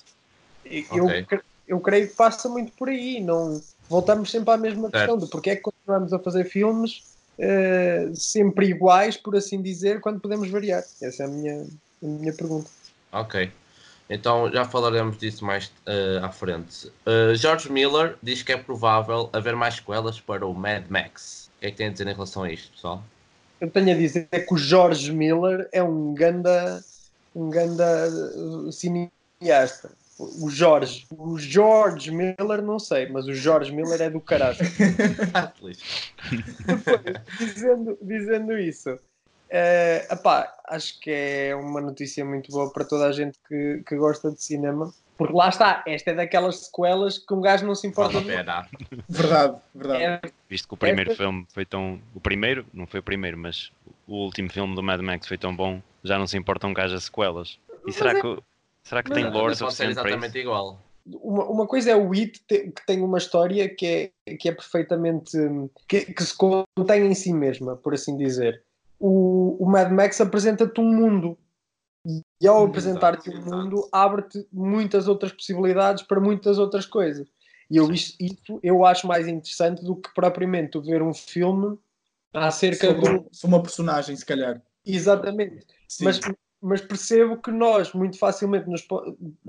Eu, 0.66 1.06
okay. 1.06 1.40
eu 1.68 1.80
creio 1.80 2.08
que 2.08 2.16
passa 2.16 2.48
muito 2.48 2.72
por 2.74 2.90
aí, 2.90 3.20
não... 3.20 3.62
Voltamos 3.90 4.32
sempre 4.32 4.54
à 4.54 4.58
mesma 4.58 4.90
certo. 4.90 4.94
questão 4.94 5.18
de 5.18 5.28
porque 5.28 5.50
é 5.50 5.56
que 5.58 5.62
continuamos 5.62 6.14
a 6.14 6.20
fazer 6.20 6.46
filmes 6.46 7.04
uh, 7.38 8.16
sempre 8.16 8.68
iguais, 8.68 9.18
por 9.18 9.36
assim 9.36 9.62
dizer, 9.62 10.00
quando 10.00 10.22
podemos 10.22 10.50
variar? 10.50 10.84
Essa 11.02 11.24
é 11.24 11.26
a 11.26 11.30
minha, 11.30 11.68
a 12.02 12.06
minha 12.06 12.34
pergunta. 12.34 12.70
Ok. 13.12 13.52
Então 14.10 14.52
já 14.52 14.66
falaremos 14.66 15.18
disso 15.18 15.46
mais 15.46 15.68
uh, 15.88 16.24
à 16.24 16.30
frente. 16.30 16.88
Uh, 17.08 17.36
George 17.36 17.72
Miller 17.72 18.16
diz 18.22 18.44
que 18.44 18.52
é 18.52 18.58
provável 18.58 19.30
haver 19.34 19.56
mais 19.56 19.76
sequelas 19.76 20.20
para 20.20 20.46
o 20.46 20.54
Mad 20.54 20.86
Max. 20.90 21.50
O 21.58 21.60
que 21.62 21.68
é 21.68 21.72
que 21.72 21.78
tem 21.78 21.88
a 21.88 21.92
dizer 21.92 22.08
em 22.08 22.14
relação 22.14 22.44
a 22.44 22.52
isto, 22.52 22.72
pessoal? 22.74 23.04
Eu 23.62 23.70
tenho 23.70 23.92
a 23.92 23.98
dizer 23.98 24.28
que 24.30 24.54
o 24.54 24.58
George 24.58 25.12
Miller 25.12 25.70
é 25.72 25.82
um 25.82 26.14
ganda, 26.14 26.84
um 27.34 27.50
ganda 27.50 28.10
cineasta 28.72 29.90
o 30.20 30.50
Jorge. 30.50 31.06
O 31.12 31.38
George 31.38 32.12
Miller, 32.12 32.62
não 32.62 32.80
sei, 32.80 33.10
mas 33.10 33.26
o 33.26 33.34
George 33.34 33.72
Miller 33.72 34.02
é 34.02 34.10
do 34.10 34.22
caralho. 34.22 34.58
dizendo, 37.40 37.98
dizendo 38.02 38.58
isso, 38.58 38.98
é, 39.56 40.08
epá, 40.12 40.52
acho 40.68 41.00
que 41.00 41.12
é 41.12 41.56
uma 41.56 41.80
notícia 41.80 42.26
muito 42.26 42.52
boa 42.52 42.74
para 42.74 42.84
toda 42.84 43.06
a 43.06 43.12
gente 43.12 43.38
que, 43.48 43.84
que 43.88 43.96
gosta 43.96 44.32
de 44.32 44.44
cinema. 44.44 44.92
Porque 45.16 45.34
lá 45.34 45.50
está, 45.50 45.84
esta 45.86 46.10
é 46.10 46.16
daquelas 46.16 46.66
sequelas 46.66 47.20
que 47.20 47.34
um 47.34 47.40
gajo 47.40 47.66
não 47.66 47.76
se 47.76 47.86
importa. 47.86 48.20
de... 48.20 48.26
Verdade, 49.08 49.58
verdade. 49.76 50.04
É, 50.04 50.22
Visto 50.50 50.68
que 50.68 50.74
o 50.74 50.78
primeiro 50.78 51.12
é, 51.12 51.16
filme 51.16 51.46
foi 51.54 51.66
tão. 51.66 52.02
O 52.16 52.20
primeiro, 52.20 52.66
não 52.74 52.88
foi 52.88 53.00
o 53.00 53.04
primeiro, 53.04 53.38
mas 53.38 53.72
o 54.08 54.24
último 54.24 54.52
filme 54.52 54.76
do 54.76 54.82
Mad 54.82 55.00
Max 55.02 55.28
foi 55.28 55.38
tão 55.38 55.56
bom, 55.56 55.80
já 56.04 56.18
não 56.18 56.26
se 56.26 56.36
importa 56.36 56.66
um 56.66 56.74
gajo 56.74 56.96
a 56.96 57.00
sequelas. 57.00 57.60
E 57.86 57.94
será 57.94 58.18
é 58.18 58.22
que 58.22 58.38
Será 58.84 59.02
que 59.02 59.12
tem 59.12 59.30
lore 59.30 59.56
suficiente 59.56 59.94
ser 59.96 60.02
exatamente 60.02 60.38
igual. 60.38 60.80
Uma, 61.06 61.46
uma 61.46 61.68
coisa 61.68 61.92
é 61.92 61.96
o 61.96 62.12
It, 62.14 62.42
que 62.48 62.86
tem 62.86 63.02
uma 63.02 63.18
história 63.18 63.68
que 63.70 64.12
é, 64.26 64.36
que 64.36 64.50
é 64.50 64.52
perfeitamente. 64.52 65.38
Que, 65.88 66.06
que 66.06 66.24
se 66.24 66.36
contém 66.36 67.06
em 67.06 67.16
si 67.16 67.32
mesma, 67.34 67.76
por 67.76 67.94
assim 67.94 68.18
dizer. 68.18 68.62
O, 69.00 69.58
o 69.64 69.70
Mad 69.70 69.92
Max 69.92 70.20
apresenta-te 70.22 70.80
um 70.80 70.86
mundo. 70.86 71.38
E 72.42 72.48
ao 72.48 72.66
apresentar-te 72.66 73.30
um 73.30 73.42
mundo, 73.42 73.88
abre-te 73.92 74.46
muitas 74.52 75.08
outras 75.08 75.32
possibilidades 75.32 76.04
para 76.04 76.20
muitas 76.20 76.58
outras 76.58 76.86
coisas. 76.86 77.28
E 77.72 77.78
eu, 77.78 77.90
isso, 77.92 78.16
isso 78.20 78.60
eu 78.62 78.86
acho 78.86 79.08
mais 79.08 79.28
interessante 79.28 79.84
do 79.84 79.96
que 79.96 80.14
propriamente 80.14 80.78
ver 80.82 81.02
um 81.02 81.14
filme 81.14 81.78
acerca 82.34 82.88
sobre, 82.88 83.20
de. 83.20 83.26
Sobre 83.32 83.56
uma 83.56 83.64
personagem, 83.64 84.16
se 84.16 84.26
calhar. 84.26 84.62
Exatamente. 84.86 85.66
Sim. 85.88 86.04
Mas 86.04 86.20
mas 86.64 86.80
percebo 86.80 87.42
que 87.42 87.52
nós 87.52 87.92
muito 87.92 88.18
facilmente 88.18 88.70
nos, 88.70 88.88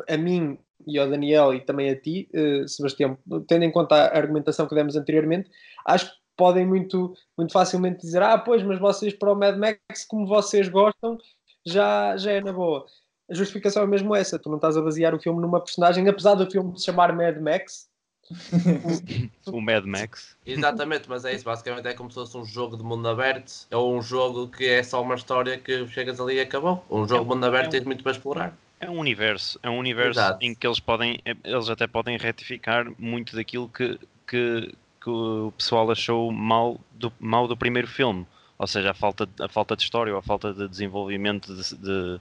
a 0.09 0.17
mim 0.17 0.59
e 0.85 0.99
ao 0.99 1.09
Daniel 1.09 1.55
e 1.55 1.61
também 1.61 1.89
a 1.89 1.99
ti, 1.99 2.29
uh, 2.35 2.67
Sebastião, 2.67 3.17
tendo 3.47 3.65
em 3.65 3.71
conta 3.71 3.95
a 3.95 4.19
argumentação 4.19 4.67
que 4.67 4.75
demos 4.75 4.97
anteriormente, 4.97 5.49
acho 5.87 6.11
que 6.11 6.17
podem 6.37 6.67
muito, 6.67 7.15
muito 7.37 7.53
facilmente 7.53 8.01
dizer 8.01 8.23
ah, 8.23 8.39
pois, 8.39 8.63
mas 8.63 8.79
vocês 8.79 9.15
para 9.15 9.33
o 9.33 9.37
Mad 9.37 9.57
Max, 9.57 10.05
como 10.09 10.27
vocês 10.27 10.69
gostam, 10.69 11.19
já, 11.65 12.17
já 12.17 12.33
é 12.33 12.41
na 12.41 12.53
boa. 12.53 12.87
A 13.31 13.35
justificação 13.35 13.83
é 13.83 13.87
mesmo 13.87 14.15
essa, 14.15 14.39
tu 14.39 14.49
não 14.49 14.57
estás 14.57 14.77
a 14.77 14.83
basear 14.83 15.15
o 15.15 15.21
filme 15.21 15.41
numa 15.41 15.61
personagem, 15.61 16.07
apesar 16.09 16.35
do 16.35 16.51
filme 16.51 16.79
se 16.79 16.85
chamar 16.85 17.13
Mad 17.13 17.39
Max, 17.39 17.89
o 19.47 19.61
Mad 19.61 19.85
Max. 19.85 20.37
Exatamente, 20.47 21.09
mas 21.09 21.25
é 21.25 21.35
isso. 21.35 21.45
Basicamente 21.45 21.87
é 21.87 21.95
como 21.95 22.11
se 22.11 22.15
fosse 22.15 22.37
um 22.37 22.45
jogo 22.45 22.77
de 22.77 22.83
mundo 22.83 23.09
aberto 23.09 23.67
ou 23.73 23.97
um 23.97 24.03
jogo 24.03 24.49
que 24.49 24.67
é 24.67 24.83
só 24.83 25.03
uma 25.03 25.15
história 25.15 25.59
que 25.59 25.87
chegas 25.89 26.21
ali 26.21 26.37
e 26.37 26.41
acabou. 26.41 26.85
Um 26.91 27.07
jogo 27.07 27.23
é, 27.23 27.29
de 27.29 27.35
mundo 27.35 27.47
aberto 27.47 27.67
é 27.67 27.71
tens 27.71 27.85
muito 27.85 28.03
para 28.03 28.13
explorar. 28.13 28.57
É 28.81 28.91
um 28.91 28.99
universo, 28.99 29.59
é 29.63 29.71
um 29.71 29.79
universo 29.79 30.21
Exato. 30.21 30.39
em 30.45 30.55
que 30.55 30.67
eles 30.67 30.81
podem, 30.81 31.21
eles 31.45 31.69
até 31.69 31.87
podem 31.87 32.19
retificar 32.19 32.87
muito 32.99 33.37
daquilo 33.37 33.69
que, 33.69 33.99
que, 34.27 34.75
que 35.05 35.11
o 35.11 35.53
pessoal 35.57 35.91
achou 35.91 36.33
mal 36.33 36.81
do, 36.93 37.13
mal 37.21 37.47
do 37.47 37.57
primeiro 37.57 37.87
filme. 37.87 38.27
Ou 38.59 38.67
seja, 38.67 38.93
a 38.93 38.95
falta, 38.95 39.29
a 39.39 39.49
falta 39.49 39.77
de 39.77 39.83
história 39.83 40.13
ou 40.13 40.19
a 40.19 40.23
falta 40.23 40.55
de 40.55 40.67
desenvolvimento 40.67 41.55
de, 41.55 41.77
de 41.77 42.21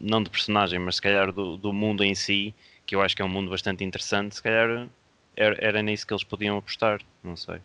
não 0.00 0.22
de 0.22 0.30
personagem, 0.30 0.78
mas 0.78 0.96
se 0.96 1.02
calhar 1.02 1.30
do, 1.30 1.58
do 1.58 1.72
mundo 1.72 2.02
em 2.02 2.14
si, 2.14 2.54
que 2.86 2.94
eu 2.94 3.02
acho 3.02 3.14
que 3.14 3.20
é 3.20 3.24
um 3.24 3.28
mundo 3.28 3.50
bastante 3.50 3.84
interessante, 3.84 4.36
se 4.36 4.42
calhar 4.42 4.88
era, 5.36 5.56
era 5.60 5.82
nisso 5.82 6.06
que 6.06 6.14
eles 6.14 6.24
podiam 6.24 6.56
apostar, 6.56 7.02
não 7.22 7.36
sei. 7.36 7.60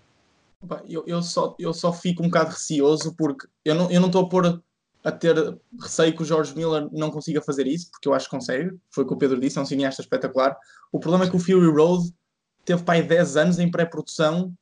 Eu, 0.89 1.05
eu, 1.07 1.21
só, 1.23 1.55
eu 1.57 1.73
só 1.73 1.93
fico 1.93 2.21
um 2.21 2.27
bocado 2.27 2.49
receoso 2.49 3.15
porque 3.15 3.47
eu 3.63 3.73
não 3.73 3.85
estou 3.85 3.95
eu 3.95 4.01
não 4.01 4.21
a 4.21 4.29
pôr 4.29 4.61
a 5.03 5.11
ter 5.11 5.35
receio 5.81 6.15
que 6.15 6.21
o 6.21 6.25
George 6.25 6.55
Miller 6.55 6.87
não 6.91 7.09
consiga 7.09 7.41
fazer 7.41 7.65
isso, 7.65 7.89
porque 7.89 8.07
eu 8.07 8.13
acho 8.13 8.25
que 8.25 8.35
consegue. 8.35 8.71
Foi 8.91 9.03
o 9.03 9.07
que 9.07 9.13
o 9.13 9.17
Pedro 9.17 9.39
disse, 9.39 9.57
é 9.57 9.61
um 9.61 9.65
cineasta 9.65 10.01
espetacular. 10.01 10.55
O 10.91 10.99
problema 10.99 11.25
é 11.25 11.29
que 11.29 11.35
o 11.35 11.39
Fury 11.39 11.71
Road 11.71 12.13
teve 12.65 12.83
pai 12.83 13.01
10 13.01 13.37
anos 13.37 13.59
em 13.59 13.69
pré-produção 13.69 14.53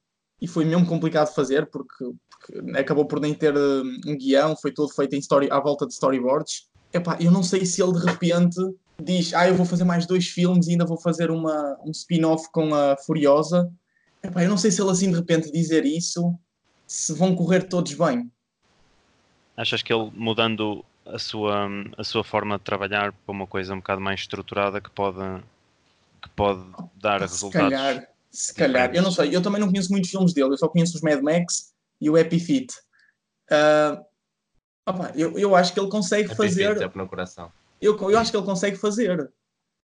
e 0.42 0.48
foi 0.48 0.66
mesmo 0.66 0.86
complicado 0.86 1.34
fazer 1.34 1.70
porque, 1.70 2.06
porque, 2.30 2.78
acabou 2.78 3.06
por 3.06 3.20
nem 3.20 3.34
ter 3.34 3.56
um 3.58 4.18
guião, 4.18 4.56
foi 4.56 4.72
todo 4.72 4.94
feito 4.94 5.16
em 5.16 5.20
story, 5.20 5.50
à 5.52 5.60
volta 5.60 5.86
de 5.86 5.94
storyboards. 5.94 6.70
Epá, 6.94 7.18
eu 7.20 7.32
não 7.32 7.44
sei 7.44 7.66
se 7.66 7.82
ele 7.82 7.94
de 7.94 8.06
repente 8.06 8.58
diz, 9.02 9.34
ah, 9.34 9.48
eu 9.48 9.56
vou 9.56 9.66
fazer 9.66 9.84
mais 9.84 10.06
dois 10.06 10.28
filmes 10.28 10.68
e 10.68 10.72
ainda 10.72 10.86
vou 10.86 11.00
fazer 11.00 11.30
uma, 11.30 11.78
um 11.86 11.92
spin-off 11.92 12.50
com 12.52 12.74
a 12.74 12.98
Furiosa. 13.06 13.70
Epá, 14.24 14.44
eu 14.44 14.50
não 14.50 14.58
sei 14.58 14.72
se 14.72 14.82
ele 14.82 14.92
assim 14.92 15.10
de 15.10 15.16
repente 15.16 15.52
dizer 15.52 15.86
isso, 15.86 16.34
se 16.88 17.14
vão 17.14 17.36
correr 17.36 17.64
todos 17.64 17.94
bem. 17.94 18.32
Achas 19.56 19.82
que 19.82 19.94
ele 19.94 20.10
mudando 20.14 20.84
a 21.06 21.20
sua, 21.20 21.68
a 21.98 22.04
sua 22.04 22.24
forma 22.24 22.58
de 22.58 22.64
trabalhar 22.64 23.12
para 23.12 23.32
uma 23.32 23.48
coisa 23.48 23.74
um 23.74 23.78
bocado 23.78 24.02
mais 24.02 24.22
estruturada 24.22 24.80
que 24.80 24.90
pode, 24.90 25.20
que 26.22 26.30
pode 26.32 26.64
dar 26.96 27.20
se 27.28 27.34
resultados? 27.34 27.70
Calhar, 27.70 28.08
se 28.32 28.54
calhar, 28.54 28.96
eu 28.96 29.02
não 29.02 29.12
sei, 29.12 29.36
eu 29.36 29.42
também 29.42 29.60
não 29.60 29.68
conheço 29.68 29.92
muitos 29.92 30.10
filmes 30.10 30.34
dele, 30.34 30.54
eu 30.54 30.58
só 30.58 30.68
conheço 30.68 30.96
os 30.96 31.02
Mad 31.02 31.22
Max 31.22 31.74
e 32.00 32.10
o 32.10 32.20
Happy 32.20 32.40
Feet. 32.40 32.74
Uh, 33.52 34.04
opa, 34.86 35.12
eu, 35.16 35.38
eu 35.38 35.56
acho 35.56 35.74
que 35.74 35.80
ele 35.80 35.90
consegue 35.90 36.28
Happy 36.28 36.36
fazer. 36.36 36.78
Feet, 36.78 36.96
no 36.96 37.08
coração. 37.08 37.52
Eu, 37.82 37.98
eu 38.10 38.18
acho 38.18 38.32
que 38.32 38.38
ele 38.38 38.46
consegue 38.46 38.78
fazer. 38.78 39.32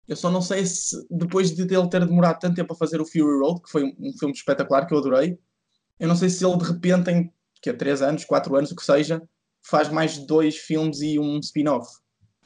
Eu 0.08 0.16
só 0.16 0.32
não 0.32 0.42
sei 0.42 0.66
se 0.66 1.06
depois 1.10 1.52
de 1.52 1.62
ele 1.62 1.88
ter 1.88 2.06
demorado 2.06 2.40
tanto 2.40 2.56
tempo 2.56 2.74
a 2.74 2.76
fazer 2.76 3.00
o 3.00 3.06
Fury 3.06 3.40
Road, 3.40 3.62
que 3.62 3.70
foi 3.70 3.84
um, 3.84 3.96
um 4.00 4.18
filme 4.18 4.34
espetacular 4.34 4.88
que 4.88 4.94
eu 4.94 4.98
adorei, 4.98 5.38
eu 6.00 6.08
não 6.08 6.16
sei 6.16 6.30
se 6.30 6.46
ele 6.46 6.58
de 6.58 6.66
repente 6.66 7.12
em 7.12 7.32
que 7.62 7.70
é 7.70 7.74
3 7.74 8.02
anos, 8.02 8.26
4 8.26 8.56
anos, 8.56 8.72
o 8.72 8.76
que 8.76 8.84
seja, 8.84 9.22
faz 9.62 9.90
mais 9.90 10.18
dois 10.18 10.58
filmes 10.58 11.02
e 11.02 11.20
um 11.20 11.40
spin-off. 11.40 11.88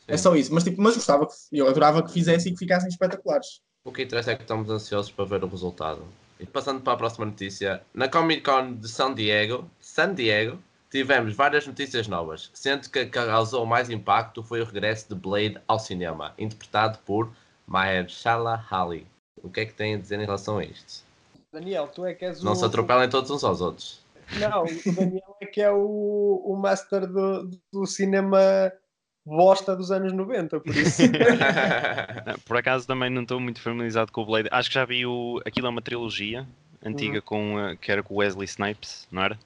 É 0.07 0.17
só 0.17 0.35
isso. 0.35 0.53
Mas, 0.53 0.63
tipo, 0.63 0.81
mas 0.81 0.95
gostava, 0.95 1.27
que, 1.27 1.33
eu 1.51 1.67
adorava 1.67 2.03
que 2.03 2.11
fizessem 2.11 2.51
e 2.51 2.55
que 2.55 2.59
ficassem 2.59 2.89
espetaculares. 2.89 3.61
O 3.85 3.91
que 3.91 4.03
interessa 4.03 4.31
é 4.31 4.35
que 4.35 4.43
estamos 4.43 4.69
ansiosos 4.69 5.11
para 5.11 5.25
ver 5.25 5.43
o 5.43 5.47
resultado. 5.47 6.01
E 6.39 6.45
passando 6.45 6.79
para 6.81 6.93
a 6.93 6.97
próxima 6.97 7.25
notícia, 7.25 7.83
na 7.93 8.07
Comic 8.07 8.41
Con 8.41 8.75
de 8.75 8.87
San 8.87 9.13
Diego, 9.13 9.69
San 9.81 10.13
Diego, 10.13 10.57
tivemos 10.89 11.35
várias 11.35 11.67
notícias 11.67 12.07
novas, 12.07 12.49
sendo 12.53 12.89
que 12.89 12.99
a 12.99 13.05
que 13.05 13.11
causou 13.11 13.65
mais 13.65 13.89
impacto 13.89 14.41
foi 14.41 14.61
o 14.61 14.65
regresso 14.65 15.09
de 15.09 15.15
Blade 15.15 15.59
ao 15.67 15.79
cinema, 15.79 16.33
interpretado 16.37 16.97
por 16.99 17.29
Mahershala 17.67 18.65
Ali. 18.71 19.05
O 19.43 19.49
que 19.49 19.59
é 19.59 19.65
que 19.65 19.73
tem 19.73 19.95
a 19.95 19.97
dizer 19.97 20.17
em 20.17 20.25
relação 20.25 20.59
a 20.59 20.63
isto? 20.63 21.03
Daniel, 21.51 21.87
tu 21.87 22.05
é 22.05 22.13
que 22.13 22.23
és 22.23 22.41
o. 22.41 22.45
Não 22.45 22.55
se 22.55 22.63
atropelem 22.63 23.09
todos 23.09 23.29
uns 23.31 23.43
aos 23.43 23.59
outros. 23.59 24.01
Não, 24.39 24.63
o 24.63 24.95
Daniel 24.95 25.37
é 25.41 25.45
que 25.45 25.61
é 25.61 25.69
o, 25.69 26.41
o 26.45 26.55
master 26.55 27.05
do, 27.05 27.51
do 27.71 27.85
cinema 27.85 28.71
bosta 29.25 29.75
dos 29.75 29.91
anos 29.91 30.11
90, 30.13 30.59
por 30.59 30.75
isso. 30.75 31.03
por 32.45 32.57
acaso 32.57 32.85
também 32.85 33.09
não 33.09 33.21
estou 33.21 33.39
muito 33.39 33.61
familiarizado 33.61 34.11
com 34.11 34.21
o 34.21 34.25
Blade. 34.25 34.49
Acho 34.51 34.69
que 34.69 34.75
já 34.75 34.85
vi 34.85 35.05
o. 35.05 35.41
Aquilo 35.45 35.67
é 35.67 35.69
uma 35.69 35.81
trilogia 35.81 36.47
antiga 36.83 37.15
uhum. 37.15 37.21
com, 37.21 37.55
uh, 37.55 37.77
que 37.77 37.91
era 37.91 38.03
com 38.03 38.15
o 38.15 38.17
Wesley 38.17 38.45
Snipes, 38.45 39.07
não 39.11 39.23
era? 39.23 39.39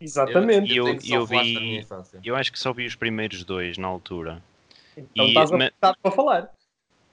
Exatamente. 0.00 0.72
E 0.72 0.76
eu, 0.76 0.88
eu, 0.88 0.98
eu, 1.04 1.26
vi. 1.26 1.86
Eu 2.22 2.36
acho 2.36 2.52
que 2.52 2.58
só 2.58 2.72
vi 2.72 2.86
os 2.86 2.94
primeiros 2.94 3.42
dois 3.44 3.78
na 3.78 3.88
altura. 3.88 4.42
Então 4.96 5.26
e, 5.26 5.28
estás 5.28 5.50
mas... 5.50 5.70
para 5.80 6.10
falar. 6.10 6.50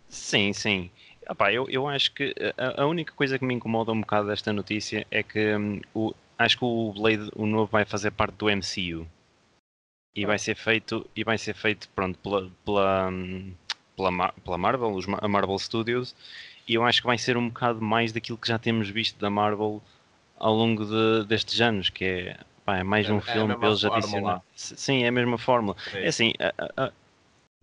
Sim, 0.08 0.52
sim. 0.52 0.92
Epá, 1.30 1.54
eu, 1.54 1.70
eu 1.70 1.88
acho 1.88 2.14
que 2.14 2.36
a, 2.58 2.82
a, 2.82 2.88
única 2.88 3.14
coisa 3.14 3.40
que 3.40 3.46
me 3.46 3.54
incomoda 3.54 3.92
um 3.92 4.02
bocado 4.02 4.28
desta 4.28 4.52
notícia 4.52 5.06
é 5.10 5.24
que 5.24 5.56
um, 5.56 5.80
o, 5.94 6.14
acho 6.38 6.58
que 6.58 6.66
o 6.66 6.92
Blade, 6.94 7.32
o 7.36 7.46
novo, 7.46 7.72
vai 7.72 7.86
fazer 7.86 8.12
parte 8.12 8.36
do 8.36 8.48
MCU. 8.48 9.08
E 10.16 10.26
vai 10.26 10.38
ser 10.38 10.56
feito, 10.56 11.10
e 11.16 11.24
vai 11.24 11.38
ser 11.38 11.54
feito 11.54 11.88
pronto, 11.96 12.20
pela, 12.20 12.52
pela, 12.66 13.12
pela, 13.96 14.32
pela 14.44 14.58
Marvel, 14.58 14.92
os, 14.92 15.06
a 15.08 15.28
Marvel 15.28 15.58
Studios, 15.58 16.16
e 16.68 16.74
eu 16.74 16.84
acho 16.84 17.02
que 17.02 17.08
vai 17.08 17.18
ser 17.18 17.38
um 17.38 17.48
bocado 17.48 17.82
mais 17.82 18.12
daquilo 18.12 18.38
que 18.38 18.48
já 18.48 18.60
temos 18.60 18.90
visto 18.90 19.18
da 19.20 19.30
Marvel 19.30 19.82
ao 20.38 20.54
longo 20.54 20.86
de, 20.86 21.26
destes 21.28 21.62
anos, 21.62 21.90
que 21.90 22.04
é, 22.04 22.38
pá, 22.66 22.78
é 22.78 22.84
mais 22.84 23.10
um 23.10 23.18
é, 23.18 23.22
filme 23.22 23.56
para 23.56 23.68
eles 23.68 23.86
adicionar. 23.86 24.42
Sim, 24.56 25.04
é 25.04 25.08
a 25.08 25.12
mesma 25.12 25.38
fórmula. 25.38 25.76
É 25.94 26.08
assim, 26.08 26.34
a, 26.40 26.86
a, 26.86 26.92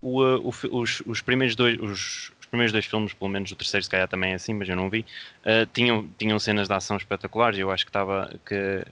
o, 0.01 0.22
o, 0.22 0.53
os, 0.80 1.03
os 1.05 1.20
primeiros 1.20 1.55
dois, 1.57 1.78
os, 1.80 2.32
primeiros 2.49 2.72
dois 2.72 2.86
filmes, 2.86 3.12
pelo 3.12 3.30
menos 3.30 3.51
o 3.53 3.57
terceiro 3.57 3.84
se 3.84 3.90
calhar 3.90 4.09
também 4.09 4.32
é 4.32 4.34
assim, 4.34 4.55
mas 4.55 4.68
eu 4.68 4.76
não 4.76 4.88
vi, 4.88 5.01
uh, 5.44 5.66
tinham, 5.72 6.09
tinham 6.18 6.38
cenas 6.38 6.68
de 6.68 6.74
ação 6.74 6.96
espetaculares. 6.96 7.59
Eu 7.59 7.70
acho 7.70 7.84
que 7.84 7.90
estava 7.90 8.28
que, 8.44 8.84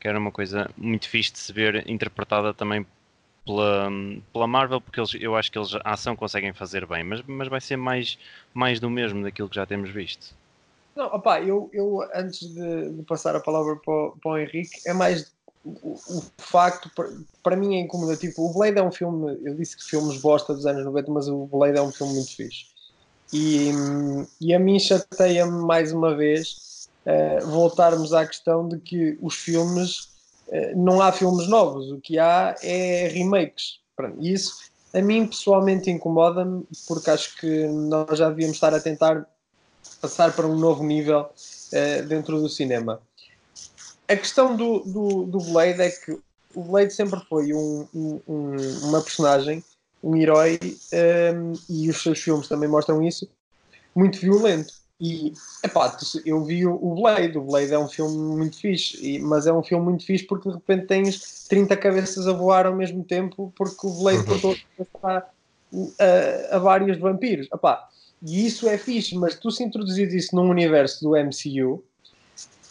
que, 0.00 0.08
era 0.08 0.18
uma 0.18 0.30
coisa 0.30 0.70
muito 0.76 1.08
fixe 1.08 1.32
de 1.32 1.38
se 1.38 1.52
ver 1.52 1.88
interpretada 1.88 2.52
também 2.52 2.86
pela, 3.44 3.88
pela 4.32 4.46
Marvel, 4.46 4.80
porque 4.80 5.00
eles, 5.00 5.14
eu 5.20 5.36
acho 5.36 5.50
que 5.50 5.58
eles 5.58 5.74
a 5.84 5.92
ação 5.92 6.16
conseguem 6.16 6.52
fazer 6.52 6.86
bem, 6.86 7.04
mas, 7.04 7.22
mas 7.26 7.48
vai 7.48 7.60
ser 7.60 7.76
mais, 7.76 8.18
mais 8.52 8.80
do 8.80 8.90
mesmo 8.90 9.22
daquilo 9.22 9.48
que 9.48 9.56
já 9.56 9.66
temos 9.66 9.90
visto. 9.90 10.34
Não, 10.96 11.06
opá, 11.06 11.40
eu, 11.40 11.68
eu 11.72 12.00
antes 12.14 12.40
de, 12.40 12.90
de 12.90 13.02
passar 13.02 13.34
a 13.34 13.40
palavra 13.40 13.76
para 13.76 13.92
o, 13.92 14.16
para 14.22 14.32
o 14.32 14.38
Henrique, 14.38 14.80
é 14.86 14.92
mais 14.92 15.32
o, 15.64 15.94
o, 15.94 16.22
facto, 16.38 16.90
para, 16.94 17.08
para 17.42 17.56
mim 17.56 17.76
é 17.76 17.80
incomodativo. 17.80 18.34
O 18.38 18.52
Blade 18.52 18.78
é 18.78 18.82
um 18.82 18.92
filme, 18.92 19.38
eu 19.42 19.54
disse 19.54 19.76
que 19.76 19.84
filmes 19.84 20.20
bosta 20.20 20.54
dos 20.54 20.66
anos 20.66 20.84
90, 20.84 21.10
mas 21.10 21.28
o 21.28 21.46
Blade 21.46 21.78
é 21.78 21.82
um 21.82 21.90
filme 21.90 22.14
muito 22.14 22.36
fixe. 22.36 22.66
E, 23.32 23.70
e 24.40 24.54
a 24.54 24.58
mim 24.58 24.78
chateia-me 24.78 25.64
mais 25.64 25.92
uma 25.92 26.14
vez 26.14 26.88
uh, 27.06 27.46
voltarmos 27.46 28.12
à 28.12 28.26
questão 28.26 28.68
de 28.68 28.78
que 28.78 29.18
os 29.20 29.34
filmes, 29.34 30.10
não 30.76 31.00
há 31.00 31.12
filmes 31.12 31.48
novos, 31.48 31.90
o 31.90 32.00
que 32.00 32.18
há 32.18 32.54
é 32.62 33.08
remakes. 33.08 33.80
Pronto, 33.96 34.20
isso 34.20 34.54
a 34.92 35.00
mim 35.00 35.26
pessoalmente 35.26 35.90
incomoda-me 35.90 36.64
porque 36.86 37.10
acho 37.10 37.36
que 37.36 37.66
nós 37.66 38.18
já 38.18 38.28
devíamos 38.28 38.56
estar 38.56 38.72
a 38.72 38.80
tentar 38.80 39.26
passar 40.00 40.32
para 40.32 40.46
um 40.46 40.56
novo 40.56 40.84
nível 40.84 41.22
uh, 41.22 42.06
dentro 42.06 42.40
do 42.40 42.48
cinema. 42.48 43.00
A 44.06 44.16
questão 44.16 44.56
do, 44.56 44.80
do, 44.80 45.24
do 45.24 45.38
Blade 45.38 45.80
é 45.80 45.90
que 45.90 46.12
o 46.54 46.62
Blade 46.62 46.92
sempre 46.92 47.20
foi 47.28 47.52
um, 47.52 47.88
um, 47.94 48.56
uma 48.82 49.02
personagem 49.02 49.64
um 50.04 50.14
herói, 50.14 50.60
um, 50.62 50.96
ehm, 50.96 51.52
e 51.66 51.88
os 51.88 52.02
seus 52.02 52.20
filmes 52.20 52.46
também 52.46 52.68
mostram 52.68 53.02
isso, 53.02 53.26
muito 53.96 54.18
violento. 54.18 54.74
E, 55.00 55.32
epá, 55.62 55.96
eu 56.24 56.44
vi 56.44 56.64
o 56.66 56.94
Blade, 56.94 57.36
o 57.36 57.42
Blade 57.42 57.72
é 57.72 57.78
um 57.78 57.88
filme 57.88 58.16
muito 58.16 58.56
fixe, 58.56 59.18
mas 59.18 59.46
é 59.46 59.52
um 59.52 59.62
filme 59.62 59.84
muito 59.84 60.06
fixe 60.06 60.24
porque 60.24 60.48
de 60.48 60.54
repente 60.54 60.86
tens 60.86 61.46
30 61.48 61.76
cabeças 61.76 62.28
a 62.28 62.32
voar 62.32 62.66
ao 62.66 62.76
mesmo 62.76 63.02
tempo 63.02 63.52
porque 63.56 63.86
o 63.86 63.90
Blade 63.90 64.18
uhum. 64.18 64.24
cortou 64.24 64.56
a, 65.02 65.16
a, 65.16 66.56
a 66.56 66.58
vários 66.58 66.96
vampiros. 66.98 67.48
Epá, 67.52 67.88
e 68.22 68.46
isso 68.46 68.68
é 68.68 68.78
fixe, 68.78 69.16
mas 69.16 69.34
tu 69.34 69.50
se 69.50 69.64
introduzires 69.64 70.14
isso 70.14 70.36
num 70.36 70.48
universo 70.48 71.02
do 71.02 71.16
MCU, 71.16 71.74
um, 71.74 71.82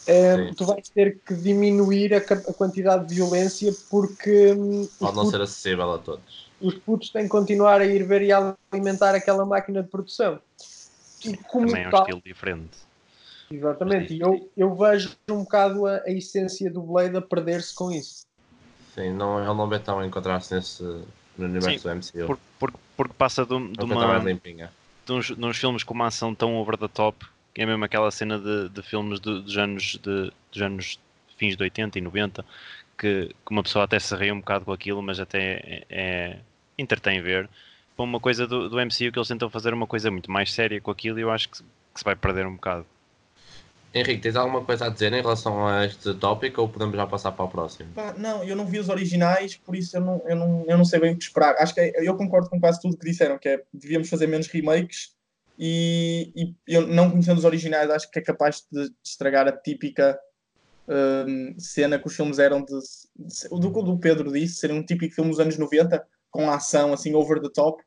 ehm, 0.07 0.53
tu 0.53 0.65
vais 0.65 0.87
ter 0.89 1.19
que 1.25 1.33
diminuir 1.33 2.13
a, 2.13 2.17
a, 2.17 2.53
quantidade 2.53 3.05
de 3.07 3.15
violência 3.15 3.73
porque... 3.89 4.53
Hum, 4.53 4.87
Pode 4.97 5.15
não 5.15 5.29
ser 5.29 5.41
acessível 5.41 5.91
a 5.91 5.99
todos 5.99 6.43
os 6.63 6.75
putos 6.75 7.09
têm 7.09 7.23
que 7.23 7.29
continuar 7.29 7.81
a 7.81 7.85
ir 7.85 8.03
ver 8.03 8.21
e 8.21 8.31
a 8.31 8.55
alimentar 8.71 9.13
aquela 9.13 9.45
máquina 9.45 9.83
de 9.83 9.89
produção. 9.89 10.39
E 11.25 11.37
como 11.37 11.67
Também 11.67 11.83
é 11.83 11.87
um 11.87 11.91
tal, 11.91 12.01
estilo 12.01 12.21
diferente. 12.25 12.77
Exatamente, 13.51 14.13
e 14.13 14.19
eu, 14.19 14.49
eu 14.57 14.75
vejo 14.75 15.15
um 15.29 15.43
bocado 15.43 15.85
a, 15.85 15.97
a 15.97 16.11
essência 16.11 16.71
do 16.71 16.81
Blade 16.81 17.17
a 17.17 17.21
perder-se 17.21 17.73
com 17.73 17.91
isso. 17.91 18.25
Sim, 18.95 19.13
não, 19.13 19.39
ele 19.39 19.53
não 19.53 19.67
vê 19.67 19.79
tão 19.79 20.03
encontrar-se 20.03 20.53
nesse 20.53 20.83
no 21.37 21.45
universo 21.45 21.79
Sim, 21.79 21.89
do 21.89 21.95
MCU. 21.95 22.27
Por, 22.27 22.39
por, 22.59 22.73
porque 22.95 23.13
passa 23.17 23.43
de, 23.43 23.49
de, 23.49 23.83
uma, 23.83 24.19
de, 24.19 25.11
uns, 25.11 25.27
de 25.27 25.45
uns 25.45 25.57
filmes 25.57 25.83
com 25.83 25.93
uma 25.93 26.07
ação 26.07 26.33
tão 26.33 26.55
over 26.55 26.77
the 26.77 26.87
top, 26.87 27.25
que 27.53 27.61
é 27.61 27.65
mesmo 27.65 27.83
aquela 27.83 28.11
cena 28.11 28.39
de, 28.39 28.69
de 28.69 28.81
filmes 28.81 29.19
de, 29.19 29.41
dos 29.41 29.57
anos 29.57 29.99
de, 30.01 30.31
dos 30.51 30.61
anos 30.61 30.99
fins 31.37 31.57
de 31.57 31.63
80 31.63 31.97
e 31.97 32.01
90, 32.01 32.45
que, 32.97 33.27
que 33.27 33.51
uma 33.51 33.63
pessoa 33.63 33.85
até 33.85 33.99
se 33.99 34.15
ri 34.15 34.31
um 34.31 34.39
bocado 34.39 34.65
com 34.65 34.71
aquilo, 34.71 35.01
mas 35.01 35.19
até 35.19 35.39
é, 35.39 35.85
é 35.89 36.39
entretém 36.77 37.21
ver. 37.21 37.49
Para 37.95 38.05
uma 38.05 38.19
coisa 38.19 38.47
do, 38.47 38.69
do 38.69 38.77
MCU 38.77 39.11
que 39.11 39.17
eles 39.19 39.27
tentam 39.27 39.49
fazer 39.49 39.73
uma 39.73 39.87
coisa 39.87 40.09
muito 40.09 40.31
mais 40.31 40.51
séria 40.53 40.81
com 40.81 40.91
aquilo 40.91 41.19
e 41.19 41.21
eu 41.21 41.31
acho 41.31 41.49
que, 41.49 41.57
que 41.57 41.99
se 41.99 42.03
vai 42.03 42.15
perder 42.15 42.45
um 42.45 42.55
bocado. 42.55 42.85
Henrique, 43.93 44.21
tens 44.21 44.35
alguma 44.35 44.63
coisa 44.63 44.87
a 44.87 44.89
dizer 44.89 45.13
em 45.13 45.21
relação 45.21 45.67
a 45.67 45.85
este 45.85 46.15
tópico 46.15 46.61
ou 46.61 46.67
podemos 46.67 46.95
já 46.95 47.05
passar 47.05 47.31
para 47.31 47.45
o 47.45 47.47
próximo? 47.47 47.93
Pá, 47.93 48.15
não, 48.17 48.43
eu 48.43 48.55
não 48.55 48.65
vi 48.65 48.79
os 48.79 48.89
originais, 48.89 49.55
por 49.55 49.75
isso 49.75 49.95
eu 49.95 50.01
não, 50.01 50.21
eu, 50.25 50.35
não, 50.35 50.65
eu 50.67 50.77
não 50.77 50.83
sei 50.85 50.99
bem 50.99 51.13
o 51.13 51.17
que 51.17 51.23
esperar. 51.23 51.55
Acho 51.59 51.75
que 51.75 51.79
é, 51.79 51.93
eu 51.97 52.17
concordo 52.17 52.49
com 52.49 52.59
quase 52.59 52.81
tudo 52.81 52.97
que 52.97 53.05
disseram, 53.05 53.37
que 53.37 53.47
é 53.47 53.63
devíamos 53.71 54.09
fazer 54.09 54.25
menos 54.25 54.47
remakes 54.47 55.13
e, 55.59 56.31
e 56.35 56.55
eu 56.67 56.87
não 56.87 57.11
conhecendo 57.11 57.37
os 57.37 57.45
originais 57.45 57.91
acho 57.91 58.09
que 58.09 58.17
é 58.17 58.21
capaz 58.23 58.65
de 58.71 58.91
estragar 59.03 59.47
a 59.47 59.51
típica 59.51 60.19
um, 60.87 61.55
cena 61.59 61.99
que 61.99 62.07
os 62.07 62.15
filmes 62.15 62.39
eram 62.39 62.65
de, 62.65 62.73
de, 63.15 63.47
do 63.49 63.71
que 63.71 63.79
o 63.79 63.97
Pedro 63.99 64.31
disse, 64.31 64.55
ser 64.55 64.71
um 64.71 64.83
típico 64.83 65.13
filme 65.13 65.29
dos 65.29 65.39
anos 65.39 65.57
90 65.57 66.03
com 66.33 66.49
a 66.49 66.55
ação 66.55 66.91
assim 66.91 67.13
over 67.13 67.39
the 67.39 67.49
top, 67.53 67.81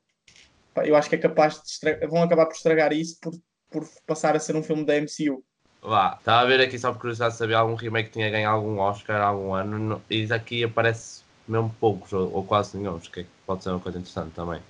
eu 0.85 0.95
acho 0.95 1.09
que 1.09 1.17
é 1.17 1.19
capaz 1.19 1.61
de 1.61 1.69
estragar, 1.69 2.09
vão 2.09 2.23
acabar 2.23 2.47
por 2.47 2.55
estragar 2.55 2.93
isso 2.93 3.19
por, 3.21 3.35
por 3.71 3.87
passar 4.07 4.37
a 4.37 4.39
ser 4.39 4.57
um 4.57 4.63
filme 4.63 4.85
da 4.85 4.95
MCU. 4.95 5.43
Vá, 5.83 6.17
estava 6.19 6.43
a 6.43 6.45
ver 6.45 6.61
aqui 6.61 6.79
só 6.79 6.93
por 6.93 7.01
curiosidade 7.01 7.33
de 7.33 7.39
saber 7.39 7.55
algum 7.55 7.75
remake 7.75 8.09
que 8.09 8.15
tinha 8.15 8.31
ganho 8.31 8.49
algum 8.49 8.79
Oscar 8.79 9.21
há 9.21 9.27
algum 9.27 9.53
ano 9.53 10.01
e 10.09 10.33
aqui 10.33 10.65
aparece 10.65 11.23
mesmo 11.47 11.75
poucos 11.81 12.13
ou, 12.13 12.33
ou 12.33 12.45
quase 12.45 12.77
nenhum, 12.77 12.99
que 12.99 13.27
pode 13.45 13.63
ser 13.63 13.71
uma 13.71 13.81
coisa 13.81 13.99
interessante 13.99 14.33
também. 14.33 14.61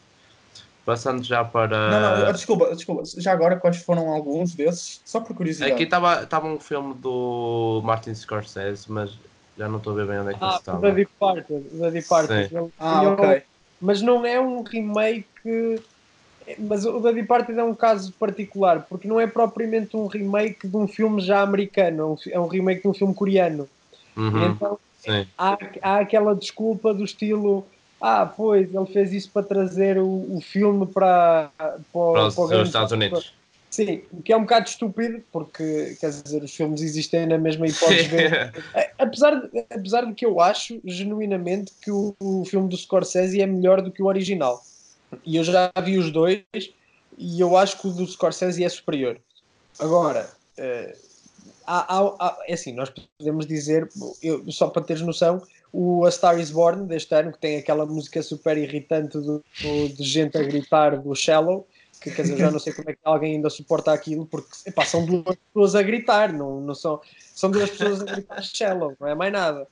Passando 0.85 1.23
já 1.23 1.45
para. 1.45 1.91
Não, 1.91 2.27
não, 2.27 2.33
desculpa, 2.33 2.75
desculpa. 2.75 3.03
Já 3.19 3.33
agora, 3.33 3.57
quais 3.57 3.79
foram 3.79 4.13
alguns 4.13 4.55
desses? 4.55 5.01
Só 5.05 5.21
por 5.21 5.35
curiosidade. 5.35 5.73
Aqui 5.73 5.83
estava 5.83 6.47
um 6.47 6.61
filme 6.61 6.95
do 6.95 7.83
Martin 7.85 8.15
Scorsese, 8.15 8.91
mas 8.91 9.19
já 9.59 9.69
não 9.69 9.79
estou 9.79 9.95
a 9.95 9.97
ver 9.97 10.07
bem 10.07 10.21
onde 10.21 10.31
é 10.31 10.35
que 10.35 10.45
ah, 10.45 10.57
estava. 10.57 10.81
Da 10.81 10.91
Departed. 10.91 11.65
Da 11.73 11.91
Departed. 11.91 12.73
Ah, 12.79 13.03
ok 13.03 13.43
mas 13.81 14.01
não 14.03 14.25
é 14.25 14.41
um 14.41 14.63
remake 14.63 15.81
Mas 16.59 16.85
o 16.85 17.01
The 17.01 17.13
Departed 17.13 17.59
é 17.59 17.65
um 17.65 17.75
caso 17.75 18.13
particular, 18.13 18.87
porque 18.89 19.09
não 19.09 19.21
é 19.21 19.27
propriamente 19.27 19.97
um 19.97 20.07
remake 20.07 20.67
de 20.67 20.77
um 20.77 20.87
filme 20.87 21.21
já 21.21 21.43
americano, 21.43 22.19
é 22.31 22.39
um 22.39 22.47
remake 22.47 22.83
de 22.83 22.89
um 22.89 22.95
filme 22.95 23.15
coreano. 23.15 23.69
Uhum. 24.17 24.47
Então 24.47 24.79
há, 25.37 25.59
há 25.83 25.99
aquela 25.99 26.35
desculpa 26.35 26.95
do 26.95 27.05
estilo 27.05 27.67
ah, 28.01 28.27
pois, 28.27 28.73
ele 28.75 28.87
fez 28.87 29.13
isso 29.13 29.31
para 29.33 29.43
trazer 29.43 29.99
o, 29.99 30.37
o 30.37 30.41
filme 30.41 30.87
para, 30.87 31.51
para, 31.57 31.79
para, 31.93 32.27
os, 32.27 32.35
para 32.35 32.63
os 32.63 32.69
Estados 32.69 32.93
Unidos. 32.93 33.33
Sim, 33.77 34.05
o 34.11 34.23
que 34.23 34.33
é 34.33 34.37
um 34.39 34.41
bocado 34.41 34.71
estúpido, 34.71 35.23
porque 35.31 35.99
quer 36.01 36.09
dizer, 36.09 36.43
os 36.43 36.55
filmes 36.55 36.81
existem 36.81 37.27
na 37.27 37.37
mesma 37.37 37.67
hipótese. 37.67 38.09
apesar, 38.99 39.35
de, 39.35 39.67
apesar 39.69 40.07
de 40.07 40.15
que 40.15 40.25
eu 40.25 40.41
acho 40.41 40.81
genuinamente 40.83 41.73
que 41.83 41.91
o, 41.91 42.17
o, 42.19 42.43
filme 42.47 42.71
do 42.71 42.77
Scorsese 42.77 43.39
é 43.39 43.47
melhor 43.47 43.83
do 43.83 43.93
que 43.93 44.03
o 44.03 44.07
original. 44.07 44.65
E 45.27 45.37
eu 45.37 45.45
já 45.45 45.71
vi 45.85 45.99
os 45.99 46.11
dois 46.11 46.43
e 47.19 47.39
eu 47.39 47.55
acho 47.55 47.79
que 47.79 47.87
o 47.87 47.91
do 47.93 48.07
Scorsese 48.07 48.65
é 48.65 48.69
superior. 48.71 49.21
Agora, 49.79 50.27
uh, 50.59 50.97
há, 51.67 51.99
há, 51.99 52.17
há, 52.19 52.39
é 52.49 52.55
assim, 52.55 52.73
nós 52.73 52.91
podemos 53.19 53.47
dizer, 53.47 53.87
eu, 54.23 54.51
só 54.51 54.69
para 54.69 54.85
teres 54.85 55.03
noção, 55.03 55.43
o 55.71 56.07
A 56.07 56.11
Star 56.11 56.41
is 56.41 56.51
Born 56.51 56.87
deste 56.87 57.15
ano, 57.15 57.31
que 57.31 57.39
tem 57.39 57.59
aquela 57.59 57.85
música 57.85 58.23
super 58.23 58.57
irritante 58.57 59.19
do, 59.19 59.45
do, 59.61 59.89
de 59.91 60.03
gente 60.03 60.39
a 60.39 60.43
gritar 60.43 60.97
do 60.99 61.15
Shallow, 61.15 61.69
que 62.01 62.11
quer 62.11 62.23
dizer, 62.23 62.37
já 62.37 62.51
não 62.51 62.59
sei 62.59 62.73
como 62.73 62.91
é 62.91 62.93
que 62.93 63.01
alguém 63.05 63.37
ainda 63.37 63.51
suporta 63.51 63.93
aquilo, 63.93 64.27
porque 64.27 64.49
epá, 64.67 64.85
são 64.85 65.05
duas 65.05 65.37
pessoas 65.37 65.75
a 65.75 65.83
gritar, 65.83 66.33
não, 66.33 66.61
não 66.61 66.75
são, 66.75 67.01
são 67.35 67.51
duas 67.51 67.71
pessoas 67.71 68.03
a 68.03 68.05
gritar 68.05 68.43
Shallow, 68.45 68.95
não 69.01 69.09
é 69.09 69.15
mais 69.15 69.33
nada. 69.33 69.67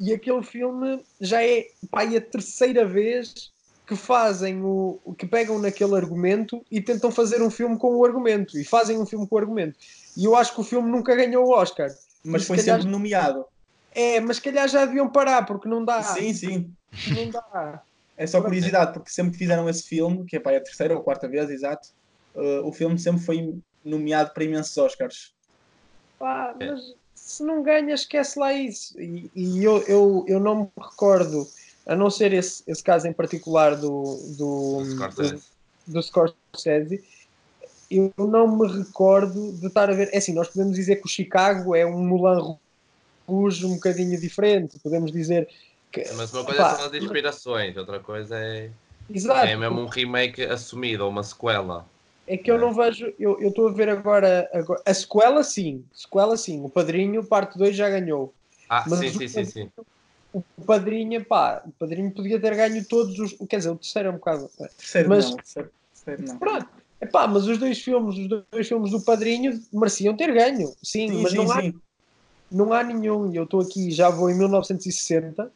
E 0.00 0.12
aquele 0.12 0.42
filme 0.42 1.00
já 1.20 1.42
é 1.42 1.68
pá, 1.90 2.02
a 2.02 2.20
terceira 2.20 2.84
vez 2.84 3.52
que 3.86 3.96
fazem 3.96 4.62
o 4.62 5.14
que 5.16 5.26
pegam 5.26 5.58
naquele 5.58 5.94
argumento 5.94 6.64
e 6.70 6.80
tentam 6.80 7.10
fazer 7.10 7.42
um 7.42 7.50
filme 7.50 7.78
com 7.78 7.94
o 7.96 8.04
argumento 8.04 8.58
e 8.58 8.64
fazem 8.64 8.98
um 8.98 9.04
filme 9.04 9.26
com 9.26 9.36
o 9.36 9.38
argumento. 9.38 9.76
E 10.16 10.24
eu 10.24 10.34
acho 10.34 10.54
que 10.54 10.60
o 10.60 10.64
filme 10.64 10.90
nunca 10.90 11.14
ganhou 11.14 11.46
o 11.46 11.50
Oscar. 11.50 11.90
Mas 12.24 12.46
foi 12.46 12.56
calhar... 12.56 12.76
sempre 12.76 12.90
nomeado. 12.90 13.44
É, 13.94 14.20
mas 14.20 14.40
calhar 14.40 14.66
já 14.68 14.86
deviam 14.86 15.08
parar, 15.08 15.44
porque 15.44 15.68
não 15.68 15.84
dá. 15.84 16.02
Sim, 16.02 16.32
sim. 16.32 16.72
Não 17.08 17.30
dá. 17.30 17.82
É 18.16 18.26
só 18.26 18.40
curiosidade, 18.40 18.92
porque 18.92 19.10
sempre 19.10 19.32
que 19.32 19.38
fizeram 19.38 19.68
esse 19.68 19.82
filme, 19.82 20.24
que 20.24 20.36
é 20.36 20.40
para 20.40 20.56
a 20.56 20.60
terceira 20.60 20.94
ou 20.94 21.02
quarta 21.02 21.28
vez, 21.28 21.50
exato, 21.50 21.88
uh, 22.34 22.66
o 22.66 22.72
filme 22.72 22.98
sempre 22.98 23.22
foi 23.22 23.58
nomeado 23.84 24.30
para 24.32 24.44
imensos 24.44 24.76
Oscars. 24.76 25.34
Pá, 26.18 26.54
é. 26.60 26.66
mas 26.66 26.94
se 27.14 27.42
não 27.42 27.62
ganha, 27.62 27.94
esquece 27.94 28.38
lá 28.38 28.52
isso. 28.52 29.00
E, 29.00 29.30
e, 29.34 29.64
eu, 29.64 29.82
eu, 29.82 30.24
eu 30.28 30.38
não 30.38 30.64
me 30.64 30.70
recordo, 30.78 31.46
a 31.86 31.96
não 31.96 32.08
ser 32.08 32.32
esse, 32.32 32.62
esse 32.66 32.82
caso 32.82 33.08
em 33.08 33.12
particular 33.12 33.76
do, 33.76 34.16
do, 34.36 34.78
do, 34.78 34.84
Scorsese. 34.84 35.42
do, 35.86 35.92
do 35.92 36.02
Scorsese, 36.02 37.04
eu 37.90 38.12
não 38.18 38.56
me 38.56 38.66
recordo 38.66 39.52
de 39.52 39.66
estar 39.66 39.90
a 39.90 39.94
ver. 39.94 40.08
É 40.12 40.18
assim, 40.18 40.32
nós 40.32 40.48
podemos 40.48 40.76
dizer 40.76 40.96
que 40.96 41.06
o 41.06 41.08
Chicago 41.10 41.74
é 41.74 41.84
um 41.84 42.02
Mulan 42.04 42.56
Rouge 43.26 43.64
um 43.66 43.74
bocadinho 43.74 44.18
diferente. 44.20 44.78
Podemos 44.80 45.12
dizer. 45.12 45.48
Mas 46.16 46.32
uma 46.32 46.44
coisa 46.44 46.62
Pá, 46.62 46.76
são 46.76 46.86
as 46.86 46.94
inspirações, 46.94 47.76
outra 47.76 48.00
coisa 48.00 48.36
é. 48.38 48.70
Exato. 49.08 49.46
É 49.46 49.56
mesmo 49.56 49.80
um 49.80 49.86
remake 49.86 50.42
assumido, 50.42 51.04
ou 51.04 51.10
uma 51.10 51.22
sequela. 51.22 51.86
É 52.26 52.38
que 52.38 52.50
eu 52.50 52.58
não 52.58 52.72
vejo, 52.72 53.12
eu 53.18 53.38
estou 53.42 53.68
a 53.68 53.72
ver 53.72 53.90
agora, 53.90 54.48
agora, 54.52 54.82
a 54.86 54.94
sequela 54.94 55.44
sim, 55.44 55.84
sequela 55.92 56.36
sim, 56.38 56.64
o 56.64 56.70
Padrinho, 56.70 57.22
parte 57.22 57.58
2 57.58 57.76
já 57.76 57.90
ganhou. 57.90 58.32
Ah, 58.68 58.82
mas 58.88 59.00
sim, 59.00 59.12
sim, 59.12 59.28
sim, 59.28 59.44
sim. 59.44 59.70
O 60.32 60.42
Padrinho, 60.66 61.22
pá, 61.24 61.62
o 61.66 61.70
Padrinho 61.72 62.10
podia 62.12 62.40
ter 62.40 62.56
ganho 62.56 62.82
todos 62.86 63.18
os, 63.18 63.36
quer 63.46 63.58
dizer, 63.58 63.70
o 63.70 63.76
terceiro 63.76 64.08
é 64.08 64.10
um 64.12 64.14
bocado. 64.14 64.50
É. 64.58 64.68
Terceiro 64.68 65.08
mas, 65.10 65.30
não, 65.30 65.36
terceiro, 65.36 65.70
terceiro 65.92 66.32
não. 66.32 66.38
Pronto, 66.38 66.68
Epá, 67.04 67.26
mas 67.26 67.46
os 67.46 67.58
dois 67.58 67.78
filmes, 67.82 68.16
os 68.16 68.28
dois 68.28 68.66
filmes 68.66 68.90
do 68.90 69.00
Padrinho 69.02 69.60
mereciam 69.70 70.16
ter 70.16 70.32
ganho, 70.32 70.68
sim, 70.82 71.08
sim 71.08 71.22
mas 71.22 71.32
sim, 71.32 71.36
não, 71.36 71.52
há, 71.52 71.72
não 72.50 72.72
há 72.72 72.82
nenhum. 72.82 73.30
Eu 73.34 73.44
estou 73.44 73.60
aqui, 73.60 73.90
já 73.90 74.08
vou 74.08 74.30
em 74.30 74.38
1960, 74.38 75.52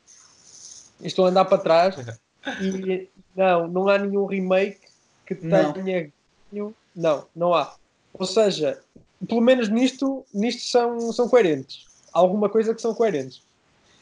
estou 1.03 1.27
a 1.27 1.29
andar 1.29 1.45
para 1.45 1.59
trás 1.59 1.97
e 2.61 3.09
não, 3.37 3.69
não 3.69 3.89
há 3.89 3.99
nenhum 3.99 4.27
remake 4.27 4.81
que 5.27 5.35
tenha 5.35 6.11
ganho. 6.53 6.75
Não, 6.95 7.27
não 7.35 7.55
há. 7.55 7.75
Ou 8.15 8.27
seja, 8.27 8.81
pelo 9.27 9.41
menos 9.41 9.69
nisto, 9.69 10.25
nisto 10.33 10.63
são, 10.63 11.13
são 11.13 11.29
coerentes. 11.29 11.87
Alguma 12.13 12.49
coisa 12.49 12.75
que 12.75 12.81
são 12.81 12.95
coerentes. 12.95 13.43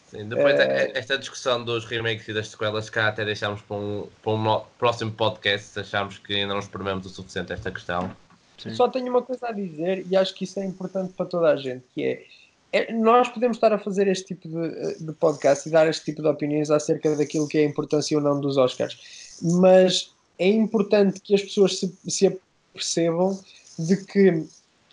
Sim, 0.07 0.29
depois 0.29 0.59
é... 0.59 0.93
esta 0.95 1.19
discussão 1.19 1.65
dos 1.65 1.85
remakes 1.85 2.29
e 2.29 2.33
das 2.33 2.49
sequelas 2.49 2.89
cá 2.89 3.09
até 3.09 3.25
deixámos 3.25 3.61
para 3.63 3.77
um, 3.77 4.09
para 4.23 4.33
um 4.33 4.61
próximo 4.79 5.11
podcast 5.11 5.67
se 5.69 5.81
achámos 5.81 6.19
que 6.19 6.35
ainda 6.35 6.55
não 6.55 6.61
experimentamos 6.61 7.07
o 7.07 7.09
suficiente 7.11 7.53
esta 7.53 7.71
questão. 7.71 8.15
Sim. 8.57 8.75
Só 8.75 8.89
tenho 8.89 9.09
uma 9.09 9.23
coisa 9.23 9.49
a 9.49 9.53
dizer 9.53 10.07
e 10.09 10.17
acho 10.17 10.35
que 10.35 10.45
isso 10.45 10.59
é 10.61 10.65
importante 10.65 11.13
para 11.13 11.27
toda 11.27 11.49
a 11.49 11.57
gente, 11.57 11.85
que 11.95 12.05
é, 12.05 12.25
é 12.73 12.93
nós 12.93 13.29
podemos 13.29 13.57
estar 13.57 13.73
a 13.73 13.79
fazer 13.79 14.09
este 14.09 14.35
tipo 14.35 14.49
de, 14.49 14.99
de, 14.99 15.13
podcast 15.13 15.69
e 15.69 15.73
dar 15.73 15.89
este 15.89 16.05
tipo 16.05 16.23
de 16.23 16.29
opiniões 16.29 16.71
acerca 16.71 17.15
daquilo 17.15 17.49
que 17.49 17.59
é 17.59 17.63
a 17.63 17.65
importância 17.65 18.17
ou 18.17 18.23
não 18.23 18.41
dos 18.41 18.57
Oscars, 18.57 19.37
mas 19.43 20.13
é 20.39 20.49
importante 20.49 21.21
que 21.21 21.35
as 21.35 21.43
pessoas 21.43 21.79
se, 21.79 21.95
se 22.09 22.27
apercebam 22.73 23.39
de 23.79 24.05
que 24.05 24.47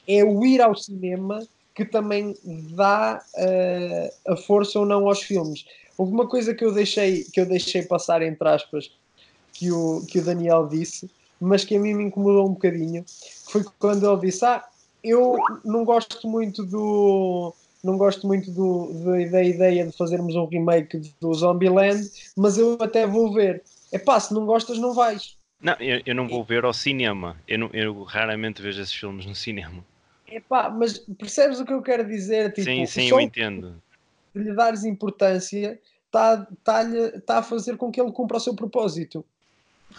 é 0.08 0.24
o 0.24 0.46
ir 0.46 0.62
ao 0.62 0.76
cinema 0.76 1.46
que 1.74 1.84
também 1.84 2.36
dá 2.76 3.24
uh, 3.36 4.34
a 4.34 4.38
força 4.38 4.80
ou 4.80 4.86
não 4.86 5.08
aos 5.08 5.22
filmes. 5.22 5.66
Houve 5.98 6.14
uma 6.14 6.28
coisa 6.28 6.54
que 6.54 6.64
eu 6.64 6.72
deixei, 6.72 7.24
que 7.24 7.40
eu 7.40 7.46
deixei 7.46 7.84
passar 7.84 8.22
entre 8.22 8.48
aspas, 8.48 8.92
que 9.52 9.72
o, 9.72 10.06
que 10.08 10.20
o 10.20 10.24
Daniel 10.24 10.68
disse, 10.68 11.10
mas 11.40 11.64
que 11.66 11.76
a 11.76 11.80
mim 11.80 11.94
me 11.94 12.04
incomodou 12.04 12.46
um 12.48 12.54
bocadinho, 12.54 13.04
foi 13.46 13.64
quando 13.80 14.10
ele 14.10 14.22
disse, 14.22 14.46
ah, 14.46 14.64
eu 15.04 15.38
não 15.66 15.84
gosto 15.84 16.28
muito 16.28 16.64
do 16.64 17.54
não 17.84 17.98
gosto 17.98 18.26
muito 18.26 18.50
do, 18.52 18.94
do, 18.94 19.32
da 19.32 19.44
ideia 19.44 19.86
de 19.86 19.96
fazermos 19.96 20.36
um 20.36 20.46
remake 20.46 20.98
do 21.20 21.34
Zombieland, 21.34 22.10
mas 22.36 22.58
eu 22.58 22.78
até 22.80 23.06
vou 23.06 23.34
ver. 23.34 23.62
É 23.92 24.00
pá, 24.00 24.20
se 24.20 24.34
não 24.34 24.46
gostas, 24.46 24.78
não 24.78 24.94
vais. 24.94 25.38
Não, 25.62 25.74
eu, 25.80 26.02
eu 26.06 26.16
não 26.16 26.28
vou 26.28 26.44
ver 26.44 26.66
ao 26.66 26.74
cinema. 26.74 27.38
Eu, 27.48 27.60
não, 27.60 27.70
eu 27.74 28.04
raramente 28.04 28.62
vejo 28.62 28.82
esses 28.82 28.94
filmes 28.94 29.26
no 29.26 29.36
cinema. 29.36 29.84
Epá, 30.28 30.70
mas 30.70 30.98
percebes 31.18 31.60
o 31.60 31.66
que 31.66 31.74
eu 31.74 31.82
quero 31.82 32.08
dizer? 32.08 32.52
Tipo, 32.54 32.66
sim, 32.66 32.86
sim, 32.86 33.10
eu 33.10 33.20
entendo. 33.20 33.82
De 34.34 34.44
lhe 34.44 34.54
dares 34.54 34.84
importância 34.84 35.80
está 36.06 36.48
tá, 36.64 36.84
tá 37.26 37.38
a 37.40 37.44
fazer 37.44 37.78
com 37.78 37.92
que 37.92 38.02
ele 38.02 38.12
cumpra 38.12 38.38
o 38.38 38.40
seu 38.40 38.56
propósito. 38.56 39.24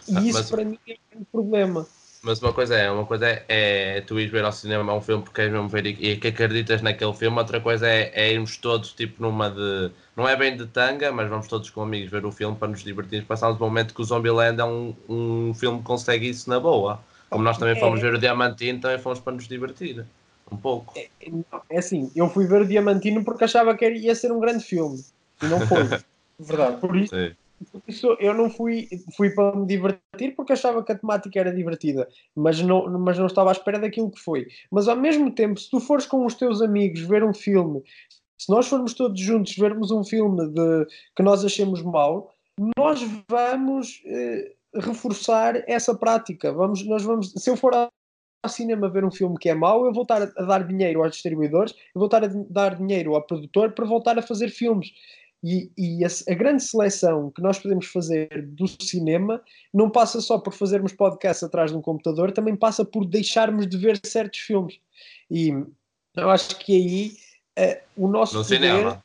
E 0.08 0.16
ah, 0.16 0.20
isso 0.20 0.38
mas, 0.38 0.50
para 0.50 0.64
mim 0.64 0.78
é 0.88 0.96
um 1.16 1.24
problema. 1.24 1.86
Mas 2.24 2.40
uma 2.40 2.52
coisa 2.52 2.74
é, 2.74 2.90
uma 2.90 3.04
coisa 3.04 3.26
é, 3.26 3.44
é 3.48 4.00
tu 4.00 4.18
ires 4.18 4.32
ver 4.32 4.44
ao 4.44 4.52
cinema 4.52 4.94
um 4.94 5.00
filme 5.00 5.22
porque 5.22 5.42
queres 5.42 5.52
mesmo 5.52 5.68
ver 5.68 5.86
e, 5.86 5.90
e 5.90 6.16
que 6.16 6.28
acreditas 6.28 6.80
naquele 6.80 7.12
filme, 7.12 7.38
outra 7.38 7.60
coisa 7.60 7.86
é, 7.86 8.10
é, 8.14 8.32
irmos 8.32 8.56
todos 8.56 8.92
tipo 8.92 9.22
numa 9.22 9.50
de. 9.50 9.90
Não 10.16 10.26
é 10.26 10.34
bem 10.34 10.56
de 10.56 10.66
tanga, 10.66 11.12
mas 11.12 11.28
vamos 11.28 11.46
todos 11.48 11.68
com 11.68 11.82
amigos 11.82 12.10
ver 12.10 12.24
o 12.24 12.32
filme 12.32 12.56
para 12.56 12.68
nos 12.68 12.82
divertir. 12.82 13.24
Passamos 13.26 13.60
um 13.60 13.64
momento 13.64 13.94
que 13.94 14.00
o 14.00 14.04
Zombieland 14.04 14.60
é 14.60 14.64
um, 14.64 14.94
um 15.08 15.52
filme 15.54 15.78
que 15.78 15.84
consegue 15.84 16.28
isso 16.28 16.48
na 16.48 16.58
boa. 16.58 17.00
Como 17.28 17.44
nós 17.44 17.58
também 17.58 17.76
é. 17.76 17.80
fomos 17.80 18.00
ver 18.00 18.14
o 18.14 18.18
Diamantino, 18.18 18.80
também 18.80 18.98
fomos 18.98 19.20
para 19.20 19.34
nos 19.34 19.46
divertir. 19.46 20.06
Um 20.50 20.56
pouco. 20.56 20.94
É, 20.96 21.08
é 21.68 21.78
assim, 21.78 22.10
eu 22.14 22.28
fui 22.30 22.46
ver 22.46 22.62
o 22.62 22.66
Diamantino 22.66 23.24
porque 23.24 23.44
achava 23.44 23.76
que 23.76 23.86
ia 23.90 24.14
ser 24.14 24.32
um 24.32 24.40
grande 24.40 24.64
filme. 24.64 25.04
E 25.42 25.46
não 25.46 25.60
foi. 25.60 25.82
Verdade. 26.38 26.78
Por 26.78 26.96
isso, 26.96 27.10
por 27.12 27.43
isso 27.86 28.16
eu 28.20 28.34
não 28.34 28.50
fui, 28.50 28.88
fui 29.16 29.30
para 29.30 29.56
me 29.56 29.66
divertir 29.66 30.34
porque 30.36 30.52
achava 30.52 30.82
que 30.82 30.92
a 30.92 30.98
temática 30.98 31.38
era 31.38 31.54
divertida. 31.54 32.08
Mas 32.34 32.60
não, 32.60 32.98
mas 32.98 33.18
não 33.18 33.26
estava 33.26 33.50
à 33.50 33.52
espera 33.52 33.78
daquilo 33.78 34.10
que 34.10 34.20
foi. 34.20 34.46
Mas 34.70 34.88
ao 34.88 34.96
mesmo 34.96 35.30
tempo, 35.30 35.58
se 35.58 35.70
tu 35.70 35.80
fores 35.80 36.06
com 36.06 36.24
os 36.24 36.34
teus 36.34 36.60
amigos 36.60 37.00
ver 37.00 37.24
um 37.24 37.34
filme, 37.34 37.82
se 38.38 38.50
nós 38.50 38.66
formos 38.66 38.94
todos 38.94 39.18
juntos 39.20 39.56
vermos 39.56 39.90
um 39.90 40.04
filme 40.04 40.48
de, 40.48 40.86
que 41.16 41.22
nós 41.22 41.44
achemos 41.44 41.82
mau, 41.82 42.30
nós 42.76 43.00
vamos 43.28 44.02
eh, 44.06 44.52
reforçar 44.74 45.62
essa 45.68 45.94
prática. 45.94 46.52
Vamos, 46.52 46.84
nós 46.86 47.02
vamos, 47.02 47.32
se 47.32 47.50
eu 47.50 47.56
for 47.56 47.74
ao 47.74 47.90
cinema 48.48 48.88
ver 48.88 49.04
um 49.04 49.10
filme 49.10 49.38
que 49.38 49.48
é 49.48 49.54
mau, 49.54 49.86
eu 49.86 49.92
vou 49.92 50.02
estar 50.02 50.22
a 50.22 50.42
dar 50.42 50.66
dinheiro 50.66 51.02
aos 51.02 51.12
distribuidores, 51.12 51.72
eu 51.72 51.98
vou 51.98 52.06
estar 52.06 52.22
a 52.24 52.28
dar 52.50 52.76
dinheiro 52.76 53.14
ao 53.14 53.22
produtor 53.22 53.72
para 53.72 53.86
voltar 53.86 54.18
a 54.18 54.22
fazer 54.22 54.50
filmes. 54.50 54.92
E, 55.46 55.70
e 55.76 56.02
a, 56.02 56.08
a, 56.08 56.34
grande 56.34 56.62
seleção 56.62 57.30
que 57.30 57.42
nós 57.42 57.58
podemos 57.58 57.84
fazer 57.84 58.46
do 58.46 58.66
cinema 58.66 59.42
não 59.74 59.90
passa 59.90 60.18
só 60.22 60.38
por 60.38 60.54
fazermos 60.54 60.94
podcast 60.94 61.44
atrás 61.44 61.70
de 61.70 61.76
um 61.76 61.82
computador, 61.82 62.32
também 62.32 62.56
passa 62.56 62.82
por 62.82 63.04
deixarmos 63.04 63.66
de 63.66 63.76
ver 63.76 64.00
certos 64.02 64.40
filmes. 64.40 64.80
E 65.30 65.50
eu 66.16 66.30
acho 66.30 66.56
que 66.56 66.74
aí 66.74 67.18
uh, 67.58 68.04
o 68.06 68.08
nosso 68.08 68.38
no 68.38 68.42
poder, 68.42 68.56
cinema. 68.56 69.04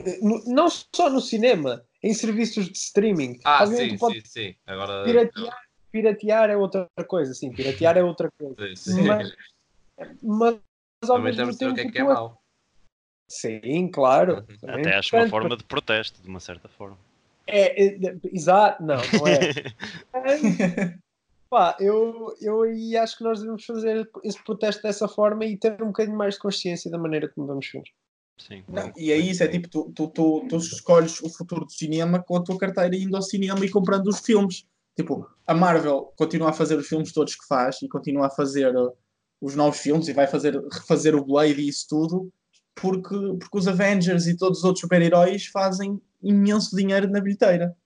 Uh, 0.00 0.28
no, 0.28 0.44
não 0.52 0.68
só 0.68 1.08
no 1.08 1.20
cinema, 1.20 1.84
em 2.02 2.12
serviços 2.12 2.66
de 2.66 2.76
streaming. 2.76 3.38
Ah, 3.44 3.64
sim, 3.64 3.96
sim, 3.96 4.20
sim. 4.24 4.54
Agora, 4.66 5.04
piratear, 5.04 5.58
piratear 5.92 6.50
é 6.50 6.56
outra 6.56 6.88
coisa, 7.06 7.32
sim, 7.34 7.52
piratear 7.52 7.96
é 7.96 8.02
outra 8.02 8.28
coisa. 8.36 8.56
Sim. 8.74 9.02
Mas, 9.02 9.32
mas 10.20 10.58
ao 11.08 11.18
Também 11.18 11.36
mesmo 11.36 11.56
tempo. 11.56 11.74
Que 11.76 11.80
é 11.82 11.90
que 11.92 11.98
é 11.98 12.02
mau. 12.02 12.42
Sim, 13.28 13.90
claro. 13.92 14.46
Uhum. 14.62 14.70
Até 14.70 14.94
acho 14.96 15.14
uma 15.14 15.28
forma 15.28 15.56
de 15.56 15.64
protesto, 15.64 16.20
de 16.22 16.28
uma 16.28 16.40
certa 16.40 16.68
forma. 16.68 16.98
É, 17.46 17.84
é 17.86 18.16
exato, 18.32 18.82
não, 18.82 18.96
não 18.96 19.26
é. 19.26 20.98
Pá, 21.50 21.76
eu, 21.80 22.34
eu 22.42 22.62
aí 22.62 22.94
acho 22.96 23.16
que 23.16 23.24
nós 23.24 23.40
devemos 23.40 23.64
fazer 23.64 24.08
esse 24.22 24.42
protesto 24.44 24.82
dessa 24.82 25.08
forma 25.08 25.46
e 25.46 25.56
ter 25.56 25.82
um 25.82 25.86
bocadinho 25.86 26.16
mais 26.16 26.34
de 26.34 26.40
consciência 26.40 26.90
da 26.90 26.98
maneira 26.98 27.28
como 27.28 27.46
vamos 27.46 27.66
filmes. 27.66 27.88
Sim. 28.38 28.62
Não, 28.68 28.92
e 28.96 29.10
aí 29.10 29.30
isso 29.30 29.42
é 29.42 29.48
tipo, 29.48 29.68
tu, 29.68 29.90
tu, 29.94 30.08
tu, 30.08 30.46
tu 30.48 30.56
escolhes 30.58 31.20
o 31.22 31.30
futuro 31.30 31.64
do 31.64 31.72
cinema 31.72 32.22
com 32.22 32.36
a 32.36 32.44
tua 32.44 32.58
carteira 32.58 32.94
indo 32.94 33.16
ao 33.16 33.22
cinema 33.22 33.64
e 33.64 33.70
comprando 33.70 34.08
os 34.08 34.20
filmes. 34.20 34.66
Tipo, 34.94 35.28
a 35.46 35.54
Marvel 35.54 36.12
continua 36.16 36.50
a 36.50 36.52
fazer 36.52 36.76
os 36.76 36.86
filmes 36.86 37.12
todos 37.12 37.34
que 37.34 37.46
faz 37.46 37.80
e 37.82 37.88
continua 37.88 38.26
a 38.26 38.30
fazer 38.30 38.76
uh, 38.76 38.92
os 39.40 39.56
novos 39.56 39.80
filmes 39.80 40.06
e 40.08 40.12
vai 40.12 40.26
fazer, 40.26 40.60
refazer 40.70 41.14
o 41.14 41.24
Blade 41.24 41.60
e 41.60 41.68
isso 41.68 41.86
tudo 41.88 42.30
porque, 42.80 43.14
porque 43.38 43.58
os 43.58 43.68
Avengers 43.68 44.26
e 44.26 44.36
todos 44.36 44.58
os 44.58 44.64
outros 44.64 44.80
super-heróis 44.80 45.46
fazem 45.46 46.00
imenso 46.22 46.76
dinheiro 46.76 47.08
na 47.08 47.20
bilheteira. 47.20 47.76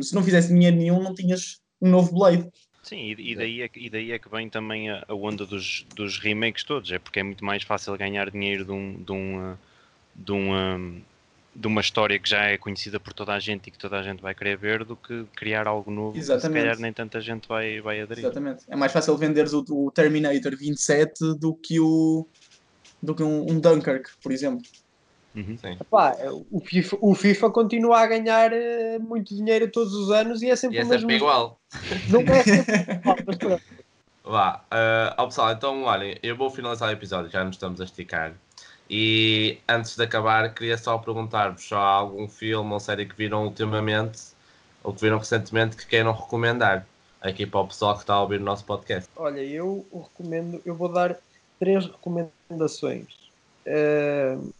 Se 0.00 0.14
não 0.14 0.22
fizesse 0.22 0.48
dinheiro 0.48 0.76
nenhum, 0.76 1.02
não 1.02 1.14
tinhas 1.14 1.60
um 1.80 1.90
novo 1.90 2.14
Blade. 2.14 2.48
Sim, 2.82 2.96
e, 2.96 3.32
e, 3.32 3.34
daí, 3.34 3.62
é, 3.62 3.70
e 3.74 3.90
daí 3.90 4.12
é 4.12 4.18
que 4.18 4.28
vem 4.28 4.48
também 4.48 4.90
a, 4.90 5.04
a 5.08 5.14
onda 5.14 5.46
dos, 5.46 5.86
dos 5.96 6.18
remakes 6.18 6.64
todos, 6.64 6.92
é 6.92 6.98
porque 6.98 7.20
é 7.20 7.22
muito 7.22 7.44
mais 7.44 7.62
fácil 7.62 7.96
ganhar 7.96 8.30
dinheiro 8.30 8.64
de 8.64 8.72
um, 8.72 9.02
de 9.02 9.12
um, 9.12 9.56
de 10.14 10.32
um, 10.32 11.02
de 11.56 11.66
uma 11.66 11.80
história 11.80 12.18
que 12.18 12.28
já 12.28 12.44
é 12.44 12.58
conhecida 12.58 13.00
por 13.00 13.14
toda 13.14 13.32
a 13.32 13.40
gente 13.40 13.68
e 13.68 13.70
que 13.70 13.78
toda 13.78 13.98
a 13.98 14.02
gente 14.02 14.20
vai 14.20 14.34
querer 14.34 14.58
ver 14.58 14.84
do 14.84 14.96
que 14.96 15.24
criar 15.34 15.66
algo 15.66 15.90
novo 15.90 16.18
Exatamente. 16.18 16.52
que 16.52 16.58
se 16.58 16.62
calhar 16.62 16.78
nem 16.78 16.92
tanta 16.92 17.20
gente 17.22 17.48
vai, 17.48 17.80
vai 17.80 18.02
aderir. 18.02 18.24
Exatamente. 18.24 18.64
É 18.68 18.76
mais 18.76 18.92
fácil 18.92 19.16
venderes 19.16 19.54
o, 19.54 19.64
o 19.70 19.90
Terminator 19.90 20.54
27 20.54 21.38
do 21.38 21.54
que 21.54 21.80
o 21.80 22.28
do 23.04 23.14
que 23.14 23.22
um, 23.22 23.50
um 23.50 23.60
Dunkirk, 23.60 24.10
por 24.22 24.32
exemplo. 24.32 24.66
Uhum. 25.34 25.56
Epá, 25.80 26.16
o, 26.50 26.60
FIFA, 26.60 26.96
o 27.00 27.14
FIFA 27.14 27.50
continua 27.50 28.00
a 28.00 28.06
ganhar 28.06 28.52
uh, 28.52 29.00
muito 29.00 29.34
dinheiro 29.34 29.68
todos 29.68 29.92
os 29.92 30.10
anos 30.10 30.42
e 30.42 30.50
é 30.50 30.54
sempre 30.54 30.76
e 30.76 30.80
é 30.80 30.84
o 30.84 30.86
mesmo. 30.86 31.00
sempre 31.00 31.16
igual. 31.16 31.58
Não 32.08 32.20
é 32.20 32.42
sempre 32.44 32.92
igual, 32.94 33.16
mas 33.26 33.36
pronto. 33.36 33.62
Vá, 34.22 34.64
uh, 35.18 35.26
pessoal, 35.26 35.52
então 35.52 35.82
olhem, 35.82 36.16
eu 36.22 36.36
vou 36.36 36.48
finalizar 36.50 36.88
o 36.88 36.92
episódio, 36.92 37.30
já 37.30 37.44
nos 37.44 37.56
estamos 37.56 37.80
a 37.80 37.84
esticar. 37.84 38.32
E 38.88 39.58
antes 39.68 39.96
de 39.96 40.02
acabar, 40.02 40.54
queria 40.54 40.78
só 40.78 40.96
perguntar-vos 40.98 41.66
se 41.66 41.74
há 41.74 41.78
algum 41.78 42.28
filme 42.28 42.72
ou 42.72 42.80
série 42.80 43.06
que 43.06 43.16
viram 43.16 43.44
ultimamente 43.44 44.22
ou 44.82 44.92
que 44.92 45.00
viram 45.00 45.18
recentemente 45.18 45.76
que 45.76 45.86
queiram 45.86 46.12
recomendar 46.12 46.86
aqui 47.20 47.46
para 47.46 47.60
o 47.60 47.66
pessoal 47.66 47.94
que 47.94 48.00
está 48.00 48.14
a 48.14 48.22
ouvir 48.22 48.40
o 48.40 48.44
nosso 48.44 48.64
podcast. 48.64 49.10
Olha, 49.16 49.40
eu 49.40 49.84
recomendo, 49.92 50.60
eu 50.64 50.74
vou 50.74 50.92
dar 50.92 51.16
três 51.58 51.86
recomendações. 51.86 52.33
Uh, 53.66 54.52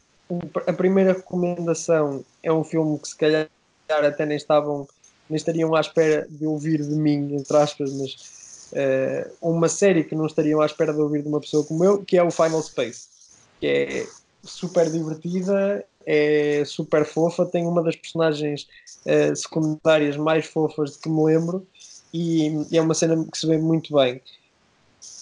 a 0.66 0.72
primeira 0.72 1.12
recomendação 1.12 2.24
é 2.42 2.52
um 2.52 2.64
filme 2.64 2.98
que 2.98 3.08
se 3.08 3.16
calhar 3.16 3.48
até 3.88 4.24
nem 4.24 4.36
estavam 4.36 4.88
nem 5.28 5.36
estariam 5.36 5.74
à 5.74 5.80
espera 5.80 6.26
de 6.28 6.46
ouvir 6.46 6.82
de 6.82 6.94
mim, 6.94 7.34
entre 7.34 7.56
aspas, 7.56 7.92
mas 7.94 8.70
uh, 8.72 9.30
uma 9.40 9.68
série 9.68 10.04
que 10.04 10.14
não 10.14 10.26
estariam 10.26 10.60
à 10.60 10.66
espera 10.66 10.92
de 10.92 11.00
ouvir 11.00 11.22
de 11.22 11.28
uma 11.28 11.40
pessoa 11.40 11.64
como 11.64 11.84
eu, 11.84 12.04
que 12.04 12.16
é 12.16 12.22
o 12.22 12.30
Final 12.30 12.62
Space 12.62 13.14
que 13.60 13.66
é 13.66 14.06
super 14.42 14.90
divertida, 14.90 15.84
é 16.04 16.62
super 16.66 17.06
fofa, 17.06 17.46
tem 17.46 17.66
uma 17.66 17.82
das 17.82 17.96
personagens 17.96 18.66
uh, 19.06 19.34
secundárias 19.34 20.16
mais 20.16 20.44
fofas 20.44 20.92
de 20.92 20.98
que 20.98 21.08
me 21.08 21.24
lembro 21.24 21.66
e, 22.12 22.48
e, 22.70 22.76
é 22.76 22.82
uma 22.82 22.94
cena 22.94 23.24
que 23.24 23.38
se 23.38 23.46
vê 23.46 23.56
muito 23.56 23.94
bem. 23.94 24.20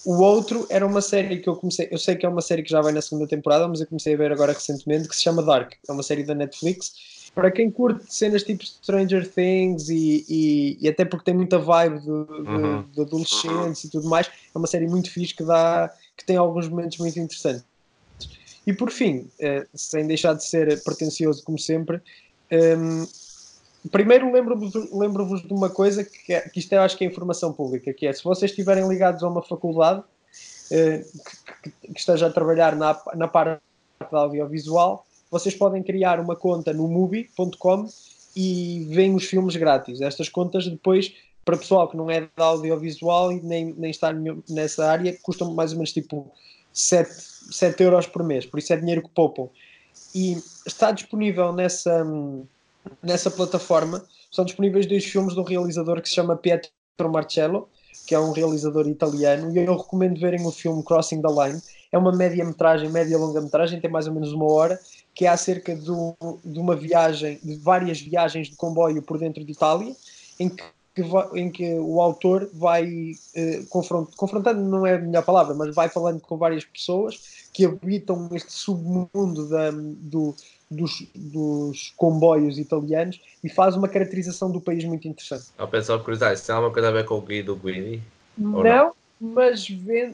O 0.05 0.21
outro 0.21 0.67
era 0.69 0.85
uma 0.85 1.01
série 1.01 1.39
que 1.39 1.47
eu 1.47 1.55
comecei, 1.55 1.87
eu 1.89 1.97
sei 1.97 2.15
que 2.15 2.25
é 2.25 2.29
uma 2.29 2.41
série 2.41 2.61
que 2.61 2.69
já 2.69 2.81
vai 2.81 2.91
na 2.91 3.01
segunda 3.01 3.27
temporada, 3.27 3.67
mas 3.67 3.79
eu 3.79 3.87
comecei 3.87 4.13
a 4.13 4.17
ver 4.17 4.31
agora 4.31 4.51
recentemente, 4.51 5.07
que 5.07 5.15
se 5.15 5.23
chama 5.23 5.41
Dark, 5.41 5.73
é 5.87 5.91
uma 5.91 6.03
série 6.03 6.23
da 6.23 6.35
Netflix. 6.35 7.31
Para 7.33 7.49
quem 7.49 7.71
curte 7.71 8.13
cenas 8.13 8.43
tipo 8.43 8.63
Stranger 8.63 9.27
Things 9.27 9.89
e, 9.89 10.25
e, 10.29 10.77
e 10.81 10.87
até 10.89 11.03
porque 11.05 11.25
tem 11.25 11.33
muita 11.33 11.57
vibe 11.57 11.99
de, 11.99 12.05
de, 12.05 12.11
uhum. 12.11 12.83
de 12.91 13.01
adolescentes 13.01 13.83
e 13.85 13.89
tudo 13.89 14.07
mais, 14.07 14.27
é 14.27 14.57
uma 14.57 14.67
série 14.67 14.87
muito 14.87 15.09
fixe 15.09 15.33
que 15.33 15.43
dá 15.43 15.91
que 16.15 16.25
tem 16.25 16.35
alguns 16.35 16.67
momentos 16.67 16.97
muito 16.97 17.17
interessantes. 17.19 17.65
E 18.67 18.73
por 18.73 18.91
fim, 18.91 19.29
uh, 19.39 19.67
sem 19.73 20.05
deixar 20.05 20.33
de 20.33 20.45
ser 20.45 20.81
pretencioso 20.83 21.43
como 21.43 21.57
sempre, 21.57 21.97
um, 22.51 22.55
ehm, 22.55 23.07
primeiro 23.91 24.31
lembro-vos 24.31 24.73
lembro 24.91 25.25
de 25.41 25.53
uma 25.53 25.69
coisa 25.69 26.03
que, 26.03 26.33
é, 26.33 26.41
que 26.41 26.59
isto 26.59 26.73
eu 26.73 26.81
acho 26.81 26.97
que 26.97 27.03
é 27.03 27.07
informação 27.07 27.51
pública, 27.51 27.93
que 27.93 28.07
é 28.07 28.13
se 28.13 28.23
vocês 28.23 28.51
estiverem 28.51 28.87
ligados 28.87 29.23
a 29.23 29.27
uma 29.27 29.41
faculdade 29.41 29.99
uh, 29.99 31.21
que, 31.61 31.71
que, 31.71 31.99
esteja 31.99 32.27
a 32.27 32.31
trabalhar 32.31 32.75
na, 32.75 32.99
na 33.15 33.27
parte 33.27 33.61
audiovisual, 34.11 35.05
vocês 35.29 35.55
podem 35.55 35.81
criar 35.83 36.19
uma 36.19 36.35
conta 36.35 36.73
no 36.73 36.87
movie.com 36.87 37.87
e 38.35 38.87
veem 38.89 39.15
os 39.15 39.25
filmes 39.25 39.55
grátis. 39.55 40.01
Estas 40.01 40.29
contas 40.29 40.67
depois, 40.67 41.13
para 41.45 41.57
pessoal 41.57 41.87
que 41.87 41.97
não 41.97 42.09
é 42.09 42.27
da 42.35 42.45
audiovisual 42.45 43.31
e 43.31 43.41
nem, 43.41 43.73
nem 43.77 43.91
está 43.91 44.13
nessa 44.49 44.89
área, 44.89 45.17
custam 45.21 45.53
mais 45.53 45.71
ou 45.71 45.77
menos 45.77 45.91
tipo 45.91 46.31
7, 46.71 47.11
7 47.51 47.83
euros 47.83 48.07
por 48.07 48.23
mês, 48.23 48.45
por 48.45 48.59
isso 48.59 48.73
é 48.73 48.77
dinheiro 48.77 49.03
que 49.03 49.09
poupam. 49.09 49.49
E 50.15 50.37
está 50.65 50.91
disponível 50.91 51.51
nessa, 51.51 52.05
nessa 53.01 53.29
plataforma, 53.29 54.03
são 54.31 54.45
disponíveis 54.45 54.85
dois 54.85 55.05
filmes 55.05 55.33
de 55.33 55.39
um 55.39 55.43
realizador 55.43 56.01
que 56.01 56.09
se 56.09 56.15
chama 56.15 56.35
Pietro 56.35 56.71
Marcello, 57.11 57.69
que 58.05 58.15
é 58.15 58.19
um 58.19 58.31
realizador 58.31 58.87
italiano, 58.87 59.51
e 59.55 59.63
eu 59.63 59.77
recomendo 59.77 60.19
verem 60.19 60.45
o 60.45 60.51
filme 60.51 60.83
Crossing 60.83 61.21
the 61.21 61.27
Line. 61.27 61.61
É 61.91 61.97
uma 61.97 62.11
média-metragem, 62.11 62.89
média-longa-metragem, 62.89 63.79
tem 63.79 63.89
mais 63.89 64.07
ou 64.07 64.13
menos 64.13 64.33
uma 64.33 64.51
hora, 64.51 64.79
que 65.13 65.25
é 65.25 65.29
acerca 65.29 65.75
do, 65.75 66.15
de 66.43 66.59
uma 66.59 66.75
viagem, 66.75 67.39
de 67.43 67.55
várias 67.55 68.01
viagens 68.01 68.49
de 68.49 68.55
comboio 68.55 69.01
por 69.01 69.17
dentro 69.19 69.43
de 69.45 69.51
Itália, 69.51 69.95
em 70.39 70.49
que 70.49 70.63
que 70.93 71.01
vai, 71.01 71.27
em 71.35 71.49
que 71.49 71.73
o 71.75 71.99
autor 71.99 72.49
vai 72.53 73.13
eh, 73.35 73.63
confront, 73.69 74.15
confrontando, 74.15 74.61
não 74.61 74.85
é 74.85 74.95
a 74.95 74.99
minha 74.99 75.21
palavra, 75.21 75.55
mas 75.55 75.73
vai 75.73 75.89
falando 75.89 76.19
com 76.21 76.37
várias 76.37 76.63
pessoas 76.63 77.47
que 77.51 77.65
habitam 77.65 78.29
este 78.33 78.51
submundo 78.51 79.47
da, 79.49 79.71
do, 79.71 80.35
dos, 80.69 81.07
dos, 81.15 81.93
comboios 81.97 82.59
italianos 82.59 83.19
e 83.43 83.49
faz 83.49 83.75
uma 83.75 83.87
caracterização 83.87 84.51
do 84.51 84.61
país 84.61 84.83
muito 84.85 85.07
interessante. 85.07 85.45
Eu 85.57 85.67
pensava 85.67 86.01
curiosidade, 86.03 86.39
se 86.39 86.47
tem 86.47 86.55
alguma 86.55 86.73
coisa 86.73 86.89
a 86.89 86.91
ver 86.91 87.05
com 87.05 87.15
o 87.15 87.21
Guido 87.21 87.55
Guidi? 87.55 88.01
Não, 88.37 88.63
não? 88.63 88.93
Mas, 89.19 89.67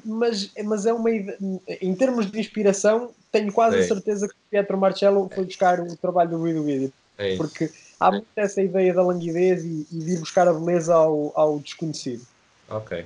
mas, 0.06 0.52
mas 0.64 0.86
é 0.86 0.94
uma 0.94 1.10
em 1.10 1.96
termos 1.96 2.30
de 2.30 2.40
inspiração, 2.40 3.10
tenho 3.32 3.52
quase 3.52 3.78
Sim. 3.78 3.84
a 3.84 3.88
certeza 3.88 4.28
que 4.28 4.36
Pietro 4.52 4.78
Marcello 4.78 5.30
foi 5.34 5.46
buscar 5.46 5.80
o 5.80 5.98
trabalho 5.98 6.30
do 6.30 6.44
Guido 6.44 6.64
Guidi. 6.64 6.94
É 7.18 7.36
porque 7.36 7.70
há 8.00 8.12
muito 8.12 8.28
essa 8.36 8.62
ideia 8.62 8.94
da 8.94 9.04
languidez 9.04 9.64
e, 9.64 9.88
e 9.92 10.00
de 10.00 10.12
ir 10.14 10.20
buscar 10.20 10.48
a 10.48 10.54
beleza 10.54 10.96
ao, 10.96 11.32
ao 11.36 11.60
desconhecido. 11.60 12.26
Ok. 12.70 13.06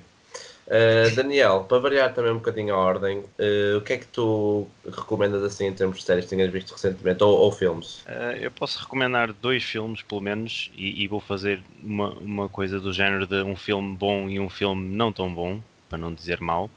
Uh, 0.65 1.13
Daniel, 1.13 1.65
para 1.65 1.79
variar 1.79 2.13
também 2.13 2.31
um 2.31 2.37
bocadinho 2.37 2.73
a 2.73 2.77
ordem, 2.77 3.19
uh, 3.19 3.77
o 3.77 3.81
que 3.81 3.93
é 3.93 3.97
que 3.97 4.07
tu 4.07 4.65
recomendas 4.85 5.43
assim 5.43 5.65
em 5.65 5.73
termos 5.73 5.97
de 5.97 6.05
séries 6.05 6.23
que 6.23 6.29
tenhas 6.29 6.49
visto 6.51 6.71
recentemente 6.71 7.21
ou, 7.21 7.37
ou 7.37 7.51
filmes? 7.51 7.99
Uh, 8.03 8.37
eu 8.39 8.49
posso 8.49 8.79
recomendar 8.79 9.33
dois 9.33 9.61
filmes, 9.61 10.01
pelo 10.01 10.21
menos, 10.21 10.71
e, 10.73 11.03
e, 11.03 11.07
vou 11.07 11.19
fazer 11.19 11.61
uma, 11.83 12.11
uma 12.13 12.47
coisa 12.47 12.79
do 12.79 12.93
género 12.93 13.27
de 13.27 13.43
um 13.43 13.57
filme 13.57 13.95
bom 13.97 14.29
e 14.29 14.39
um 14.39 14.49
filme 14.49 14.87
não 14.95 15.11
tão 15.11 15.33
bom, 15.33 15.61
para 15.89 15.97
não 15.97 16.13
dizer 16.13 16.39
mau. 16.39 16.69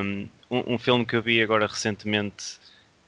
Um, 0.00 0.28
um, 0.50 0.78
filme 0.78 1.04
que 1.04 1.16
eu 1.16 1.22
vi 1.22 1.42
agora 1.42 1.66
recentemente, 1.66 2.58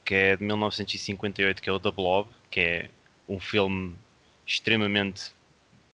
que 0.05 0.15
é 0.15 0.37
de 0.37 0.45
1958, 0.45 1.63
que 1.63 1.71
é 1.71 1.73
o 1.73 1.79
The 1.79 1.91
Blob, 1.93 2.29
que 2.51 2.61
é 2.61 2.91
um 3.29 3.39
filme 3.39 3.95
extremamente 4.47 5.33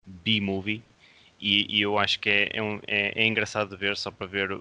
B-movie 0.05 0.81
e, 1.39 1.77
e, 1.77 1.81
eu 1.81 1.97
acho 1.97 2.19
que 2.19 2.29
é, 2.29 2.49
é, 2.53 2.61
um, 2.61 2.79
é, 2.85 3.23
é, 3.23 3.25
engraçado 3.25 3.69
de 3.69 3.77
ver 3.77 3.95
só 3.95 4.11
para 4.11 4.27
ver 4.27 4.51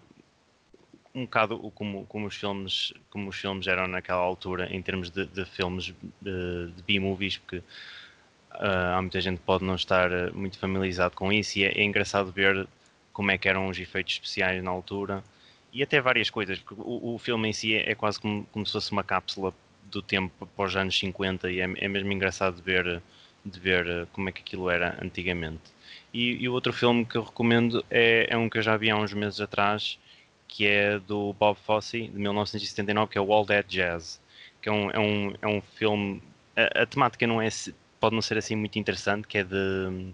um 1.14 1.24
bocado 1.24 1.58
como, 1.74 2.06
como, 2.06 2.26
os 2.26 2.36
filmes, 2.36 2.92
como 3.10 3.30
os 3.30 3.36
filmes 3.36 3.66
eram 3.66 3.88
naquela 3.88 4.20
altura 4.20 4.68
em 4.72 4.80
termos 4.80 5.10
de, 5.10 5.26
de 5.26 5.44
filmes 5.44 5.92
de, 6.20 6.70
de 6.70 6.82
B-movies, 6.86 7.38
porque 7.38 7.56
uh, 7.56 8.94
há 8.96 9.00
muita 9.00 9.20
gente 9.20 9.38
que 9.38 9.44
pode 9.44 9.64
não 9.64 9.74
estar 9.74 10.32
muito 10.32 10.58
familiarizado 10.58 11.16
com 11.16 11.32
isso 11.32 11.58
e 11.58 11.64
é, 11.64 11.72
é, 11.80 11.82
engraçado 11.82 12.30
ver 12.30 12.68
como 13.12 13.32
é 13.32 13.38
que 13.38 13.48
eram 13.48 13.68
os 13.68 13.78
efeitos 13.78 14.14
especiais 14.14 14.62
na 14.62 14.70
altura 14.70 15.24
e 15.72 15.82
até 15.82 16.00
várias 16.00 16.30
coisas, 16.30 16.60
porque 16.60 16.80
o, 16.80 17.14
o 17.14 17.18
filme 17.18 17.48
em 17.48 17.52
si 17.52 17.74
é, 17.74 17.90
é, 17.90 17.94
quase 17.96 18.20
como, 18.20 18.44
como 18.52 18.64
se 18.64 18.72
fosse 18.72 18.92
uma 18.92 19.02
cápsula 19.02 19.52
do 19.84 20.00
tempo 20.00 20.46
para 20.46 20.64
os 20.64 20.76
anos 20.76 20.96
50 20.96 21.50
e 21.50 21.60
é, 21.60 21.64
é 21.64 21.88
mesmo 21.88 22.12
engraçado 22.12 22.62
ver 22.62 23.02
de 23.48 23.60
ver 23.60 23.86
eh, 23.86 24.06
como 24.12 24.28
é 24.28 24.32
que 24.32 24.42
aquilo 24.42 24.70
era 24.70 24.98
antigamente. 25.02 25.62
E, 26.12 26.42
e 26.42 26.48
o 26.48 26.52
outro 26.52 26.72
filme 26.72 27.04
que 27.04 27.16
eu 27.16 27.22
recomendo 27.22 27.84
é, 27.90 28.26
é, 28.30 28.36
um 28.36 28.48
que 28.48 28.58
eu 28.58 28.62
já 28.62 28.76
vi 28.76 28.90
há 28.90 28.96
uns 28.96 29.12
meses 29.12 29.40
atrás, 29.40 29.98
que 30.46 30.66
é 30.66 30.98
do 30.98 31.32
Bob 31.34 31.58
Fosse, 31.64 32.08
de 32.08 32.18
1979, 32.18 33.12
que 33.12 33.18
é 33.18 33.20
o 33.20 33.32
All 33.32 33.44
That 33.44 33.68
Jazz, 33.68 34.20
que 34.62 34.68
é 34.68 34.72
um, 34.72 34.90
é 34.90 34.98
um, 34.98 35.34
é 35.42 35.46
um 35.46 35.60
filme... 35.60 36.22
A, 36.56 36.82
a 36.82 36.86
temática 36.86 37.26
não 37.26 37.40
é, 37.40 37.48
pode 38.00 38.14
não 38.14 38.22
ser 38.22 38.38
assim 38.38 38.56
muito 38.56 38.78
interessante, 38.78 39.28
que 39.28 39.38
é 39.38 39.44
de, 39.44 40.12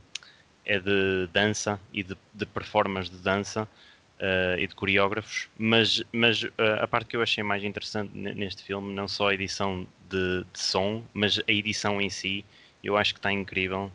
é 0.65 0.79
de 0.79 1.29
dança 1.33 1.81
e 1.93 2.03
de, 2.03 2.17
de 2.33 2.47
performance 2.47 3.11
de 3.11 3.19
dança, 3.19 3.69
Uh, 4.15 4.57
e 4.59 4.67
de 4.69 4.77
coreógrafos, 4.77 5.49
mas, 5.59 6.01
mas 6.13 6.45
uh, 6.45 6.53
a 6.81 6.87
parte 6.87 7.09
que 7.09 7.17
eu 7.17 7.21
achei 7.21 7.43
mais 7.43 7.65
interessante 7.65 8.17
neste 8.17 8.63
filme, 8.63 8.95
não 8.95 9.09
só 9.09 9.31
a 9.31 9.35
edição 9.35 9.85
de, 10.09 10.45
de, 10.53 10.59
som, 10.59 11.03
mas 11.13 11.41
a 11.41 11.53
edição 11.53 12.01
em 12.01 12.09
si, 12.09 12.45
eu 12.87 12.97
acho 12.97 13.15
que 13.15 13.19
está 13.19 13.33
incrível 13.33 13.91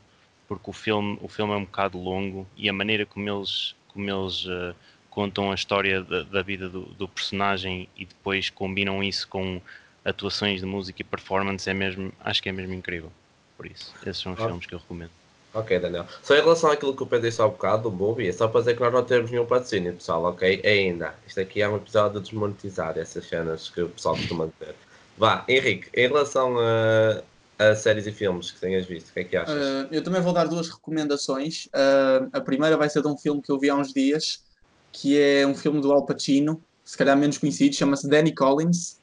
porque 0.47 0.69
o 0.69 0.73
filme, 0.73 1.17
o 1.21 1.27
filme 1.27 1.53
é 1.53 1.57
um 1.57 1.65
bocado 1.65 1.97
longo 1.99 2.47
e 2.57 2.67
a 2.67 2.73
maneira 2.73 3.05
como 3.05 3.29
eles, 3.29 3.75
como 3.89 4.09
eles 4.09 4.45
uh, 4.45 4.73
contam 5.09 5.51
a 5.51 5.55
história 5.55 6.01
da, 6.01 6.23
da 6.23 6.41
vida 6.41 6.67
do, 6.67 6.81
do, 6.81 7.07
personagem 7.07 7.87
e 7.95 8.05
depois 8.05 8.49
combinam 8.49 9.03
isso 9.03 9.27
com 9.27 9.61
atuações 10.03 10.61
de 10.61 10.65
música 10.65 11.01
e 11.01 11.05
performance, 11.05 11.69
é 11.69 11.73
mesmo, 11.73 12.11
acho 12.21 12.41
que 12.41 12.49
é 12.49 12.51
mesmo 12.51 12.73
incrível. 12.73 13.11
Por 13.55 13.67
isso, 13.67 13.93
esses 14.01 14.17
são 14.17 14.33
os 14.33 14.39
ah. 14.39 14.45
filmes 14.45 14.65
que 14.65 14.73
eu 14.73 14.79
recomendo. 14.79 15.11
Ok, 15.53 15.79
Daniel. 15.79 16.05
Só 16.23 16.35
em 16.35 16.41
relação 16.41 16.71
àquilo 16.71 16.95
que 16.95 17.03
o 17.03 17.05
Pedro 17.07 17.27
disse 17.27 17.41
há 17.41 17.45
um 17.45 17.49
bocado 17.49 17.83
do 17.83 17.91
movie, 17.91 18.27
é 18.27 18.31
só 18.31 18.47
para 18.47 18.61
dizer 18.61 18.75
que 18.75 18.81
nós 18.81 18.93
não 18.93 19.03
temos 19.03 19.31
nenhum 19.31 19.45
patrocínio, 19.45 19.93
pessoal, 19.93 20.23
ok? 20.25 20.61
Ainda. 20.63 21.15
Isto 21.27 21.41
aqui 21.41 21.61
é 21.61 21.67
um 21.67 21.75
episódio 21.75 22.19
de 22.19 22.29
desmonetizar 22.29 22.97
essas 22.97 23.25
cenas 23.25 23.69
que 23.69 23.81
o 23.81 23.89
pessoal 23.89 24.15
costuma 24.15 24.47
dizer. 24.59 24.75
Vá, 25.17 25.43
Henrique, 25.47 25.89
em 25.93 26.07
relação 26.07 26.57
a, 26.59 27.21
a 27.59 27.75
séries 27.75 28.07
e 28.07 28.11
filmes 28.11 28.51
que 28.51 28.59
tenhas 28.59 28.85
visto, 28.85 29.09
o 29.09 29.13
que 29.13 29.19
é 29.19 29.23
que 29.25 29.35
achas? 29.35 29.53
Uh, 29.53 29.87
eu 29.91 30.01
também 30.01 30.21
vou 30.21 30.31
dar 30.31 30.47
duas 30.47 30.69
recomendações. 30.69 31.65
Uh, 31.65 32.29
a 32.31 32.39
primeira 32.39 32.77
vai 32.77 32.89
ser 32.89 33.01
de 33.01 33.07
um 33.09 33.17
filme 33.17 33.41
que 33.41 33.51
eu 33.51 33.59
vi 33.59 33.69
há 33.69 33.75
uns 33.75 33.93
dias, 33.93 34.45
que 34.93 35.19
é 35.19 35.45
um 35.45 35.53
filme 35.53 35.81
do 35.81 35.91
Al 35.91 36.05
Pacino, 36.05 36.63
se 36.85 36.97
calhar 36.97 37.17
menos 37.17 37.37
conhecido, 37.37 37.75
chama-se 37.75 38.07
Danny 38.09 38.33
Collins, 38.33 38.99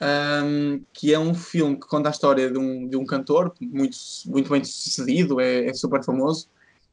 um, 0.00 0.82
que 0.92 1.12
é 1.12 1.18
um 1.18 1.34
filme 1.34 1.74
que 1.74 1.86
conta 1.86 2.08
a 2.08 2.12
história 2.12 2.50
de 2.50 2.56
um, 2.56 2.88
de 2.88 2.96
um 2.96 3.04
cantor 3.04 3.52
muito, 3.60 3.96
muito 4.26 4.48
bem 4.48 4.64
sucedido, 4.64 5.40
é, 5.40 5.66
é 5.66 5.74
super 5.74 6.02
famoso, 6.04 6.48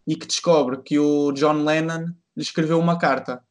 e 0.08 0.16
que 0.16 0.26
descobre 0.26 0.82
que 0.82 0.98
o 1.00 1.32
John 1.32 1.64
Lennon 1.64 2.08
lhe 2.36 2.44
escreveu 2.44 2.80
uma 2.80 2.98
carta, 2.98 3.42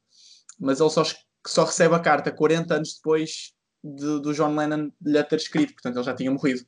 mas 0.59 0.81
ele 0.81 0.91
só, 0.91 1.05
só 1.47 1.65
recebe 1.65 1.95
a 1.95 2.01
carta 2.01 2.33
40 2.33 2.75
anos 2.75 2.95
depois 2.97 3.53
de, 3.83 4.21
do 4.21 4.35
John 4.35 4.55
Lennon 4.55 4.91
lhe 5.01 5.25
ter 5.25 5.37
escrito, 5.37 5.73
portanto 5.75 5.97
ele 5.97 6.05
já 6.05 6.15
tinha 6.15 6.31
morrido. 6.31 6.67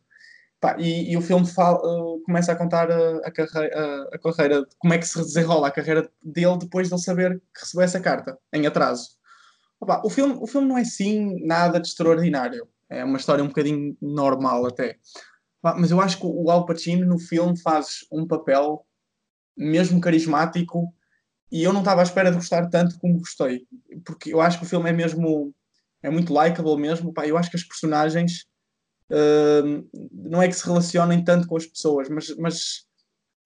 Pá, 0.60 0.76
e, 0.78 1.12
e, 1.12 1.16
o 1.16 1.20
filme 1.20 1.46
fala, 1.46 1.78
uh, 1.78 2.22
começa 2.22 2.50
a 2.50 2.56
contar 2.56 2.90
a, 2.90 3.18
a, 3.18 3.30
carreira, 3.30 4.08
a, 4.12 4.18
carreira, 4.18 4.66
como 4.78 4.94
é 4.94 4.98
que 4.98 5.06
se 5.06 5.18
desenrola 5.18 5.68
a 5.68 5.70
carreira 5.70 6.10
dele 6.22 6.58
depois 6.58 6.88
de 6.88 6.94
ele 6.94 7.02
saber 7.02 7.38
que 7.54 7.60
recebeu 7.60 7.84
essa 7.84 8.00
carta, 8.00 8.38
em 8.52 8.66
atraso. 8.66 9.10
Opa, 9.78 10.00
o, 10.04 10.08
filme, 10.08 10.34
o 10.40 10.46
filme 10.46 10.66
não 10.66 10.78
é 10.78 10.84
sim 10.84 11.44
nada 11.44 11.78
de 11.78 11.88
extraordinário, 11.88 12.66
é 12.88 13.04
uma 13.04 13.18
história 13.18 13.44
um 13.44 13.48
bocadinho 13.48 13.96
normal 14.00 14.66
até. 14.66 14.96
Mas 15.62 15.90
eu 15.90 16.00
acho 16.00 16.18
que 16.18 16.26
o 16.26 16.50
Al 16.50 16.64
Pacino 16.64 17.04
no 17.04 17.18
filme 17.18 17.58
faz 17.60 18.06
um 18.10 18.26
papel 18.26 18.86
mesmo 19.56 20.00
carismático 20.00 20.92
e 21.50 21.62
eu 21.62 21.72
não 21.72 21.80
estava 21.80 22.00
à 22.00 22.04
espera 22.04 22.30
de 22.30 22.36
gostar 22.36 22.68
tanto 22.68 22.98
como 22.98 23.18
gostei, 23.18 23.66
porque 24.04 24.32
eu 24.32 24.40
acho 24.40 24.58
que 24.58 24.64
o 24.64 24.68
filme 24.68 24.88
é 24.88 24.92
mesmo 24.92 25.54
é 26.02 26.10
muito 26.10 26.32
likable 26.32 26.76
mesmo. 26.76 27.12
Pá, 27.12 27.26
eu 27.26 27.36
acho 27.36 27.50
que 27.50 27.56
as 27.56 27.64
personagens 27.64 28.46
uh, 29.10 29.88
não 30.12 30.42
é 30.42 30.48
que 30.48 30.54
se 30.54 30.64
relacionem 30.64 31.24
tanto 31.24 31.46
com 31.46 31.56
as 31.56 31.66
pessoas, 31.66 32.08
mas, 32.08 32.34
mas 32.36 32.86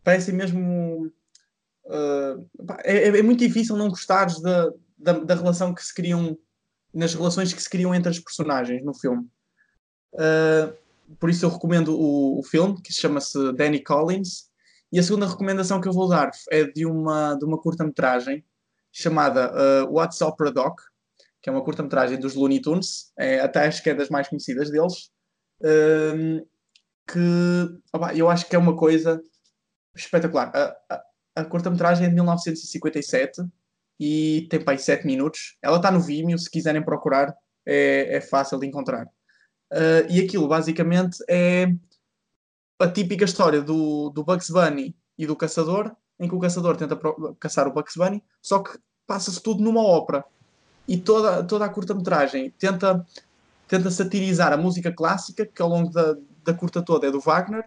parecem 0.02 0.34
mesmo. 0.34 1.12
Uh, 1.84 2.46
é, 2.84 3.08
é, 3.08 3.22
muito 3.22 3.40
difícil 3.40 3.76
não 3.76 3.88
gostares 3.88 4.40
da, 4.40 4.70
da, 4.96 5.12
da, 5.12 5.34
relação 5.34 5.74
que 5.74 5.84
se 5.84 5.92
criam, 5.92 6.38
nas 6.94 7.14
relações 7.14 7.52
que 7.52 7.62
se 7.62 7.68
criam 7.68 7.94
entre 7.94 8.10
as 8.10 8.18
personagens 8.18 8.84
no 8.84 8.94
filme. 8.94 9.26
Uh, 10.14 10.76
por 11.18 11.30
isso 11.30 11.44
eu 11.44 11.50
recomendo 11.50 11.98
o, 11.98 12.38
o 12.38 12.42
filme, 12.42 12.80
que 12.80 12.92
chama-se 12.92 13.52
Danny 13.54 13.82
Collins. 13.82 14.48
E 14.92 14.98
a 14.98 15.02
segunda 15.02 15.26
recomendação 15.26 15.80
que 15.80 15.88
eu 15.88 15.92
vou 15.92 16.08
dar 16.08 16.30
é 16.50 16.64
de 16.64 16.84
uma, 16.84 17.34
de 17.34 17.44
uma 17.44 17.58
curta-metragem 17.58 18.44
chamada 18.92 19.52
uh, 19.52 19.92
What's 19.92 20.20
Opera 20.20 20.50
Doc, 20.50 20.80
que 21.42 21.48
é 21.48 21.52
uma 21.52 21.64
curta-metragem 21.64 22.18
dos 22.18 22.34
Looney 22.34 22.60
Tunes, 22.60 23.12
é, 23.16 23.40
até 23.40 23.66
acho 23.66 23.82
que 23.82 23.90
é 23.90 23.94
das 23.94 24.10
mais 24.10 24.28
conhecidas 24.28 24.70
deles, 24.70 25.10
um, 25.62 26.46
que 27.06 27.78
opa, 27.92 28.14
eu 28.14 28.28
acho 28.28 28.48
que 28.48 28.56
é 28.56 28.58
uma 28.58 28.76
coisa 28.76 29.20
espetacular. 29.94 30.50
A, 30.54 30.94
a, 30.94 31.02
a 31.36 31.44
curta-metragem 31.44 32.06
é 32.06 32.08
de 32.08 32.14
1957 32.14 33.42
e 33.98 34.46
tem 34.50 34.60
para 34.60 34.74
aí 34.74 34.78
7 34.78 35.06
minutos. 35.06 35.56
Ela 35.62 35.76
está 35.76 35.90
no 35.90 36.00
Vimeo, 36.00 36.38
se 36.38 36.50
quiserem 36.50 36.82
procurar, 36.82 37.34
é, 37.66 38.16
é 38.16 38.20
fácil 38.20 38.58
de 38.58 38.66
encontrar. 38.66 39.06
Uh, 39.72 40.08
e 40.08 40.20
aquilo 40.20 40.48
basicamente 40.48 41.18
é 41.28 41.72
a 42.78 42.88
típica 42.88 43.24
história 43.24 43.60
do, 43.60 44.10
do 44.10 44.24
Bugs 44.24 44.50
Bunny 44.50 44.96
e 45.18 45.26
do 45.26 45.36
caçador, 45.36 45.94
em 46.18 46.28
que 46.28 46.34
o 46.34 46.40
caçador 46.40 46.76
tenta 46.76 46.98
caçar 47.38 47.68
o 47.68 47.72
Bugs 47.72 47.94
Bunny, 47.94 48.22
só 48.40 48.60
que 48.60 48.78
passa-se 49.06 49.40
tudo 49.42 49.62
numa 49.62 49.82
ópera 49.82 50.24
e 50.88 50.96
toda, 50.96 51.44
toda 51.44 51.64
a 51.66 51.68
curta-metragem 51.68 52.50
tenta, 52.58 53.06
tenta 53.70 53.88
satirizar 53.88 54.52
a 54.52 54.56
música 54.56 54.90
clássica, 54.90 55.46
que 55.46 55.62
ao 55.62 55.68
longo 55.68 55.90
da, 55.92 56.16
da 56.44 56.52
curta 56.52 56.82
toda 56.82 57.06
é 57.06 57.10
do 57.10 57.20
Wagner, 57.20 57.64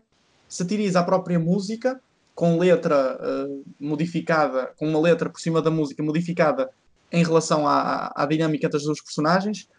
satiriza 0.49 0.99
a 0.99 1.03
própria 1.03 1.39
música 1.39 1.99
com 2.35 2.59
letra 2.59 3.17
uh, 3.17 3.63
modificada, 3.79 4.73
com 4.77 4.89
uma 4.89 4.99
letra 4.99 5.29
por 5.29 5.39
cima 5.39 5.61
da 5.61 5.71
música 5.71 6.03
modificada 6.03 6.69
em 7.09 7.23
relação 7.23 7.65
à, 7.65 8.11
à 8.15 8.25
dinâmica 8.25 8.65
entre 8.65 8.77
as 8.77 8.83
duas 8.83 8.99
personagens, 8.99 9.69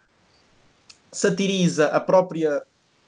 satiriza 1.11 1.87
a 1.87 1.99
própria 1.99 2.63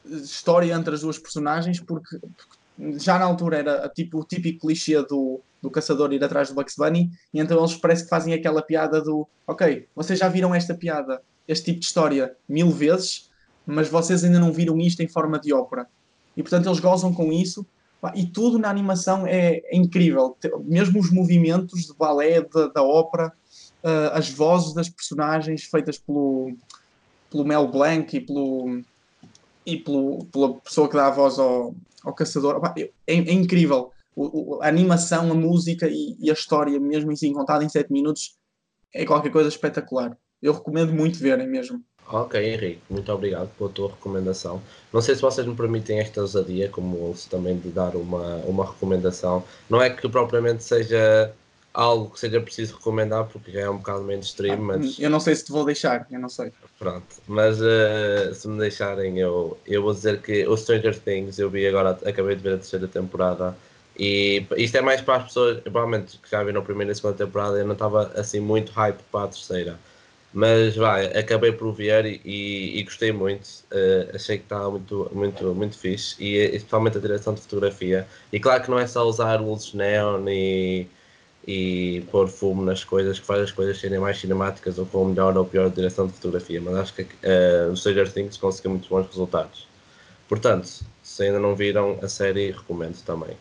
história 0.06 0.72
entre 0.74 0.94
as 0.94 1.02
duas 1.02 1.18
personagens, 1.18 1.80
porque, 1.80 2.20
porque 2.20 3.00
já 3.00 3.18
na 3.18 3.26
altura 3.26 3.58
era 3.58 3.90
tipo, 3.90 4.20
o 4.20 4.24
típico 4.24 4.68
clichê 4.68 5.02
do, 5.02 5.42
do 5.60 5.72
caçador 5.72 6.14
ir 6.14 6.24
atrás 6.24 6.50
do 6.50 6.56
Bugs 6.56 6.76
Bunny, 6.78 7.10
e 7.34 7.40
então 7.40 7.58
eles 7.58 7.76
parece 7.78 8.04
que 8.04 8.10
fazem 8.10 8.34
aquela 8.36 8.62
piada 8.62 9.02
do 9.02 9.28
ok, 9.48 9.88
vocês 9.96 10.20
já 10.20 10.30
viram 10.30 10.54
esta 10.54 10.76
piada, 10.76 11.20
este 11.48 11.66
tipo 11.66 11.80
de 11.80 11.86
história 11.86 12.36
mil 12.48 12.70
vezes, 12.70 13.30
mas 13.66 13.90
vocês 13.90 14.24
ainda 14.24 14.40
não 14.40 14.52
viram 14.52 14.78
isto 14.80 15.02
em 15.02 15.08
forma 15.08 15.40
de 15.40 15.54
ópera. 15.54 15.88
E 16.36 16.42
portanto 16.42 16.68
eles 16.68 16.80
gozam 16.80 17.14
com 17.14 17.32
isso, 17.32 17.66
e 18.16 18.26
tudo 18.26 18.60
na 18.60 18.70
animação 18.70 19.26
é, 19.26 19.62
é 19.66 19.76
incrível, 19.76 20.38
mesmo 20.64 21.00
os 21.00 21.12
movimentos 21.12 21.88
de 21.88 21.94
balé, 21.94 22.42
de, 22.42 22.72
da 22.74 22.84
ópera, 22.84 23.34
uh, 23.84 24.14
as 24.14 24.30
vozes 24.30 24.74
das 24.74 24.88
personagens 24.88 25.64
feitas 25.64 25.98
pelo, 25.98 26.56
pelo 27.32 27.44
Mel 27.44 27.68
Blanc 27.68 28.16
e 28.16 28.22
pelo 28.22 28.82
e 29.66 29.76
pelo, 29.76 30.24
pela 30.26 30.54
pessoa 30.54 30.88
que 30.88 30.96
dá 30.96 31.08
a 31.08 31.12
voz 31.12 31.38
ao, 31.38 31.76
ao 32.02 32.14
caçador, 32.14 32.62
é, 32.78 32.90
é 33.06 33.34
incrível 33.34 33.92
o, 34.16 34.60
a 34.62 34.68
animação, 34.68 35.30
a 35.30 35.36
música 35.36 35.88
e, 35.88 36.16
e, 36.20 36.30
a 36.30 36.34
história, 36.34 36.80
mesmo 36.80 37.12
assim 37.12 37.34
contada 37.34 37.64
em 37.64 37.70
7 37.70 37.92
minutos, 37.92 38.36
é 38.94 39.06
qualquer 39.06 39.30
coisa 39.30 39.50
espetacular. 39.50 40.18
Eu 40.42 40.54
recomendo 40.54 40.94
muito 40.94 41.20
verem 41.20 41.48
mesmo. 41.48 41.82
Ok, 42.10 42.42
Henrique, 42.42 42.82
muito 42.90 43.12
obrigado 43.12 43.50
pela 43.58 43.70
tua 43.70 43.90
recomendação. 43.90 44.62
Não 44.94 45.02
sei 45.02 45.16
se 45.16 45.22
vocês 45.22 45.46
me 45.46 45.56
permitem 45.56 46.00
esta 46.00 46.22
ousadia, 46.22 46.70
como 46.70 46.98
ouço 46.98 47.30
também 47.30 47.58
de 47.58 47.70
dar 47.70 47.96
uma, 47.96 48.38
uma 48.46 48.66
recomendação. 48.66 49.44
Não 49.70 49.82
é 49.82 49.90
que 49.90 50.08
propriamente 50.08 50.64
seja 50.64 51.34
algo 51.74 52.10
que 52.10 52.20
seja 52.20 52.40
preciso 52.40 52.76
recomendar, 52.76 53.26
porque 53.26 53.52
já 53.52 53.62
é 53.62 53.70
um 53.70 53.78
bocado 53.78 54.04
mainstream, 54.04 54.54
ah, 54.56 54.58
mas... 54.78 54.98
Eu 54.98 55.10
não 55.10 55.20
sei 55.20 55.36
se 55.36 55.46
te 55.46 55.52
vou 55.52 55.66
deixar, 55.66 56.08
eu 56.10 56.20
não 56.20 56.30
sei. 56.30 56.52
Pronto, 56.80 57.06
mas 57.28 57.60
uh, 57.62 58.34
se 58.34 58.48
me 58.48 58.58
deixarem, 58.58 59.20
eu, 59.20 59.58
eu 59.68 59.84
vou 59.84 59.94
dizer 59.94 60.22
que 60.22 60.48
o 60.48 60.58
Stranger 60.58 60.98
Things, 60.98 61.38
eu 61.38 61.50
vi 61.50 61.68
agora, 61.68 61.92
acabei 61.92 62.36
de 62.36 62.42
ver 62.42 62.54
a 62.54 62.58
terceira 62.58 62.88
temporada, 62.88 63.56
e 64.00 64.46
isto 64.56 64.76
é 64.76 64.82
mais 64.82 65.02
para 65.02 65.18
as 65.18 65.24
pessoas, 65.26 65.60
provavelmente 65.60 66.18
que 66.18 66.32
já 66.32 66.44
viram 66.44 66.62
a 66.62 66.64
primeira 66.64 66.92
e 66.92 66.94
a 66.94 66.96
segunda 66.96 67.18
temporada, 67.18 67.58
eu 67.60 67.66
não 67.66 67.74
estava 67.74 68.12
assim 68.16 68.40
muito 68.40 68.72
hype 68.72 69.00
para 69.12 69.26
a 69.26 69.28
terceira. 69.28 69.78
Mas 70.38 70.76
vai, 70.76 71.08
acabei 71.18 71.52
por 71.52 71.72
ver 71.72 72.06
e, 72.06 72.22
e, 72.24 72.80
e 72.80 72.84
gostei 72.84 73.12
muito. 73.12 73.48
Uh, 73.72 74.16
achei 74.16 74.38
que 74.38 74.44
estava 74.44 74.70
muito, 74.70 75.10
muito, 75.12 75.56
muito 75.56 75.76
fixe. 75.76 76.16
E 76.24 76.36
especialmente 76.56 77.00
a 77.00 77.02
direção 77.02 77.34
de 77.34 77.42
fotografia. 77.42 78.08
E 78.32 78.40
claro 78.40 78.62
que 78.62 78.70
não 78.70 78.78
é 78.78 78.86
só 78.86 79.04
usar 79.04 79.42
luzes 79.42 79.74
neon 79.74 80.28
e, 80.28 80.86
e 81.48 82.04
pôr 82.12 82.28
fumo 82.28 82.64
nas 82.64 82.84
coisas 82.84 83.20
que 83.20 83.26
faz 83.26 83.42
as 83.42 83.52
coisas 83.52 83.80
serem 83.80 83.98
mais 83.98 84.20
cinemáticas 84.20 84.78
ou 84.78 84.86
com 84.86 85.06
melhor 85.06 85.36
ou 85.36 85.44
pior 85.44 85.72
direção 85.72 86.06
de 86.06 86.14
fotografia. 86.14 86.62
Mas 86.62 86.76
acho 86.76 86.94
que 86.94 87.02
uh, 87.02 87.70
no 87.70 87.76
Stranger 87.76 88.14
Things 88.14 88.38
conseguiu 88.38 88.70
muito 88.70 88.88
bons 88.88 89.08
resultados. 89.08 89.68
Portanto, 90.30 90.70
se 91.02 91.24
ainda 91.24 91.40
não 91.40 91.56
viram 91.56 91.98
a 92.00 92.08
série, 92.08 92.52
recomendo 92.52 93.02
também. 93.04 93.36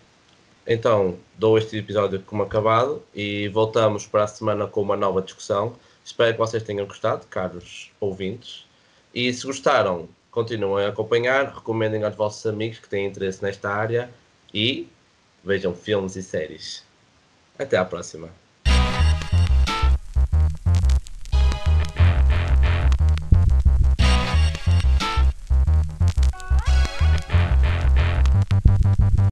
Então, 0.66 1.18
dou 1.36 1.58
este 1.58 1.76
episódio 1.76 2.22
como 2.22 2.42
acabado 2.42 3.02
e 3.14 3.48
voltamos 3.48 4.06
para 4.06 4.24
a 4.24 4.26
semana 4.26 4.66
com 4.66 4.80
uma 4.80 4.96
nova 4.96 5.20
discussão. 5.20 5.76
Espero 6.06 6.34
que 6.34 6.38
vocês 6.38 6.62
tenham 6.62 6.86
gostado, 6.86 7.26
caros 7.26 7.90
ouvintes. 7.98 8.64
E 9.12 9.32
se 9.32 9.44
gostaram, 9.44 10.08
continuem 10.30 10.86
a 10.86 10.90
acompanhar, 10.90 11.52
recomendem 11.52 12.04
aos 12.04 12.14
vossos 12.14 12.46
amigos 12.46 12.78
que 12.78 12.88
têm 12.88 13.06
interesse 13.08 13.42
nesta 13.42 13.68
área 13.68 14.08
e 14.54 14.88
vejam 15.42 15.74
filmes 15.74 16.14
e 16.14 16.22
séries. 16.22 16.84
Até 17.58 17.76
à 17.76 17.84
próxima. 17.84 18.30